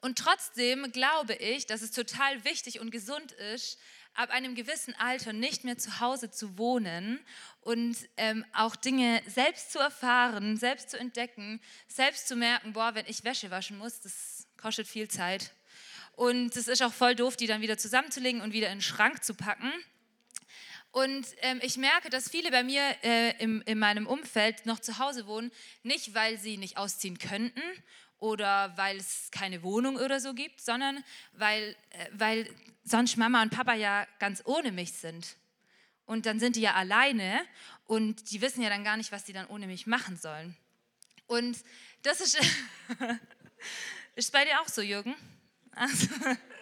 Und 0.00 0.18
trotzdem 0.18 0.90
glaube 0.92 1.34
ich, 1.34 1.66
dass 1.66 1.82
es 1.82 1.92
total 1.92 2.44
wichtig 2.44 2.80
und 2.80 2.90
gesund 2.90 3.32
ist, 3.32 3.78
ab 4.14 4.30
einem 4.30 4.54
gewissen 4.54 4.94
Alter 4.96 5.32
nicht 5.32 5.64
mehr 5.64 5.78
zu 5.78 6.00
Hause 6.00 6.30
zu 6.30 6.58
wohnen 6.58 7.20
und 7.60 7.96
ähm, 8.16 8.44
auch 8.52 8.76
Dinge 8.76 9.22
selbst 9.26 9.72
zu 9.72 9.78
erfahren, 9.78 10.56
selbst 10.56 10.90
zu 10.90 10.98
entdecken, 10.98 11.60
selbst 11.88 12.28
zu 12.28 12.36
merken, 12.36 12.72
boah, 12.72 12.94
wenn 12.94 13.06
ich 13.06 13.24
Wäsche 13.24 13.50
waschen 13.50 13.78
muss, 13.78 14.00
das 14.00 14.46
kostet 14.56 14.86
viel 14.86 15.08
Zeit. 15.08 15.52
Und 16.12 16.56
es 16.56 16.68
ist 16.68 16.82
auch 16.82 16.92
voll 16.92 17.14
doof, 17.14 17.36
die 17.36 17.46
dann 17.46 17.62
wieder 17.62 17.78
zusammenzulegen 17.78 18.40
und 18.40 18.52
wieder 18.52 18.68
in 18.68 18.78
den 18.78 18.82
Schrank 18.82 19.24
zu 19.24 19.34
packen. 19.34 19.72
Und 20.92 21.26
ähm, 21.38 21.58
ich 21.62 21.78
merke, 21.78 22.10
dass 22.10 22.28
viele 22.28 22.50
bei 22.50 22.62
mir 22.62 22.82
äh, 23.02 23.42
im, 23.42 23.62
in 23.62 23.78
meinem 23.78 24.06
Umfeld 24.06 24.66
noch 24.66 24.78
zu 24.78 24.98
Hause 24.98 25.26
wohnen, 25.26 25.50
nicht 25.82 26.14
weil 26.14 26.38
sie 26.38 26.58
nicht 26.58 26.76
ausziehen 26.76 27.18
könnten 27.18 27.62
oder 28.18 28.76
weil 28.76 28.98
es 28.98 29.30
keine 29.30 29.62
Wohnung 29.62 29.96
oder 29.96 30.20
so 30.20 30.34
gibt, 30.34 30.60
sondern 30.60 31.02
weil, 31.32 31.74
äh, 31.90 32.06
weil 32.12 32.54
sonst 32.84 33.16
Mama 33.16 33.40
und 33.40 33.50
Papa 33.50 33.74
ja 33.74 34.06
ganz 34.18 34.42
ohne 34.44 34.70
mich 34.70 34.92
sind. 34.92 35.36
Und 36.04 36.26
dann 36.26 36.38
sind 36.38 36.56
die 36.56 36.60
ja 36.60 36.74
alleine 36.74 37.40
und 37.86 38.30
die 38.30 38.42
wissen 38.42 38.62
ja 38.62 38.68
dann 38.68 38.84
gar 38.84 38.98
nicht, 38.98 39.12
was 39.12 39.24
die 39.24 39.32
dann 39.32 39.46
ohne 39.46 39.66
mich 39.66 39.86
machen 39.86 40.18
sollen. 40.18 40.56
Und 41.26 41.56
das 42.02 42.20
ist, 42.20 42.38
ist 44.14 44.30
bei 44.30 44.44
dir 44.44 44.60
auch 44.60 44.68
so, 44.68 44.82
Jürgen? 44.82 45.14
Also, 45.74 46.08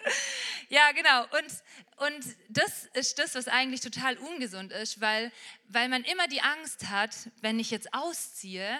ja, 0.69 0.91
genau. 0.91 1.23
Und, 1.23 2.07
und 2.07 2.35
das 2.49 2.85
ist 2.93 3.19
das, 3.19 3.35
was 3.35 3.47
eigentlich 3.47 3.81
total 3.81 4.17
ungesund 4.17 4.71
ist, 4.71 5.01
weil, 5.01 5.31
weil 5.67 5.89
man 5.89 6.03
immer 6.03 6.27
die 6.27 6.41
Angst 6.41 6.89
hat, 6.89 7.15
wenn 7.41 7.59
ich 7.59 7.71
jetzt 7.71 7.93
ausziehe, 7.93 8.79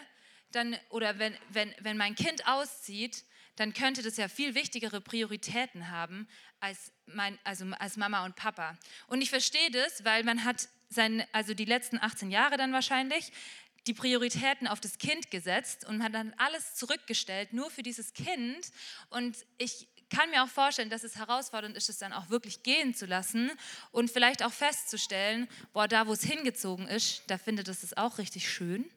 dann, 0.52 0.78
oder 0.90 1.20
wenn, 1.20 1.38
wenn, 1.50 1.74
wenn 1.80 1.98
mein 1.98 2.16
Kind 2.16 2.48
auszieht, 2.48 3.24
dann 3.56 3.74
könnte 3.74 4.02
das 4.02 4.18
ja 4.18 4.28
viel 4.28 4.56
wichtigere 4.56 5.02
Prioritäten 5.02 5.90
haben 5.90 6.28
als, 6.60 6.92
mein, 7.06 7.38
also 7.44 7.66
als 7.80 7.98
Mama 7.98 8.26
und 8.26 8.36
Papa. 8.36 8.78
Und 9.08 9.22
ich 9.22 9.30
verstehe 9.30 9.72
das, 9.72 10.04
weil 10.04 10.24
man 10.24 10.44
hat 10.46 10.68
sein, 10.90 11.26
also 11.32 11.54
die 11.54 11.66
letzten 11.66 12.00
18 12.00 12.32
Jahre 12.32 12.58
dann 12.58 12.74
wahrscheinlich 12.74 13.32
die 13.88 13.94
Prioritäten 13.94 14.68
auf 14.68 14.80
das 14.80 14.98
Kind 15.00 15.32
gesetzt 15.32 15.86
und 15.86 16.04
hat 16.04 16.14
dann 16.14 16.34
alles 16.38 16.76
zurückgestellt, 16.76 17.54
nur 17.54 17.72
für 17.72 17.82
dieses 17.82 18.14
Kind. 18.14 18.72
Und 19.10 19.38
ich 19.58 19.88
kann 20.12 20.30
mir 20.30 20.44
auch 20.44 20.50
vorstellen, 20.50 20.90
dass 20.90 21.04
es 21.04 21.16
herausfordernd 21.16 21.76
ist, 21.76 21.90
es 21.90 21.98
dann 21.98 22.14
auch 22.14 22.30
wirklich 22.30 22.62
gehen 22.62 22.94
zu 22.94 23.08
lassen 23.08 23.50
und 23.92 24.12
vielleicht 24.12 24.44
auch 24.44 24.54
festzustellen, 24.54 25.48
boah, 25.74 25.88
da 25.88 26.06
wo 26.06 26.14
es 26.14 26.24
hingezogen 26.24 26.88
ist, 26.88 27.24
da 27.28 27.38
findet 27.40 27.68
es 27.68 27.82
es 27.82 27.98
auch 27.98 28.20
richtig 28.20 28.48
schön 28.48 28.88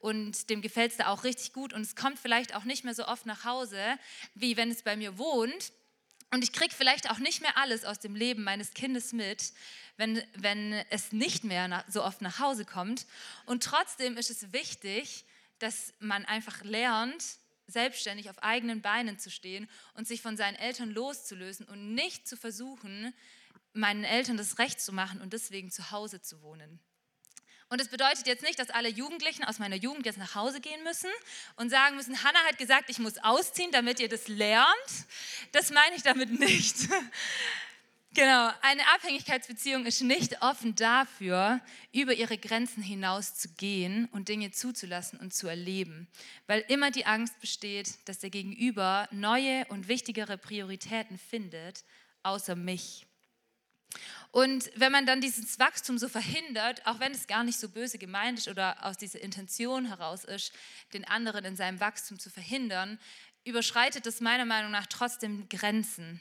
und 0.00 0.48
dem 0.48 0.62
gefällt 0.62 0.92
es 0.92 0.96
da 0.96 1.08
auch 1.08 1.24
richtig 1.24 1.52
gut 1.52 1.72
und 1.72 1.82
es 1.82 1.94
kommt 1.94 2.18
vielleicht 2.18 2.54
auch 2.54 2.64
nicht 2.64 2.84
mehr 2.84 2.94
so 2.94 3.06
oft 3.06 3.26
nach 3.26 3.44
Hause, 3.44 3.98
wie 4.34 4.56
wenn 4.56 4.70
es 4.70 4.82
bei 4.82 4.96
mir 4.96 5.18
wohnt. 5.18 5.72
Und 6.32 6.44
ich 6.44 6.52
kriege 6.52 6.74
vielleicht 6.74 7.10
auch 7.10 7.18
nicht 7.18 7.42
mehr 7.42 7.56
alles 7.58 7.84
aus 7.84 7.98
dem 7.98 8.14
Leben 8.14 8.44
meines 8.44 8.72
Kindes 8.72 9.12
mit, 9.12 9.52
wenn, 9.96 10.22
wenn 10.36 10.72
es 10.90 11.12
nicht 11.12 11.44
mehr 11.44 11.68
nach, 11.68 11.84
so 11.88 12.04
oft 12.04 12.22
nach 12.22 12.38
Hause 12.38 12.64
kommt. 12.64 13.06
Und 13.46 13.64
trotzdem 13.64 14.16
ist 14.16 14.30
es 14.30 14.52
wichtig, 14.52 15.24
dass 15.58 15.92
man 15.98 16.24
einfach 16.24 16.62
lernt, 16.62 17.22
selbstständig 17.70 18.30
auf 18.30 18.42
eigenen 18.42 18.82
Beinen 18.82 19.18
zu 19.18 19.30
stehen 19.30 19.68
und 19.94 20.06
sich 20.06 20.22
von 20.22 20.36
seinen 20.36 20.56
Eltern 20.56 20.90
loszulösen 20.90 21.66
und 21.66 21.94
nicht 21.94 22.28
zu 22.28 22.36
versuchen, 22.36 23.14
meinen 23.72 24.04
Eltern 24.04 24.36
das 24.36 24.58
Recht 24.58 24.80
zu 24.80 24.92
machen 24.92 25.20
und 25.20 25.32
deswegen 25.32 25.70
zu 25.70 25.90
Hause 25.90 26.20
zu 26.20 26.42
wohnen. 26.42 26.80
Und 27.68 27.80
das 27.80 27.88
bedeutet 27.88 28.26
jetzt 28.26 28.42
nicht, 28.42 28.58
dass 28.58 28.68
alle 28.70 28.88
Jugendlichen 28.88 29.44
aus 29.44 29.60
meiner 29.60 29.76
Jugend 29.76 30.04
jetzt 30.04 30.18
nach 30.18 30.34
Hause 30.34 30.60
gehen 30.60 30.82
müssen 30.82 31.10
und 31.54 31.70
sagen 31.70 31.94
müssen, 31.94 32.24
Hannah 32.24 32.44
hat 32.48 32.58
gesagt, 32.58 32.90
ich 32.90 32.98
muss 32.98 33.18
ausziehen, 33.18 33.70
damit 33.70 34.00
ihr 34.00 34.08
das 34.08 34.26
lernt. 34.26 34.66
Das 35.52 35.70
meine 35.70 35.94
ich 35.94 36.02
damit 36.02 36.32
nicht. 36.38 36.76
Genau, 38.12 38.50
eine 38.62 38.82
Abhängigkeitsbeziehung 38.94 39.86
ist 39.86 40.00
nicht 40.00 40.42
offen 40.42 40.74
dafür, 40.74 41.60
über 41.92 42.12
ihre 42.12 42.38
Grenzen 42.38 42.82
hinaus 42.82 43.36
zu 43.36 43.48
gehen 43.50 44.06
und 44.06 44.28
Dinge 44.28 44.50
zuzulassen 44.50 45.20
und 45.20 45.32
zu 45.32 45.46
erleben, 45.46 46.08
weil 46.48 46.64
immer 46.66 46.90
die 46.90 47.06
Angst 47.06 47.38
besteht, 47.40 48.08
dass 48.08 48.18
der 48.18 48.30
Gegenüber 48.30 49.08
neue 49.12 49.64
und 49.66 49.86
wichtigere 49.86 50.38
Prioritäten 50.38 51.18
findet, 51.18 51.84
außer 52.24 52.56
mich. 52.56 53.06
Und 54.32 54.72
wenn 54.74 54.90
man 54.90 55.06
dann 55.06 55.20
dieses 55.20 55.60
Wachstum 55.60 55.96
so 55.96 56.08
verhindert, 56.08 56.84
auch 56.86 56.98
wenn 56.98 57.12
es 57.12 57.28
gar 57.28 57.44
nicht 57.44 57.60
so 57.60 57.68
böse 57.68 57.98
gemeint 57.98 58.40
ist 58.40 58.48
oder 58.48 58.84
aus 58.84 58.96
dieser 58.96 59.20
Intention 59.20 59.86
heraus 59.86 60.24
ist, 60.24 60.52
den 60.92 61.04
anderen 61.04 61.44
in 61.44 61.56
seinem 61.56 61.78
Wachstum 61.78 62.18
zu 62.18 62.28
verhindern, 62.28 62.98
überschreitet 63.44 64.04
es 64.06 64.20
meiner 64.20 64.46
Meinung 64.46 64.72
nach 64.72 64.86
trotzdem 64.86 65.48
Grenzen. 65.48 66.20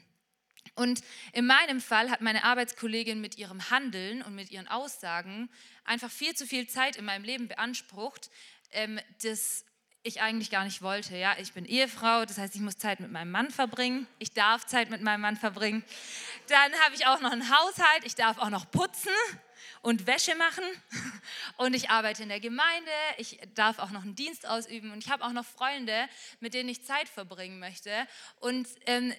Und 0.75 1.01
in 1.33 1.45
meinem 1.45 1.81
Fall 1.81 2.09
hat 2.09 2.21
meine 2.21 2.43
Arbeitskollegin 2.43 3.21
mit 3.21 3.37
ihrem 3.37 3.69
Handeln 3.69 4.21
und 4.21 4.35
mit 4.35 4.51
ihren 4.51 4.67
Aussagen 4.67 5.49
einfach 5.83 6.11
viel 6.11 6.35
zu 6.35 6.45
viel 6.45 6.67
Zeit 6.67 6.95
in 6.95 7.05
meinem 7.05 7.23
Leben 7.23 7.47
beansprucht, 7.47 8.29
ähm, 8.71 8.99
das 9.23 9.65
ich 10.03 10.21
eigentlich 10.21 10.49
gar 10.49 10.63
nicht 10.63 10.81
wollte. 10.81 11.17
Ja, 11.17 11.35
ich 11.39 11.53
bin 11.53 11.65
Ehefrau, 11.65 12.25
das 12.25 12.37
heißt, 12.37 12.55
ich 12.55 12.61
muss 12.61 12.77
Zeit 12.77 12.99
mit 12.99 13.11
meinem 13.11 13.31
Mann 13.31 13.51
verbringen. 13.51 14.07
Ich 14.17 14.31
darf 14.31 14.65
Zeit 14.65 14.89
mit 14.89 15.01
meinem 15.01 15.21
Mann 15.21 15.35
verbringen. 15.35 15.83
Dann 16.47 16.73
habe 16.81 16.95
ich 16.95 17.05
auch 17.05 17.19
noch 17.19 17.31
einen 17.31 17.49
Haushalt. 17.49 18.05
Ich 18.05 18.15
darf 18.15 18.37
auch 18.37 18.49
noch 18.49 18.71
putzen 18.71 19.11
und 19.81 20.07
Wäsche 20.07 20.35
machen. 20.35 20.63
Und 21.57 21.73
ich 21.73 21.89
arbeite 21.89 22.23
in 22.23 22.29
der 22.29 22.39
Gemeinde. 22.39 22.91
Ich 23.17 23.39
darf 23.53 23.79
auch 23.79 23.91
noch 23.91 24.03
einen 24.03 24.15
Dienst 24.15 24.47
ausüben. 24.47 24.91
Und 24.91 25.03
ich 25.03 25.09
habe 25.09 25.25
auch 25.25 25.31
noch 25.31 25.45
Freunde, 25.45 26.07
mit 26.39 26.53
denen 26.53 26.69
ich 26.69 26.85
Zeit 26.85 27.09
verbringen 27.09 27.59
möchte. 27.59 27.91
Und 28.39 28.67
ähm, 28.85 29.13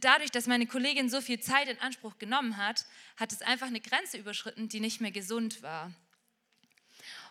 dadurch, 0.00 0.30
dass 0.30 0.46
meine 0.46 0.66
Kollegin 0.66 1.08
so 1.08 1.20
viel 1.20 1.40
Zeit 1.40 1.68
in 1.68 1.78
Anspruch 1.80 2.18
genommen 2.18 2.56
hat, 2.56 2.84
hat 3.16 3.32
es 3.32 3.42
einfach 3.42 3.68
eine 3.68 3.80
Grenze 3.80 4.18
überschritten, 4.18 4.68
die 4.68 4.80
nicht 4.80 5.00
mehr 5.00 5.12
gesund 5.12 5.62
war. 5.62 5.90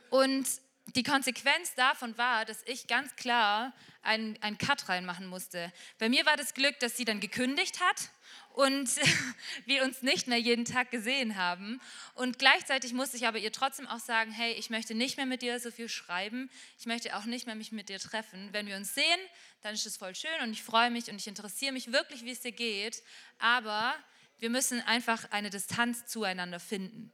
Und 0.10 0.48
die 0.94 1.04
Konsequenz 1.04 1.74
davon 1.76 2.18
war, 2.18 2.46
dass 2.46 2.62
ich 2.66 2.88
ganz 2.88 3.16
klar 3.16 3.74
einen, 4.04 4.42
einen 4.42 4.58
Cut 4.58 4.88
reinmachen 4.88 5.26
musste. 5.26 5.74
Bei 5.98 6.10
mir 6.10 6.26
war 6.26 6.38
das 6.38 6.54
Glück, 6.54 6.80
dass 6.80 6.96
sie 6.96 7.06
dann 7.06 7.20
gekündigt 7.20 7.82
hat 7.82 8.10
und 8.54 8.90
wir 9.66 9.84
uns 9.84 10.04
nicht 10.04 10.28
mehr 10.28 10.38
jeden 10.38 10.64
Tag 10.64 10.92
gesehen 10.92 11.36
haben. 11.36 11.82
Und 12.14 12.40
gleichzeitig 12.40 12.94
musste 12.94 13.18
ich 13.18 13.28
aber 13.28 13.40
ihr 13.40 13.52
trotzdem 13.52 13.88
auch 13.88 14.00
sagen, 14.00 14.32
hey, 14.32 14.54
ich 14.54 14.70
möchte 14.70 14.94
nicht 14.94 15.18
mehr 15.18 15.26
mit 15.26 15.42
dir 15.42 15.60
so 15.60 15.72
viel 15.72 15.90
schreiben, 15.90 16.50
ich 16.78 16.86
möchte 16.86 17.16
auch 17.18 17.26
nicht 17.26 17.48
mehr 17.48 17.56
mich 17.56 17.72
mit 17.72 17.90
dir 17.90 18.00
treffen. 18.00 18.50
Wenn 18.52 18.68
wir 18.68 18.78
uns 18.78 18.94
sehen, 18.94 19.20
dann 19.64 19.74
ist 19.74 19.86
es 19.86 19.98
voll 19.98 20.14
schön 20.14 20.42
und 20.44 20.52
ich 20.52 20.64
freue 20.64 20.92
mich 20.92 21.10
und 21.10 21.16
ich 21.16 21.28
interessiere 21.28 21.74
mich 21.74 21.92
wirklich, 21.92 22.24
wie 22.24 22.32
es 22.32 22.42
dir 22.42 22.52
geht, 22.52 23.02
aber 23.40 23.96
wir 24.38 24.50
müssen 24.50 24.82
einfach 24.82 25.32
eine 25.32 25.50
Distanz 25.50 26.06
zueinander 26.06 26.60
finden. 26.60 27.12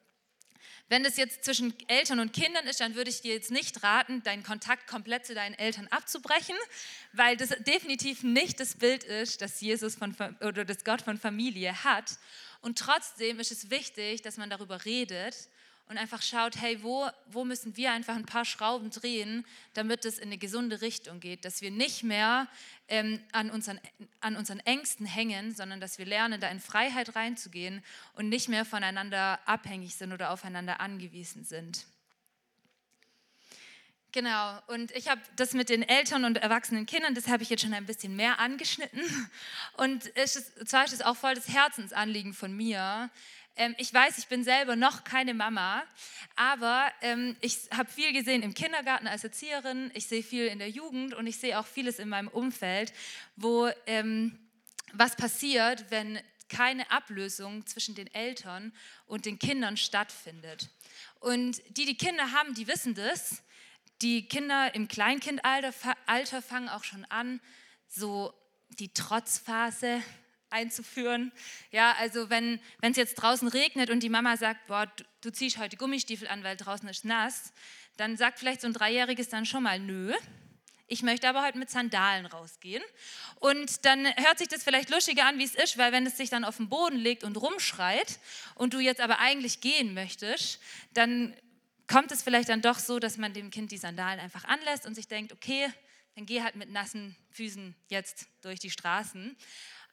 Wenn 0.92 1.04
das 1.04 1.16
jetzt 1.16 1.46
zwischen 1.46 1.74
Eltern 1.88 2.20
und 2.20 2.34
Kindern 2.34 2.68
ist, 2.68 2.82
dann 2.82 2.96
würde 2.96 3.10
ich 3.10 3.22
dir 3.22 3.34
jetzt 3.34 3.50
nicht 3.50 3.82
raten, 3.82 4.24
deinen 4.24 4.44
Kontakt 4.44 4.88
komplett 4.88 5.26
zu 5.26 5.34
deinen 5.34 5.54
Eltern 5.54 5.88
abzubrechen, 5.88 6.58
weil 7.14 7.38
das 7.38 7.52
definitiv 7.60 8.24
nicht 8.24 8.60
das 8.60 8.76
Bild 8.76 9.06
ist, 9.06 9.42
das 9.42 9.62
Jesus 9.62 9.96
von, 9.96 10.14
oder 10.42 10.66
das 10.66 10.84
Gott 10.84 11.02
von 11.02 11.18
Familie 11.18 11.86
hat. 11.86 12.18
Und 12.60 12.78
trotzdem 12.78 13.40
ist 13.40 13.54
es 13.54 13.70
wichtig, 13.70 14.22
dass 14.22 14.36
man 14.36 14.50
darüber 14.50 14.84
redet 14.84 15.48
und 15.92 15.98
einfach 15.98 16.22
schaut, 16.22 16.56
hey, 16.62 16.82
wo, 16.84 17.10
wo 17.28 17.44
müssen 17.44 17.76
wir 17.76 17.92
einfach 17.92 18.16
ein 18.16 18.26
paar 18.26 18.46
Schrauben 18.46 18.92
drehen, 18.92 19.46
damit 19.74 20.06
es 20.06 20.20
in 20.20 20.30
eine 20.30 20.38
gesunde 20.38 20.82
Richtung 20.82 21.20
geht, 21.20 21.44
dass 21.44 21.62
wir 21.62 21.70
nicht 21.70 22.02
mehr 22.02 22.48
ähm, 22.88 23.20
an, 23.34 23.52
unseren, 23.52 23.78
an 24.22 24.38
unseren 24.38 24.62
Ängsten 24.62 25.06
hängen, 25.06 25.54
sondern 25.54 25.82
dass 25.82 25.98
wir 25.98 26.06
lernen, 26.06 26.40
da 26.40 26.48
in 26.48 26.62
Freiheit 26.62 27.14
reinzugehen 27.18 27.84
und 28.14 28.30
nicht 28.30 28.48
mehr 28.48 28.64
voneinander 28.64 29.40
abhängig 29.46 29.96
sind 29.96 30.14
oder 30.14 30.32
aufeinander 30.32 30.80
angewiesen 30.80 31.44
sind. 31.44 31.86
Genau, 34.14 34.60
und 34.68 34.92
ich 34.92 35.10
habe 35.10 35.22
das 35.36 35.54
mit 35.54 35.68
den 35.68 35.84
Eltern 35.84 36.24
und 36.24 36.38
erwachsenen 36.38 36.86
Kindern, 36.86 37.16
das 37.16 37.28
habe 37.28 37.44
ich 37.44 37.50
jetzt 37.50 37.64
schon 37.64 37.74
ein 37.74 37.86
bisschen 37.86 38.16
mehr 38.16 38.40
angeschnitten. 38.40 39.02
Und 39.76 40.10
es 40.16 40.38
ist, 40.38 40.70
zwar 40.70 40.86
ist 40.86 40.94
es 40.94 41.02
auch 41.02 41.16
voll 41.18 41.36
das 41.36 41.50
Herzensanliegen 41.50 42.34
von 42.34 42.54
mir, 42.54 43.10
ich 43.78 43.94
weiß, 43.94 44.18
ich 44.18 44.28
bin 44.28 44.44
selber 44.44 44.76
noch 44.76 45.04
keine 45.04 45.34
Mama, 45.34 45.84
aber 46.36 46.92
ähm, 47.02 47.36
ich 47.42 47.70
habe 47.76 47.90
viel 47.90 48.14
gesehen 48.14 48.44
im 48.44 48.54
Kindergarten 48.54 49.08
als 49.08 49.24
Erzieherin, 49.24 49.92
ich 49.94 50.08
sehe 50.08 50.24
viel 50.24 50.48
in 50.48 50.60
der 50.60 50.70
Jugend 50.70 51.14
und 51.14 51.28
ich 51.28 51.38
sehe 51.38 51.60
auch 51.60 51.68
vieles 51.68 52.00
in 52.00 52.10
meinem 52.10 52.30
Umfeld, 52.30 52.94
wo 53.36 53.70
ähm, 53.86 54.40
was 54.94 55.16
passiert, 55.16 55.86
wenn 55.90 56.20
keine 56.50 56.92
Ablösung 56.92 57.66
zwischen 57.66 57.96
den 57.96 58.14
Eltern 58.14 58.74
und 59.06 59.26
den 59.26 59.40
Kindern 59.40 59.78
stattfindet. 59.78 60.70
Und 61.20 61.62
die, 61.78 61.86
die 61.86 61.98
Kinder 61.98 62.32
haben, 62.32 62.54
die 62.54 62.68
wissen 62.68 62.94
das. 62.94 63.42
Die 64.02 64.28
Kinder 64.28 64.74
im 64.76 64.88
Kleinkindalter 64.88 65.74
Alter 66.08 66.42
fangen 66.42 66.68
auch 66.68 66.84
schon 66.84 67.06
an, 67.06 67.40
so 67.88 68.34
die 68.80 68.94
Trotzphase, 68.94 70.02
einzuführen. 70.52 71.32
Ja, 71.72 71.94
also 72.00 72.30
wenn 72.30 72.60
es 72.82 72.98
jetzt 72.98 73.16
draußen 73.16 73.48
regnet 73.48 73.90
und 73.90 74.02
die 74.02 74.10
Mama 74.10 74.38
sagt, 74.38 74.68
boah, 74.68 74.86
du, 74.86 75.04
du 75.22 75.32
ziehst 75.32 75.58
heute 75.58 75.78
Gummistiefel 75.78 76.28
an, 76.28 76.44
weil 76.44 76.58
draußen 76.58 76.88
ist 76.90 77.06
nass, 77.06 77.54
dann 77.98 78.18
sagt 78.18 78.40
vielleicht 78.40 78.62
so 78.62 78.68
ein 78.68 78.74
Dreijähriges 78.74 79.30
dann 79.30 79.46
schon 79.46 79.64
mal, 79.64 79.80
nö, 79.80 80.14
ich 80.92 81.04
möchte 81.04 81.30
aber 81.30 81.42
heute 81.44 81.58
mit 81.58 81.70
Sandalen 81.70 82.26
rausgehen. 82.26 82.84
Und 83.40 83.86
dann 83.86 84.06
hört 84.06 84.38
sich 84.40 84.50
das 84.50 84.62
vielleicht 84.62 84.90
lustiger 84.90 85.26
an, 85.26 85.40
wie 85.40 85.46
es 85.46 85.56
ist, 85.56 85.78
weil 85.78 85.94
wenn 85.94 86.06
es 86.06 86.18
sich 86.18 86.30
dann 86.30 86.44
auf 86.44 86.58
den 86.58 86.68
Boden 86.68 86.98
legt 86.98 87.24
und 87.24 87.38
rumschreit 87.38 88.20
und 88.56 88.74
du 88.74 88.80
jetzt 88.80 89.00
aber 89.00 89.20
eigentlich 89.20 89.62
gehen 89.62 89.94
möchtest, 89.94 90.60
dann 90.94 91.34
kommt 91.88 92.12
es 92.12 92.24
vielleicht 92.24 92.50
dann 92.50 92.62
doch 92.62 92.78
so, 92.78 93.00
dass 93.00 93.18
man 93.18 93.34
dem 93.34 93.52
Kind 93.52 93.72
die 93.72 93.78
Sandalen 93.78 94.20
einfach 94.20 94.44
anlässt 94.44 94.86
und 94.86 94.96
sich 94.96 95.08
denkt, 95.08 95.32
okay, 95.32 95.70
dann 96.16 96.26
geh 96.26 96.42
halt 96.42 96.58
mit 96.58 96.70
nassen 96.70 97.16
Füßen 97.32 97.74
jetzt 97.88 98.28
durch 98.42 98.60
die 98.60 98.70
Straßen. 98.70 99.38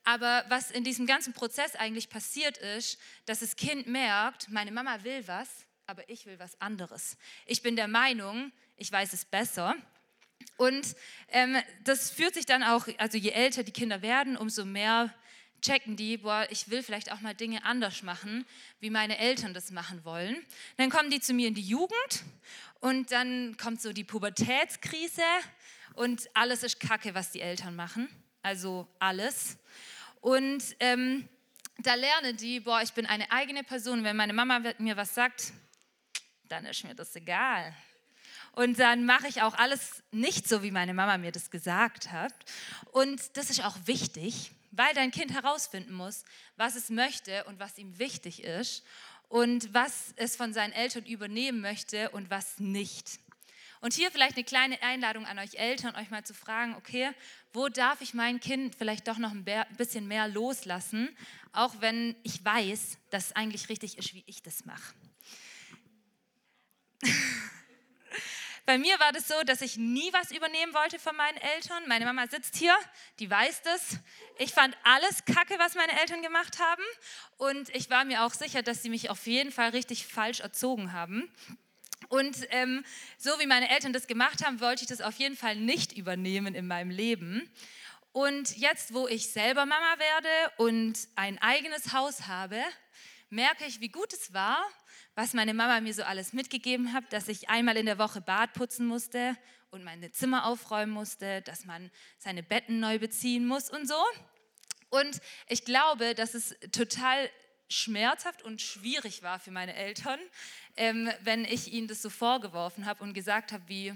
Aber 0.04 0.44
was 0.48 0.70
in 0.70 0.84
diesem 0.84 1.06
ganzen 1.06 1.32
Prozess 1.32 1.74
eigentlich 1.76 2.08
passiert 2.08 2.58
ist, 2.58 2.98
dass 3.26 3.40
das 3.40 3.56
Kind 3.56 3.86
merkt, 3.86 4.48
meine 4.50 4.72
Mama 4.72 5.04
will 5.04 5.26
was, 5.26 5.48
aber 5.86 6.08
ich 6.08 6.26
will 6.26 6.38
was 6.38 6.60
anderes. 6.60 7.16
Ich 7.46 7.62
bin 7.62 7.76
der 7.76 7.88
Meinung, 7.88 8.52
ich 8.76 8.90
weiß 8.90 9.12
es 9.12 9.24
besser. 9.24 9.74
Und 10.56 10.96
ähm, 11.28 11.56
das 11.84 12.10
führt 12.10 12.34
sich 12.34 12.46
dann 12.46 12.62
auch, 12.62 12.88
also 12.98 13.18
je 13.18 13.30
älter 13.30 13.62
die 13.62 13.72
Kinder 13.72 14.02
werden, 14.02 14.36
umso 14.36 14.64
mehr 14.64 15.12
checken 15.60 15.96
die, 15.96 16.18
boah, 16.18 16.46
ich 16.50 16.70
will 16.70 16.82
vielleicht 16.82 17.10
auch 17.12 17.20
mal 17.20 17.34
Dinge 17.34 17.64
anders 17.64 18.02
machen, 18.02 18.46
wie 18.80 18.90
meine 18.90 19.18
Eltern 19.18 19.54
das 19.54 19.70
machen 19.70 20.04
wollen. 20.04 20.36
Dann 20.76 20.90
kommen 20.90 21.10
die 21.10 21.20
zu 21.20 21.34
mir 21.34 21.48
in 21.48 21.54
die 21.54 21.62
Jugend 21.62 22.24
und 22.80 23.10
dann 23.12 23.56
kommt 23.56 23.82
so 23.82 23.92
die 23.92 24.04
Pubertätskrise 24.04 25.22
und 25.94 26.28
alles 26.34 26.62
ist 26.62 26.80
Kacke, 26.80 27.14
was 27.14 27.32
die 27.32 27.40
Eltern 27.40 27.74
machen. 27.74 28.08
Also 28.48 28.88
alles. 28.98 29.58
Und 30.22 30.62
ähm, 30.80 31.28
da 31.76 31.92
lernen 31.92 32.34
die, 32.38 32.60
boah, 32.60 32.80
ich 32.80 32.94
bin 32.94 33.04
eine 33.04 33.30
eigene 33.30 33.62
Person. 33.62 34.04
Wenn 34.04 34.16
meine 34.16 34.32
Mama 34.32 34.62
mir 34.78 34.96
was 34.96 35.14
sagt, 35.14 35.52
dann 36.44 36.64
ist 36.64 36.82
mir 36.82 36.94
das 36.94 37.14
egal. 37.14 37.74
Und 38.52 38.78
dann 38.78 39.04
mache 39.04 39.28
ich 39.28 39.42
auch 39.42 39.52
alles 39.52 40.02
nicht 40.12 40.48
so, 40.48 40.62
wie 40.62 40.70
meine 40.70 40.94
Mama 40.94 41.18
mir 41.18 41.30
das 41.30 41.50
gesagt 41.50 42.10
hat. 42.10 42.32
Und 42.92 43.36
das 43.36 43.50
ist 43.50 43.62
auch 43.62 43.76
wichtig, 43.84 44.50
weil 44.70 44.94
dein 44.94 45.10
Kind 45.10 45.34
herausfinden 45.34 45.92
muss, 45.92 46.24
was 46.56 46.74
es 46.74 46.88
möchte 46.88 47.44
und 47.44 47.60
was 47.60 47.76
ihm 47.76 47.98
wichtig 47.98 48.44
ist 48.44 48.82
und 49.28 49.74
was 49.74 50.14
es 50.16 50.36
von 50.36 50.54
seinen 50.54 50.72
Eltern 50.72 51.04
übernehmen 51.04 51.60
möchte 51.60 52.08
und 52.12 52.30
was 52.30 52.58
nicht. 52.60 53.20
Und 53.80 53.94
hier 53.94 54.10
vielleicht 54.10 54.36
eine 54.36 54.44
kleine 54.44 54.82
Einladung 54.82 55.24
an 55.26 55.38
euch 55.38 55.54
Eltern, 55.54 55.94
euch 55.96 56.10
mal 56.10 56.24
zu 56.24 56.34
fragen, 56.34 56.74
okay, 56.74 57.10
wo 57.52 57.68
darf 57.68 58.00
ich 58.00 58.14
mein 58.14 58.40
Kind 58.40 58.74
vielleicht 58.74 59.06
doch 59.06 59.18
noch 59.18 59.32
ein 59.32 59.44
bisschen 59.76 60.08
mehr 60.08 60.26
loslassen, 60.28 61.16
auch 61.52 61.74
wenn 61.80 62.16
ich 62.22 62.44
weiß, 62.44 62.98
dass 63.10 63.26
es 63.26 63.36
eigentlich 63.36 63.68
richtig 63.68 63.98
ist, 63.98 64.14
wie 64.14 64.24
ich 64.26 64.42
das 64.42 64.64
mache. 64.64 64.94
Bei 68.66 68.76
mir 68.76 69.00
war 69.00 69.12
das 69.12 69.26
so, 69.26 69.34
dass 69.46 69.62
ich 69.62 69.78
nie 69.78 70.12
was 70.12 70.30
übernehmen 70.30 70.74
wollte 70.74 70.98
von 70.98 71.16
meinen 71.16 71.38
Eltern. 71.38 71.88
Meine 71.88 72.04
Mama 72.04 72.26
sitzt 72.26 72.54
hier, 72.54 72.76
die 73.18 73.30
weiß 73.30 73.62
das. 73.62 73.96
Ich 74.36 74.52
fand 74.52 74.76
alles 74.84 75.24
kacke, 75.24 75.58
was 75.58 75.74
meine 75.74 75.98
Eltern 75.98 76.20
gemacht 76.20 76.58
haben. 76.58 76.82
Und 77.38 77.74
ich 77.74 77.88
war 77.88 78.04
mir 78.04 78.24
auch 78.24 78.34
sicher, 78.34 78.62
dass 78.62 78.82
sie 78.82 78.90
mich 78.90 79.08
auf 79.08 79.26
jeden 79.26 79.52
Fall 79.52 79.70
richtig 79.70 80.06
falsch 80.06 80.40
erzogen 80.40 80.92
haben. 80.92 81.32
Und 82.08 82.36
ähm, 82.50 82.84
so 83.18 83.30
wie 83.38 83.46
meine 83.46 83.70
Eltern 83.70 83.92
das 83.92 84.06
gemacht 84.06 84.44
haben, 84.44 84.60
wollte 84.60 84.82
ich 84.82 84.88
das 84.88 85.00
auf 85.00 85.16
jeden 85.16 85.36
Fall 85.36 85.56
nicht 85.56 85.92
übernehmen 85.92 86.54
in 86.54 86.66
meinem 86.66 86.90
Leben. 86.90 87.50
Und 88.12 88.56
jetzt, 88.56 88.94
wo 88.94 89.06
ich 89.06 89.30
selber 89.30 89.66
Mama 89.66 89.98
werde 89.98 90.52
und 90.56 90.98
ein 91.14 91.38
eigenes 91.38 91.92
Haus 91.92 92.26
habe, 92.26 92.60
merke 93.30 93.66
ich, 93.66 93.80
wie 93.80 93.90
gut 93.90 94.12
es 94.12 94.32
war, 94.32 94.58
was 95.14 95.34
meine 95.34 95.52
Mama 95.52 95.80
mir 95.80 95.92
so 95.92 96.02
alles 96.02 96.32
mitgegeben 96.32 96.92
hat, 96.92 97.12
dass 97.12 97.28
ich 97.28 97.50
einmal 97.50 97.76
in 97.76 97.86
der 97.86 97.98
Woche 97.98 98.20
Bad 98.20 98.54
putzen 98.54 98.86
musste 98.86 99.36
und 99.70 99.84
meine 99.84 100.10
Zimmer 100.10 100.46
aufräumen 100.46 100.92
musste, 100.92 101.42
dass 101.42 101.66
man 101.66 101.90
seine 102.18 102.42
Betten 102.42 102.80
neu 102.80 102.98
beziehen 102.98 103.46
muss 103.46 103.68
und 103.68 103.86
so. 103.86 104.02
Und 104.90 105.20
ich 105.48 105.64
glaube, 105.64 106.14
dass 106.14 106.34
es 106.34 106.56
total 106.72 107.28
schmerzhaft 107.68 108.42
und 108.42 108.62
schwierig 108.62 109.22
war 109.22 109.38
für 109.38 109.50
meine 109.50 109.74
Eltern, 109.74 110.18
ähm, 110.78 111.10
wenn 111.22 111.44
ich 111.44 111.72
ihnen 111.72 111.88
das 111.88 112.00
so 112.00 112.08
vorgeworfen 112.08 112.86
habe 112.86 113.02
und 113.02 113.12
gesagt 113.12 113.52
habe, 113.52 113.64
wie 113.66 113.94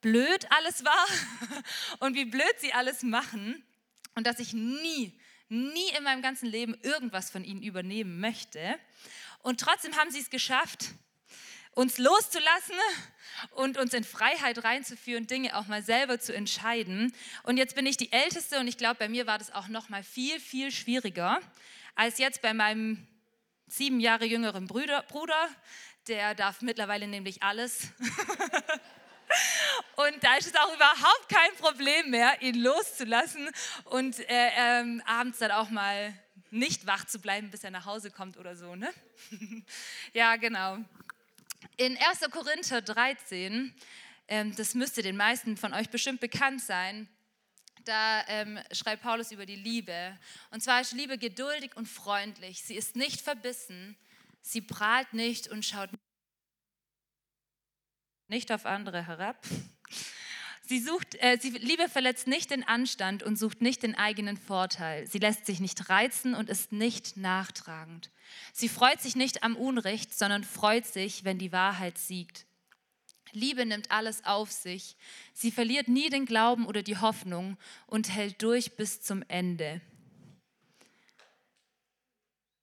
blöd 0.00 0.46
alles 0.50 0.84
war 0.84 1.06
und 1.98 2.14
wie 2.14 2.24
blöd 2.24 2.54
sie 2.58 2.72
alles 2.72 3.02
machen 3.02 3.62
und 4.14 4.26
dass 4.26 4.38
ich 4.38 4.52
nie, 4.52 5.18
nie 5.48 5.90
in 5.96 6.04
meinem 6.04 6.22
ganzen 6.22 6.46
Leben 6.46 6.74
irgendwas 6.82 7.30
von 7.30 7.44
ihnen 7.44 7.62
übernehmen 7.62 8.20
möchte. 8.20 8.78
Und 9.42 9.60
trotzdem 9.60 9.96
haben 9.96 10.10
sie 10.10 10.20
es 10.20 10.30
geschafft, 10.30 10.86
uns 11.72 11.98
loszulassen 11.98 12.76
und 13.50 13.76
uns 13.76 13.92
in 13.92 14.04
Freiheit 14.04 14.64
reinzuführen, 14.64 15.26
Dinge 15.26 15.56
auch 15.56 15.66
mal 15.66 15.82
selber 15.82 16.18
zu 16.18 16.34
entscheiden. 16.34 17.12
Und 17.42 17.58
jetzt 17.58 17.74
bin 17.74 17.84
ich 17.84 17.96
die 17.96 18.12
Älteste 18.12 18.60
und 18.60 18.68
ich 18.68 18.78
glaube, 18.78 18.96
bei 18.96 19.08
mir 19.08 19.26
war 19.26 19.38
das 19.38 19.52
auch 19.52 19.68
noch 19.68 19.88
mal 19.88 20.02
viel, 20.02 20.40
viel 20.40 20.70
schwieriger 20.70 21.40
als 21.96 22.18
jetzt 22.18 22.42
bei 22.42 22.54
meinem 22.54 23.06
sieben 23.66 24.00
Jahre 24.00 24.24
jüngeren 24.24 24.66
Bruder. 24.66 25.02
Bruder 25.04 25.48
der 26.08 26.34
darf 26.34 26.62
mittlerweile 26.62 27.08
nämlich 27.08 27.42
alles. 27.42 27.88
Und 29.96 30.22
da 30.22 30.36
ist 30.36 30.46
es 30.46 30.54
auch 30.54 30.72
überhaupt 30.74 31.28
kein 31.28 31.52
Problem 31.58 32.10
mehr, 32.10 32.40
ihn 32.42 32.62
loszulassen 32.62 33.50
und 33.84 34.20
äh, 34.20 34.50
ähm, 34.56 35.02
abends 35.04 35.38
dann 35.38 35.50
auch 35.50 35.68
mal 35.68 36.14
nicht 36.50 36.86
wach 36.86 37.06
zu 37.06 37.18
bleiben, 37.18 37.50
bis 37.50 37.64
er 37.64 37.72
nach 37.72 37.86
Hause 37.86 38.10
kommt 38.10 38.36
oder 38.36 38.54
so. 38.54 38.76
Ne? 38.76 38.92
ja, 40.12 40.36
genau. 40.36 40.78
In 41.76 41.96
1. 41.96 42.30
Korinther 42.30 42.82
13, 42.82 43.74
ähm, 44.28 44.54
das 44.54 44.74
müsste 44.74 45.02
den 45.02 45.16
meisten 45.16 45.56
von 45.56 45.74
euch 45.74 45.90
bestimmt 45.90 46.20
bekannt 46.20 46.62
sein, 46.62 47.08
da 47.86 48.26
ähm, 48.28 48.58
schreibt 48.72 49.02
Paulus 49.02 49.32
über 49.32 49.46
die 49.46 49.56
Liebe. 49.56 50.18
Und 50.50 50.62
zwar 50.62 50.80
ist 50.80 50.92
Liebe 50.92 51.18
geduldig 51.18 51.76
und 51.76 51.86
freundlich. 51.86 52.62
Sie 52.62 52.74
ist 52.74 52.96
nicht 52.96 53.20
verbissen. 53.20 53.96
Sie 54.42 54.60
prahlt 54.60 55.12
nicht 55.12 55.48
und 55.48 55.64
schaut 55.64 55.90
nicht 58.28 58.52
auf 58.52 58.66
andere 58.66 59.06
herab. 59.06 59.44
Sie 60.68 60.80
sucht, 60.80 61.14
äh, 61.20 61.38
sie, 61.40 61.50
Liebe 61.50 61.88
verletzt 61.88 62.26
nicht 62.26 62.50
den 62.50 62.66
Anstand 62.66 63.22
und 63.22 63.36
sucht 63.36 63.62
nicht 63.62 63.84
den 63.84 63.94
eigenen 63.94 64.36
Vorteil. 64.36 65.06
Sie 65.06 65.18
lässt 65.18 65.46
sich 65.46 65.60
nicht 65.60 65.88
reizen 65.88 66.34
und 66.34 66.50
ist 66.50 66.72
nicht 66.72 67.16
nachtragend. 67.16 68.10
Sie 68.52 68.68
freut 68.68 69.00
sich 69.00 69.14
nicht 69.14 69.44
am 69.44 69.54
Unrecht, 69.56 70.12
sondern 70.18 70.42
freut 70.42 70.86
sich, 70.86 71.22
wenn 71.22 71.38
die 71.38 71.52
Wahrheit 71.52 71.98
siegt. 71.98 72.46
Liebe 73.36 73.66
nimmt 73.66 73.90
alles 73.90 74.24
auf 74.24 74.50
sich. 74.50 74.96
Sie 75.34 75.50
verliert 75.50 75.88
nie 75.88 76.08
den 76.08 76.24
Glauben 76.24 76.66
oder 76.66 76.82
die 76.82 76.96
Hoffnung 76.96 77.58
und 77.86 78.08
hält 78.08 78.42
durch 78.42 78.76
bis 78.76 79.02
zum 79.02 79.22
Ende. 79.28 79.82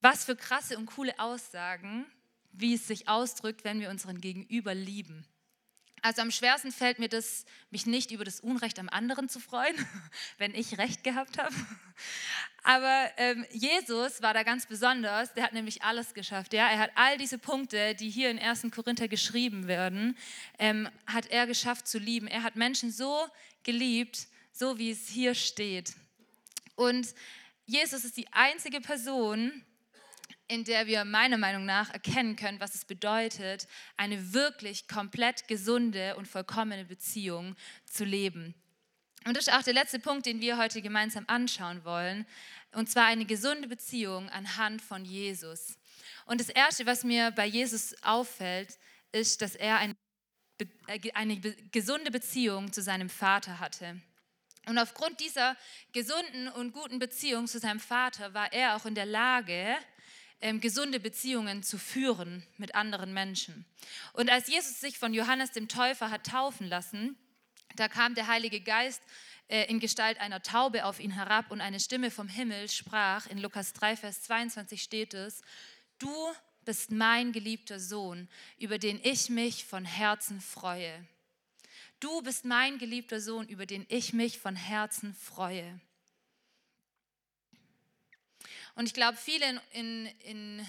Was 0.00 0.24
für 0.24 0.36
krasse 0.36 0.76
und 0.76 0.86
coole 0.86 1.18
Aussagen, 1.18 2.04
wie 2.52 2.74
es 2.74 2.88
sich 2.88 3.08
ausdrückt, 3.08 3.64
wenn 3.64 3.80
wir 3.80 3.88
unseren 3.88 4.20
Gegenüber 4.20 4.74
lieben. 4.74 5.24
Also 6.04 6.20
am 6.20 6.30
schwersten 6.30 6.70
fällt 6.70 6.98
mir 6.98 7.08
das, 7.08 7.46
mich 7.70 7.86
nicht 7.86 8.10
über 8.10 8.24
das 8.24 8.38
Unrecht 8.40 8.78
am 8.78 8.90
anderen 8.90 9.30
zu 9.30 9.40
freuen, 9.40 9.74
wenn 10.38 10.54
ich 10.54 10.76
Recht 10.76 11.02
gehabt 11.02 11.38
habe. 11.38 11.54
Aber 12.62 13.10
ähm, 13.16 13.46
Jesus 13.50 14.20
war 14.20 14.34
da 14.34 14.42
ganz 14.42 14.66
besonders, 14.66 15.32
der 15.32 15.44
hat 15.44 15.54
nämlich 15.54 15.82
alles 15.82 16.12
geschafft. 16.12 16.52
Ja? 16.52 16.68
Er 16.68 16.78
hat 16.78 16.90
all 16.94 17.16
diese 17.16 17.38
Punkte, 17.38 17.94
die 17.94 18.10
hier 18.10 18.30
in 18.30 18.38
1. 18.38 18.66
Korinther 18.70 19.08
geschrieben 19.08 19.66
werden, 19.66 20.14
ähm, 20.58 20.90
hat 21.06 21.28
er 21.28 21.46
geschafft 21.46 21.88
zu 21.88 21.98
lieben. 21.98 22.26
Er 22.26 22.42
hat 22.42 22.54
Menschen 22.54 22.92
so 22.92 23.26
geliebt, 23.62 24.26
so 24.52 24.76
wie 24.76 24.90
es 24.90 25.08
hier 25.08 25.34
steht. 25.34 25.94
Und 26.76 27.14
Jesus 27.64 28.04
ist 28.04 28.18
die 28.18 28.30
einzige 28.30 28.82
Person, 28.82 29.64
in 30.48 30.64
der 30.64 30.86
wir 30.86 31.04
meiner 31.04 31.38
Meinung 31.38 31.64
nach 31.64 31.90
erkennen 31.90 32.36
können, 32.36 32.60
was 32.60 32.74
es 32.74 32.84
bedeutet, 32.84 33.66
eine 33.96 34.32
wirklich 34.34 34.88
komplett 34.88 35.48
gesunde 35.48 36.16
und 36.16 36.28
vollkommene 36.28 36.84
Beziehung 36.84 37.56
zu 37.84 38.04
leben. 38.04 38.54
Und 39.26 39.36
das 39.36 39.46
ist 39.46 39.54
auch 39.54 39.62
der 39.62 39.72
letzte 39.72 39.98
Punkt, 39.98 40.26
den 40.26 40.40
wir 40.40 40.58
heute 40.58 40.82
gemeinsam 40.82 41.24
anschauen 41.28 41.84
wollen, 41.84 42.26
und 42.72 42.90
zwar 42.90 43.06
eine 43.06 43.24
gesunde 43.24 43.68
Beziehung 43.68 44.28
anhand 44.30 44.82
von 44.82 45.04
Jesus. 45.04 45.78
Und 46.26 46.40
das 46.40 46.48
Erste, 46.48 46.86
was 46.86 47.04
mir 47.04 47.30
bei 47.30 47.46
Jesus 47.46 47.94
auffällt, 48.02 48.78
ist, 49.12 49.40
dass 49.40 49.54
er 49.54 49.78
eine, 49.78 49.94
äh, 50.88 51.12
eine 51.14 51.38
gesunde 51.38 52.10
Beziehung 52.10 52.72
zu 52.72 52.82
seinem 52.82 53.08
Vater 53.08 53.60
hatte. 53.60 54.00
Und 54.66 54.78
aufgrund 54.78 55.20
dieser 55.20 55.56
gesunden 55.92 56.48
und 56.48 56.72
guten 56.72 56.98
Beziehung 56.98 57.46
zu 57.46 57.58
seinem 57.58 57.80
Vater 57.80 58.34
war 58.34 58.52
er 58.52 58.76
auch 58.76 58.86
in 58.86 58.94
der 58.94 59.06
Lage, 59.06 59.76
ähm, 60.44 60.60
gesunde 60.60 61.00
Beziehungen 61.00 61.62
zu 61.62 61.78
führen 61.78 62.46
mit 62.58 62.74
anderen 62.74 63.14
Menschen. 63.14 63.64
Und 64.12 64.30
als 64.30 64.46
Jesus 64.46 64.78
sich 64.78 64.98
von 64.98 65.14
Johannes 65.14 65.52
dem 65.52 65.68
Täufer 65.68 66.10
hat 66.10 66.26
taufen 66.26 66.68
lassen, 66.68 67.16
da 67.76 67.88
kam 67.88 68.14
der 68.14 68.26
Heilige 68.26 68.60
Geist 68.60 69.02
äh, 69.48 69.64
in 69.70 69.80
Gestalt 69.80 70.20
einer 70.20 70.42
Taube 70.42 70.84
auf 70.84 71.00
ihn 71.00 71.12
herab 71.12 71.50
und 71.50 71.62
eine 71.62 71.80
Stimme 71.80 72.10
vom 72.10 72.28
Himmel 72.28 72.68
sprach, 72.68 73.26
in 73.26 73.38
Lukas 73.38 73.72
3, 73.72 73.96
Vers 73.96 74.22
22 74.24 74.82
steht 74.82 75.14
es, 75.14 75.40
du 75.98 76.14
bist 76.66 76.90
mein 76.90 77.32
geliebter 77.32 77.80
Sohn, 77.80 78.28
über 78.58 78.78
den 78.78 79.00
ich 79.02 79.30
mich 79.30 79.64
von 79.64 79.86
Herzen 79.86 80.42
freue. 80.42 81.06
Du 82.00 82.20
bist 82.20 82.44
mein 82.44 82.76
geliebter 82.76 83.22
Sohn, 83.22 83.48
über 83.48 83.64
den 83.64 83.86
ich 83.88 84.12
mich 84.12 84.38
von 84.38 84.56
Herzen 84.56 85.14
freue. 85.14 85.80
Und 88.74 88.86
ich 88.86 88.94
glaube, 88.94 89.16
viele, 89.16 89.60
in, 89.72 90.06
in, 90.24 90.66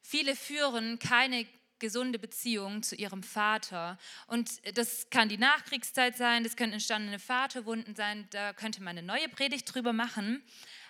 viele 0.00 0.36
führen 0.36 0.98
keine 0.98 1.46
gesunde 1.78 2.18
Beziehung 2.18 2.84
zu 2.84 2.94
ihrem 2.94 3.24
Vater. 3.24 3.98
Und 4.28 4.48
das 4.78 5.10
kann 5.10 5.28
die 5.28 5.36
Nachkriegszeit 5.36 6.16
sein, 6.16 6.44
das 6.44 6.54
können 6.54 6.72
entstandene 6.72 7.18
Vaterwunden 7.18 7.96
sein, 7.96 8.28
da 8.30 8.52
könnte 8.52 8.82
man 8.82 8.96
eine 8.96 9.06
neue 9.06 9.28
Predigt 9.28 9.74
drüber 9.74 9.92
machen. 9.92 10.42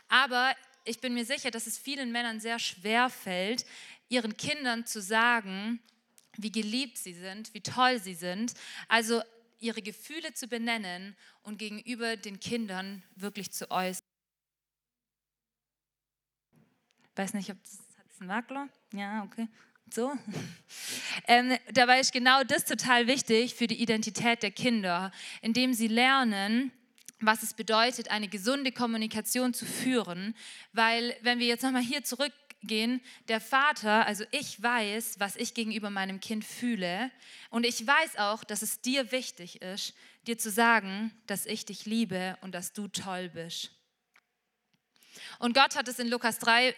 Aber 0.08 0.54
ich 0.84 1.00
bin 1.00 1.14
mir 1.14 1.24
sicher, 1.24 1.50
dass 1.50 1.66
es 1.66 1.78
vielen 1.78 2.12
Männern 2.12 2.40
sehr 2.40 2.58
schwer 2.58 3.08
fällt, 3.08 3.64
ihren 4.10 4.36
Kindern 4.36 4.84
zu 4.84 5.00
sagen, 5.00 5.80
wie 6.36 6.52
geliebt 6.52 6.98
sie 6.98 7.14
sind, 7.14 7.54
wie 7.54 7.62
toll 7.62 7.98
sie 7.98 8.14
sind. 8.14 8.52
Also 8.88 9.22
ihre 9.60 9.80
Gefühle 9.80 10.34
zu 10.34 10.48
benennen 10.48 11.16
und 11.42 11.58
gegenüber 11.58 12.16
den 12.16 12.38
Kindern 12.40 13.02
wirklich 13.16 13.50
zu 13.52 13.70
äußern. 13.70 14.11
Weiß 17.16 17.34
nicht, 17.34 17.50
ob 17.50 17.62
das 17.62 17.78
hat 17.98 18.06
einen 18.20 18.28
Makler? 18.28 18.68
Ja, 18.92 19.22
okay. 19.24 19.48
So. 19.90 20.12
Ähm, 21.28 21.56
dabei 21.72 22.00
ist 22.00 22.12
genau 22.12 22.42
das 22.42 22.64
total 22.64 23.06
wichtig 23.06 23.54
für 23.54 23.68
die 23.68 23.80
Identität 23.80 24.42
der 24.42 24.50
Kinder, 24.50 25.12
indem 25.40 25.72
sie 25.72 25.86
lernen, 25.86 26.72
was 27.20 27.42
es 27.42 27.54
bedeutet, 27.54 28.10
eine 28.10 28.26
gesunde 28.28 28.72
Kommunikation 28.72 29.54
zu 29.54 29.64
führen. 29.64 30.34
Weil, 30.72 31.14
wenn 31.22 31.38
wir 31.38 31.46
jetzt 31.46 31.62
nochmal 31.62 31.82
hier 31.82 32.02
zurückgehen, 32.02 33.00
der 33.28 33.40
Vater, 33.40 34.06
also 34.06 34.24
ich 34.32 34.60
weiß, 34.60 35.20
was 35.20 35.36
ich 35.36 35.54
gegenüber 35.54 35.90
meinem 35.90 36.18
Kind 36.18 36.44
fühle. 36.44 37.10
Und 37.50 37.64
ich 37.64 37.86
weiß 37.86 38.16
auch, 38.16 38.42
dass 38.42 38.62
es 38.62 38.80
dir 38.80 39.12
wichtig 39.12 39.62
ist, 39.62 39.94
dir 40.26 40.38
zu 40.38 40.50
sagen, 40.50 41.12
dass 41.26 41.46
ich 41.46 41.66
dich 41.66 41.86
liebe 41.86 42.36
und 42.40 42.52
dass 42.52 42.72
du 42.72 42.88
toll 42.88 43.28
bist. 43.28 43.70
Und 45.38 45.54
Gott 45.54 45.76
hat 45.76 45.88
es 45.88 45.98
in 45.98 46.08
Lukas 46.08 46.38
3 46.38 46.68
äh, 46.68 46.74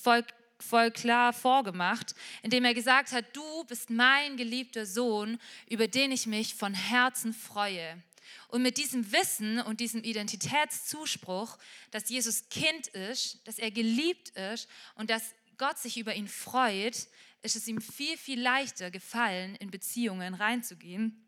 voll, 0.00 0.24
voll 0.58 0.90
klar 0.90 1.32
vorgemacht, 1.32 2.14
indem 2.42 2.64
er 2.64 2.74
gesagt 2.74 3.12
hat, 3.12 3.24
du 3.34 3.64
bist 3.64 3.90
mein 3.90 4.36
geliebter 4.36 4.86
Sohn, 4.86 5.38
über 5.68 5.88
den 5.88 6.12
ich 6.12 6.26
mich 6.26 6.54
von 6.54 6.74
Herzen 6.74 7.32
freue. 7.32 8.02
Und 8.48 8.62
mit 8.62 8.76
diesem 8.76 9.12
Wissen 9.12 9.60
und 9.60 9.80
diesem 9.80 10.02
Identitätszuspruch, 10.04 11.58
dass 11.90 12.08
Jesus 12.08 12.48
Kind 12.50 12.88
ist, 12.88 13.46
dass 13.46 13.58
er 13.58 13.70
geliebt 13.70 14.30
ist 14.30 14.68
und 14.94 15.10
dass 15.10 15.34
Gott 15.58 15.78
sich 15.78 15.96
über 15.96 16.14
ihn 16.14 16.28
freut, 16.28 17.06
ist 17.42 17.56
es 17.56 17.66
ihm 17.66 17.80
viel, 17.80 18.16
viel 18.16 18.40
leichter 18.40 18.90
gefallen, 18.90 19.56
in 19.56 19.70
Beziehungen 19.70 20.34
reinzugehen 20.34 21.24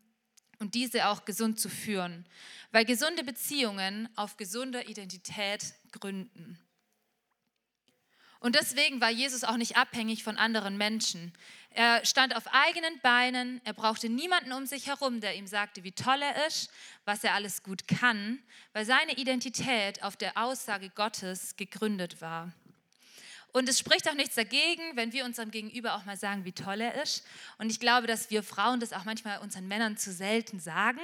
und 0.59 0.75
diese 0.75 1.07
auch 1.07 1.25
gesund 1.25 1.59
zu 1.59 1.69
führen, 1.69 2.25
weil 2.71 2.85
gesunde 2.85 3.23
Beziehungen 3.23 4.09
auf 4.15 4.37
gesunder 4.37 4.87
Identität 4.87 5.73
gründen. 5.99 6.59
Und 8.39 8.55
deswegen 8.55 9.01
war 9.01 9.09
Jesus 9.09 9.43
auch 9.43 9.57
nicht 9.57 9.75
abhängig 9.75 10.23
von 10.23 10.37
anderen 10.37 10.77
Menschen. 10.77 11.33
Er 11.71 12.05
stand 12.05 12.35
auf 12.35 12.45
eigenen 12.53 12.99
Beinen, 13.01 13.59
er 13.63 13.73
brauchte 13.73 14.07
niemanden 14.07 14.53
um 14.53 14.65
sich 14.65 14.87
herum, 14.87 15.19
der 15.19 15.35
ihm 15.35 15.47
sagte, 15.47 15.83
wie 15.83 15.91
toll 15.91 16.21
er 16.21 16.45
ist, 16.45 16.69
was 17.05 17.23
er 17.23 17.33
alles 17.33 17.63
gut 17.63 17.87
kann, 17.87 18.39
weil 18.73 18.85
seine 18.85 19.17
Identität 19.17 20.03
auf 20.03 20.15
der 20.15 20.37
Aussage 20.37 20.89
Gottes 20.89 21.57
gegründet 21.57 22.21
war. 22.21 22.53
Und 23.55 23.69
es 23.69 23.79
spricht 23.79 24.09
auch 24.09 24.15
nichts 24.15 24.35
dagegen, 24.35 24.83
wenn 24.95 25.13
wir 25.13 25.23
unserem 25.23 25.49
Gegenüber 25.49 25.95
auch 25.95 26.03
mal 26.03 26.17
sagen, 26.17 26.43
wie 26.43 26.51
toll 26.51 26.81
er 26.81 27.01
ist. 27.01 27.25
Und 27.57 27.69
ich 27.69 27.79
glaube, 27.79 28.05
dass 28.05 28.29
wir 28.29 28.43
Frauen 28.43 28.81
das 28.81 28.91
auch 28.91 29.05
manchmal 29.05 29.39
unseren 29.39 29.67
Männern 29.67 29.95
zu 29.95 30.11
selten 30.11 30.59
sagen. 30.59 30.99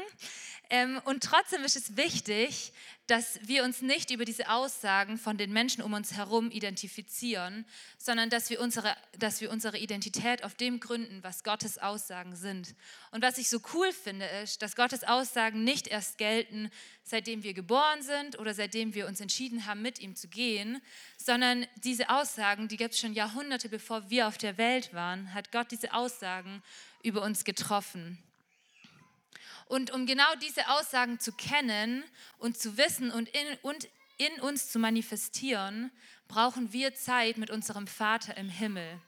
Ähm, 0.69 1.01
und 1.05 1.23
trotzdem 1.23 1.63
ist 1.63 1.77
es 1.77 1.95
wichtig, 1.95 2.73
dass 3.11 3.45
wir 3.45 3.65
uns 3.65 3.81
nicht 3.81 4.09
über 4.11 4.23
diese 4.23 4.49
Aussagen 4.49 5.17
von 5.17 5.35
den 5.35 5.51
Menschen 5.51 5.83
um 5.83 5.91
uns 5.91 6.13
herum 6.13 6.49
identifizieren, 6.49 7.65
sondern 7.97 8.29
dass 8.29 8.49
wir 8.49 8.61
unsere, 8.61 8.95
dass 9.19 9.41
wir 9.41 9.51
unsere 9.51 9.77
Identität 9.77 10.45
auf 10.45 10.55
dem 10.55 10.79
gründen, 10.79 11.21
was 11.21 11.43
Gottes 11.43 11.77
Aussagen 11.77 12.37
sind. 12.37 12.73
Und 13.11 13.21
was 13.21 13.37
ich 13.37 13.49
so 13.49 13.59
cool 13.73 13.91
finde, 13.91 14.25
ist, 14.41 14.61
dass 14.61 14.77
Gottes 14.77 15.03
Aussagen 15.03 15.65
nicht 15.65 15.87
erst 15.87 16.19
gelten, 16.19 16.69
seitdem 17.03 17.43
wir 17.43 17.53
geboren 17.53 18.01
sind 18.01 18.39
oder 18.39 18.53
seitdem 18.53 18.93
wir 18.93 19.07
uns 19.07 19.19
entschieden 19.19 19.65
haben, 19.65 19.81
mit 19.81 19.99
ihm 19.99 20.15
zu 20.15 20.29
gehen, 20.29 20.81
sondern 21.17 21.67
diese 21.83 22.09
Aussagen, 22.09 22.69
die 22.69 22.77
gibt 22.77 22.93
es 22.93 23.01
schon 23.01 23.11
Jahrhunderte, 23.11 23.67
bevor 23.67 24.09
wir 24.09 24.29
auf 24.29 24.37
der 24.37 24.57
Welt 24.57 24.93
waren, 24.93 25.33
hat 25.33 25.51
Gott 25.51 25.69
diese 25.71 25.93
Aussagen 25.93 26.63
über 27.03 27.23
uns 27.23 27.43
getroffen. 27.43 28.23
Und 29.71 29.91
um 29.91 30.05
genau 30.05 30.35
diese 30.41 30.67
Aussagen 30.67 31.21
zu 31.21 31.31
kennen 31.31 32.03
und 32.39 32.57
zu 32.57 32.75
wissen 32.75 33.09
und 33.09 33.29
in, 33.29 33.57
und 33.61 33.87
in 34.17 34.41
uns 34.41 34.69
zu 34.69 34.79
manifestieren, 34.79 35.91
brauchen 36.27 36.73
wir 36.73 36.93
Zeit 36.93 37.37
mit 37.37 37.49
unserem 37.49 37.87
Vater 37.87 38.35
im 38.35 38.49
Himmel. 38.49 38.99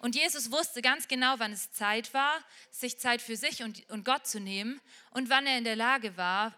Und 0.00 0.16
Jesus 0.16 0.50
wusste 0.50 0.82
ganz 0.82 1.06
genau, 1.06 1.36
wann 1.38 1.52
es 1.52 1.70
Zeit 1.70 2.12
war, 2.12 2.40
sich 2.72 2.98
Zeit 2.98 3.22
für 3.22 3.36
sich 3.36 3.62
und, 3.62 3.88
und 3.88 4.04
Gott 4.04 4.26
zu 4.26 4.40
nehmen 4.40 4.80
und 5.12 5.30
wann 5.30 5.46
er 5.46 5.58
in 5.58 5.62
der 5.62 5.76
Lage 5.76 6.16
war, 6.16 6.56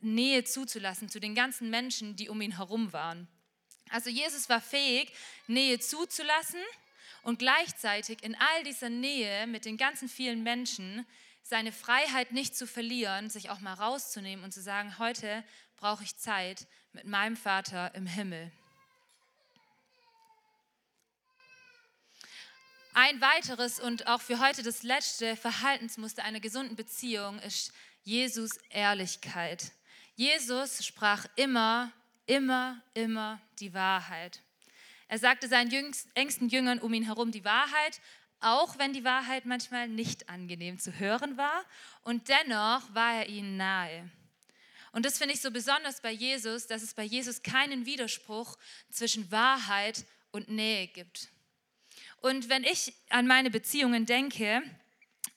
Nähe 0.00 0.44
zuzulassen 0.44 1.08
zu 1.08 1.18
den 1.18 1.34
ganzen 1.34 1.70
Menschen, 1.70 2.14
die 2.14 2.28
um 2.28 2.40
ihn 2.40 2.58
herum 2.58 2.92
waren. 2.92 3.26
Also 3.90 4.08
Jesus 4.08 4.48
war 4.48 4.60
fähig, 4.60 5.12
Nähe 5.48 5.80
zuzulassen 5.80 6.62
und 7.24 7.40
gleichzeitig 7.40 8.22
in 8.22 8.36
all 8.36 8.62
dieser 8.62 8.88
Nähe 8.88 9.48
mit 9.48 9.64
den 9.64 9.78
ganzen 9.78 10.08
vielen 10.08 10.44
Menschen 10.44 11.04
seine 11.44 11.72
Freiheit 11.72 12.32
nicht 12.32 12.56
zu 12.56 12.66
verlieren, 12.66 13.28
sich 13.28 13.50
auch 13.50 13.60
mal 13.60 13.74
rauszunehmen 13.74 14.44
und 14.44 14.52
zu 14.52 14.62
sagen, 14.62 14.98
heute 14.98 15.44
brauche 15.76 16.02
ich 16.02 16.16
Zeit 16.16 16.66
mit 16.92 17.04
meinem 17.04 17.36
Vater 17.36 17.94
im 17.94 18.06
Himmel. 18.06 18.50
Ein 22.94 23.20
weiteres 23.20 23.78
und 23.78 24.06
auch 24.06 24.22
für 24.22 24.40
heute 24.40 24.62
das 24.62 24.82
letzte 24.84 25.36
Verhaltensmuster 25.36 26.24
einer 26.24 26.40
gesunden 26.40 26.76
Beziehung 26.76 27.38
ist 27.40 27.72
Jesus 28.04 28.56
Ehrlichkeit. 28.70 29.72
Jesus 30.14 30.86
sprach 30.86 31.26
immer, 31.36 31.92
immer, 32.24 32.80
immer 32.94 33.40
die 33.58 33.74
Wahrheit. 33.74 34.40
Er 35.08 35.18
sagte 35.18 35.48
seinen 35.48 35.92
engsten 36.14 36.48
Jüngern 36.48 36.78
um 36.78 36.94
ihn 36.94 37.04
herum 37.04 37.32
die 37.32 37.44
Wahrheit 37.44 38.00
auch 38.40 38.78
wenn 38.78 38.92
die 38.92 39.04
Wahrheit 39.04 39.46
manchmal 39.46 39.88
nicht 39.88 40.28
angenehm 40.28 40.78
zu 40.78 40.98
hören 40.98 41.36
war. 41.36 41.64
Und 42.02 42.28
dennoch 42.28 42.94
war 42.94 43.14
er 43.14 43.28
ihnen 43.28 43.56
nahe. 43.56 44.10
Und 44.92 45.04
das 45.04 45.18
finde 45.18 45.34
ich 45.34 45.40
so 45.40 45.50
besonders 45.50 46.00
bei 46.00 46.12
Jesus, 46.12 46.66
dass 46.66 46.82
es 46.82 46.94
bei 46.94 47.02
Jesus 47.02 47.42
keinen 47.42 47.84
Widerspruch 47.84 48.56
zwischen 48.90 49.30
Wahrheit 49.32 50.04
und 50.30 50.48
Nähe 50.48 50.86
gibt. 50.86 51.28
Und 52.20 52.48
wenn 52.48 52.64
ich 52.64 52.94
an 53.10 53.26
meine 53.26 53.50
Beziehungen 53.50 54.06
denke, 54.06 54.62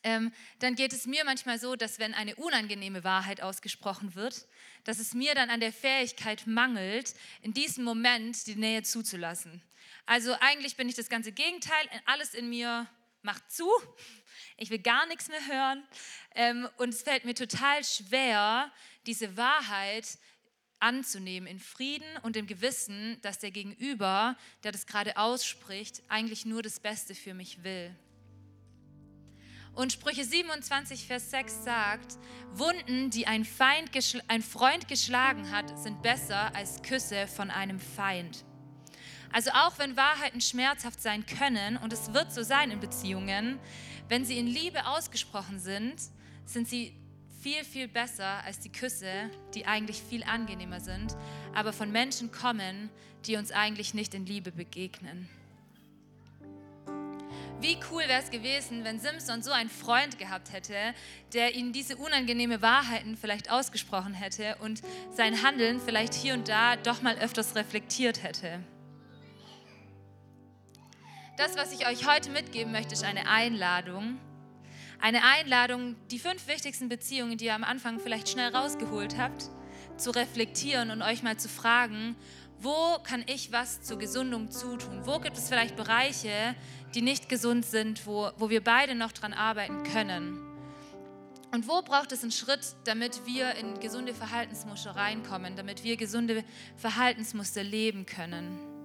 ähm, 0.03 0.31
dann 0.59 0.75
geht 0.75 0.93
es 0.93 1.05
mir 1.05 1.25
manchmal 1.25 1.59
so, 1.59 1.75
dass 1.75 1.99
wenn 1.99 2.13
eine 2.13 2.35
unangenehme 2.35 3.03
Wahrheit 3.03 3.41
ausgesprochen 3.41 4.15
wird, 4.15 4.47
dass 4.83 4.99
es 4.99 5.13
mir 5.13 5.35
dann 5.35 5.49
an 5.49 5.59
der 5.59 5.73
Fähigkeit 5.73 6.47
mangelt, 6.47 7.13
in 7.41 7.53
diesem 7.53 7.83
Moment 7.83 8.47
die 8.47 8.55
Nähe 8.55 8.83
zuzulassen. 8.83 9.61
Also 10.07 10.33
eigentlich 10.39 10.77
bin 10.77 10.87
ich 10.87 10.95
das 10.95 11.09
ganze 11.09 11.33
Gegenteil, 11.33 11.85
alles 12.05 12.33
in 12.33 12.49
mir 12.49 12.87
macht 13.23 13.51
zu, 13.51 13.69
ich 14.55 14.69
will 14.69 14.79
gar 14.79 15.05
nichts 15.07 15.27
mehr 15.27 15.45
hören. 15.47 15.83
Ähm, 16.33 16.69
und 16.77 16.89
es 16.89 17.01
fällt 17.01 17.25
mir 17.25 17.35
total 17.35 17.83
schwer, 17.83 18.71
diese 19.05 19.35
Wahrheit 19.35 20.17
anzunehmen 20.79 21.47
in 21.47 21.59
Frieden 21.59 22.07
und 22.23 22.37
im 22.37 22.47
Gewissen, 22.47 23.19
dass 23.21 23.39
der 23.39 23.51
Gegenüber, 23.51 24.37
der 24.63 24.71
das 24.71 24.87
gerade 24.87 25.17
ausspricht, 25.17 26.01
eigentlich 26.07 26.45
nur 26.45 26.61
das 26.61 26.79
Beste 26.79 27.13
für 27.13 27.33
mich 27.33 27.63
will. 27.65 27.93
Und 29.73 29.91
Sprüche 29.91 30.23
27, 30.23 31.05
Vers 31.05 31.31
6 31.31 31.65
sagt, 31.65 32.17
Wunden, 32.53 33.09
die 33.09 33.27
ein, 33.27 33.45
ein 34.29 34.41
Freund 34.41 34.87
geschlagen 34.87 35.51
hat, 35.51 35.77
sind 35.77 36.01
besser 36.01 36.55
als 36.55 36.81
Küsse 36.81 37.27
von 37.27 37.51
einem 37.51 37.81
Feind. 37.81 38.46
Also 39.31 39.51
auch 39.51 39.77
wenn 39.79 39.97
Wahrheiten 39.97 40.41
schmerzhaft 40.41 41.01
sein 41.01 41.25
können, 41.25 41.77
und 41.77 41.93
es 41.93 42.13
wird 42.13 42.31
so 42.31 42.43
sein 42.43 42.71
in 42.71 42.79
Beziehungen, 42.79 43.59
wenn 44.09 44.25
sie 44.25 44.37
in 44.37 44.47
Liebe 44.47 44.85
ausgesprochen 44.87 45.59
sind, 45.59 45.95
sind 46.45 46.67
sie 46.67 46.93
viel, 47.41 47.63
viel 47.63 47.87
besser 47.87 48.43
als 48.43 48.59
die 48.59 48.71
Küsse, 48.71 49.29
die 49.53 49.65
eigentlich 49.65 50.01
viel 50.01 50.23
angenehmer 50.23 50.79
sind, 50.79 51.15
aber 51.53 51.71
von 51.73 51.91
Menschen 51.91 52.31
kommen, 52.31 52.89
die 53.25 53.35
uns 53.35 53.51
eigentlich 53.51 53.93
nicht 53.93 54.13
in 54.13 54.25
Liebe 54.25 54.51
begegnen. 54.51 55.29
Wie 57.59 57.77
cool 57.91 58.03
wäre 58.03 58.21
es 58.21 58.29
gewesen, 58.29 58.83
wenn 58.83 58.99
Simpson 58.99 59.41
so 59.41 59.51
einen 59.51 59.69
Freund 59.69 60.19
gehabt 60.19 60.53
hätte, 60.53 60.75
der 61.33 61.55
ihnen 61.55 61.73
diese 61.73 61.95
unangenehme 61.95 62.61
Wahrheiten 62.61 63.17
vielleicht 63.17 63.49
ausgesprochen 63.49 64.13
hätte 64.13 64.57
und 64.57 64.81
sein 65.11 65.41
Handeln 65.41 65.81
vielleicht 65.83 66.13
hier 66.13 66.35
und 66.35 66.47
da 66.47 66.75
doch 66.75 67.01
mal 67.01 67.17
öfters 67.17 67.55
reflektiert 67.55 68.21
hätte. 68.21 68.59
Das, 71.37 71.55
was 71.55 71.71
ich 71.71 71.85
euch 71.87 72.07
heute 72.07 72.31
mitgeben 72.31 72.71
möchte, 72.71 72.93
ist 72.93 73.03
eine 73.03 73.29
Einladung. 73.29 74.17
Eine 74.99 75.23
Einladung, 75.23 75.95
die 76.09 76.17
fünf 76.17 76.47
wichtigsten 76.47 76.89
Beziehungen, 76.89 77.37
die 77.37 77.45
ihr 77.45 77.53
am 77.53 77.63
Anfang 77.63 77.99
vielleicht 77.99 78.29
schnell 78.29 78.55
rausgeholt 78.55 79.19
habt, 79.19 79.51
zu 79.97 80.09
reflektieren 80.09 80.89
und 80.89 81.03
euch 81.03 81.21
mal 81.21 81.37
zu 81.37 81.47
fragen, 81.47 82.15
wo 82.59 82.97
kann 83.03 83.23
ich 83.27 83.51
was 83.51 83.83
zur 83.83 83.99
Gesundung 83.99 84.49
zutun? 84.49 85.05
Wo 85.05 85.19
gibt 85.19 85.37
es 85.37 85.47
vielleicht 85.47 85.75
Bereiche, 85.75 86.55
die 86.95 87.03
nicht 87.03 87.29
gesund 87.29 87.65
sind, 87.65 88.07
wo, 88.07 88.31
wo 88.37 88.49
wir 88.49 88.63
beide 88.63 88.95
noch 88.95 89.11
dran 89.11 89.33
arbeiten 89.33 89.83
können? 89.83 90.39
Und 91.53 91.67
wo 91.67 91.83
braucht 91.83 92.11
es 92.13 92.23
einen 92.23 92.31
Schritt, 92.31 92.75
damit 92.85 93.27
wir 93.27 93.53
in 93.53 93.79
gesunde 93.79 94.15
Verhaltensmuster 94.15 94.95
reinkommen, 94.95 95.55
damit 95.55 95.83
wir 95.83 95.97
gesunde 95.97 96.43
Verhaltensmuster 96.77 97.61
leben 97.61 98.07
können? 98.07 98.76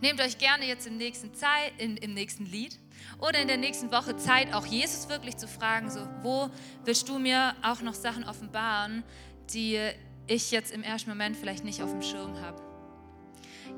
Nehmt 0.00 0.20
euch 0.20 0.38
gerne 0.38 0.66
jetzt 0.66 0.86
im 0.86 0.96
nächsten, 0.96 1.34
Zeit, 1.34 1.72
in, 1.78 1.96
im 1.96 2.14
nächsten 2.14 2.46
Lied 2.46 2.78
oder 3.18 3.40
in 3.40 3.48
der 3.48 3.56
nächsten 3.56 3.90
Woche 3.92 4.16
Zeit, 4.16 4.52
auch 4.52 4.66
Jesus 4.66 5.08
wirklich 5.08 5.36
zu 5.36 5.48
fragen, 5.48 5.90
so, 5.90 6.00
wo 6.22 6.50
willst 6.84 7.08
du 7.08 7.18
mir 7.18 7.54
auch 7.62 7.80
noch 7.80 7.94
Sachen 7.94 8.24
offenbaren, 8.24 9.04
die 9.52 9.78
ich 10.26 10.50
jetzt 10.50 10.72
im 10.72 10.82
ersten 10.82 11.10
Moment 11.10 11.36
vielleicht 11.36 11.64
nicht 11.64 11.82
auf 11.82 11.90
dem 11.90 12.02
Schirm 12.02 12.40
habe. 12.40 12.62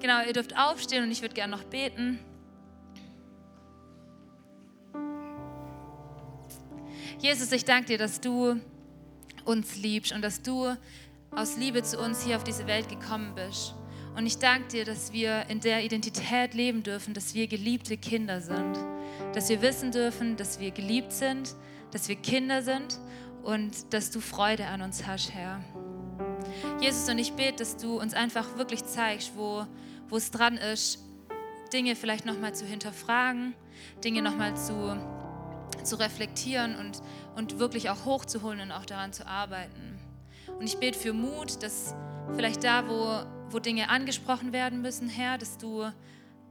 Genau, 0.00 0.24
ihr 0.24 0.32
dürft 0.32 0.56
aufstehen 0.56 1.02
und 1.04 1.10
ich 1.10 1.22
würde 1.22 1.34
gerne 1.34 1.56
noch 1.56 1.64
beten. 1.64 2.18
Jesus, 7.18 7.50
ich 7.52 7.64
danke 7.64 7.86
dir, 7.86 7.98
dass 7.98 8.20
du 8.20 8.60
uns 9.44 9.76
liebst 9.76 10.12
und 10.12 10.22
dass 10.22 10.42
du 10.42 10.76
aus 11.30 11.56
Liebe 11.56 11.82
zu 11.82 11.98
uns 11.98 12.22
hier 12.22 12.36
auf 12.36 12.44
diese 12.44 12.66
Welt 12.66 12.88
gekommen 12.88 13.34
bist. 13.34 13.74
Und 14.16 14.24
ich 14.24 14.38
danke 14.38 14.68
dir, 14.68 14.84
dass 14.86 15.12
wir 15.12 15.44
in 15.50 15.60
der 15.60 15.84
Identität 15.84 16.54
leben 16.54 16.82
dürfen, 16.82 17.12
dass 17.12 17.34
wir 17.34 17.46
geliebte 17.48 17.98
Kinder 17.98 18.40
sind. 18.40 18.74
Dass 19.34 19.50
wir 19.50 19.60
wissen 19.60 19.92
dürfen, 19.92 20.38
dass 20.38 20.58
wir 20.58 20.70
geliebt 20.70 21.12
sind, 21.12 21.54
dass 21.90 22.08
wir 22.08 22.16
Kinder 22.16 22.62
sind 22.62 22.98
und 23.42 23.92
dass 23.92 24.10
du 24.10 24.20
Freude 24.20 24.66
an 24.68 24.80
uns 24.80 25.06
hast, 25.06 25.34
Herr. 25.34 25.62
Jesus, 26.80 27.06
und 27.10 27.18
ich 27.18 27.34
bete, 27.34 27.56
dass 27.56 27.76
du 27.76 28.00
uns 28.00 28.14
einfach 28.14 28.56
wirklich 28.56 28.86
zeigst, 28.86 29.32
wo, 29.36 29.66
wo 30.08 30.16
es 30.16 30.30
dran 30.30 30.56
ist, 30.56 30.98
Dinge 31.74 31.94
vielleicht 31.94 32.24
nochmal 32.24 32.54
zu 32.54 32.64
hinterfragen, 32.64 33.54
Dinge 34.02 34.22
nochmal 34.22 34.56
zu, 34.56 34.96
zu 35.82 35.96
reflektieren 35.96 36.74
und, 36.76 37.02
und 37.36 37.58
wirklich 37.58 37.90
auch 37.90 38.06
hochzuholen 38.06 38.60
und 38.60 38.72
auch 38.72 38.86
daran 38.86 39.12
zu 39.12 39.26
arbeiten. 39.26 39.98
Und 40.58 40.64
ich 40.64 40.78
bete 40.78 40.98
für 40.98 41.12
Mut, 41.12 41.62
dass 41.62 41.94
vielleicht 42.34 42.64
da, 42.64 42.88
wo, 42.88 43.36
wo 43.51 43.59
Dinge 43.59 43.88
angesprochen 43.88 44.53
werden 44.53 44.82
müssen, 44.82 45.09
Herr, 45.09 45.38
dass 45.38 45.59
du 45.59 45.90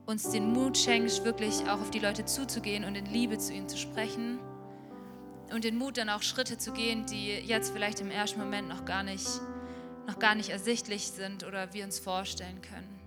uns 0.06 0.30
den 0.30 0.54
Mut 0.54 0.78
schenkst, 0.78 1.24
wirklich 1.26 1.68
auch 1.68 1.82
auf 1.82 1.92
die 1.92 2.00
Leute 2.00 2.26
zuzugehen 2.26 2.84
und 2.84 2.96
in 2.96 3.06
Liebe 3.06 3.38
zu 3.38 3.54
ihnen 3.54 3.68
zu 3.68 3.78
sprechen. 3.78 4.40
Und 5.52 5.64
den 5.64 5.78
Mut 5.78 5.98
dann 5.98 6.10
auch 6.10 6.22
Schritte 6.22 6.58
zu 6.58 6.74
gehen, 6.74 7.06
die 7.06 7.30
jetzt 7.30 7.72
vielleicht 7.72 8.00
im 8.02 8.12
ersten 8.12 8.40
Moment 8.40 8.68
noch 8.68 8.86
gar 8.86 9.04
nicht 9.04 9.28
noch 10.08 10.20
gar 10.20 10.36
nicht 10.36 10.50
ersichtlich 10.50 11.08
sind 11.08 11.44
oder 11.44 11.74
wir 11.74 11.84
uns 11.84 12.00
vorstellen 12.00 12.62
können. 12.62 13.00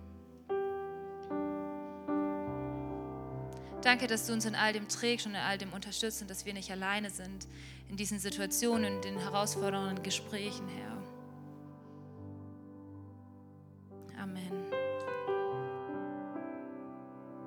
Danke, 3.82 4.08
dass 4.08 4.26
du 4.26 4.32
uns 4.32 4.44
in 4.44 4.56
all 4.56 4.72
dem 4.72 4.88
trägst 4.88 5.26
und 5.26 5.32
in 5.32 5.40
all 5.40 5.56
dem 5.56 5.72
unterstützt 5.72 6.20
und 6.20 6.28
dass 6.28 6.44
wir 6.44 6.52
nicht 6.52 6.70
alleine 6.70 7.10
sind 7.10 7.46
in 7.88 7.96
diesen 7.96 8.18
Situationen, 8.18 8.96
in 8.96 9.00
den 9.02 9.18
herausfordernden 9.18 10.02
Gesprächen, 10.02 10.66
Herr. 10.68 10.97
Amen. 14.20 14.77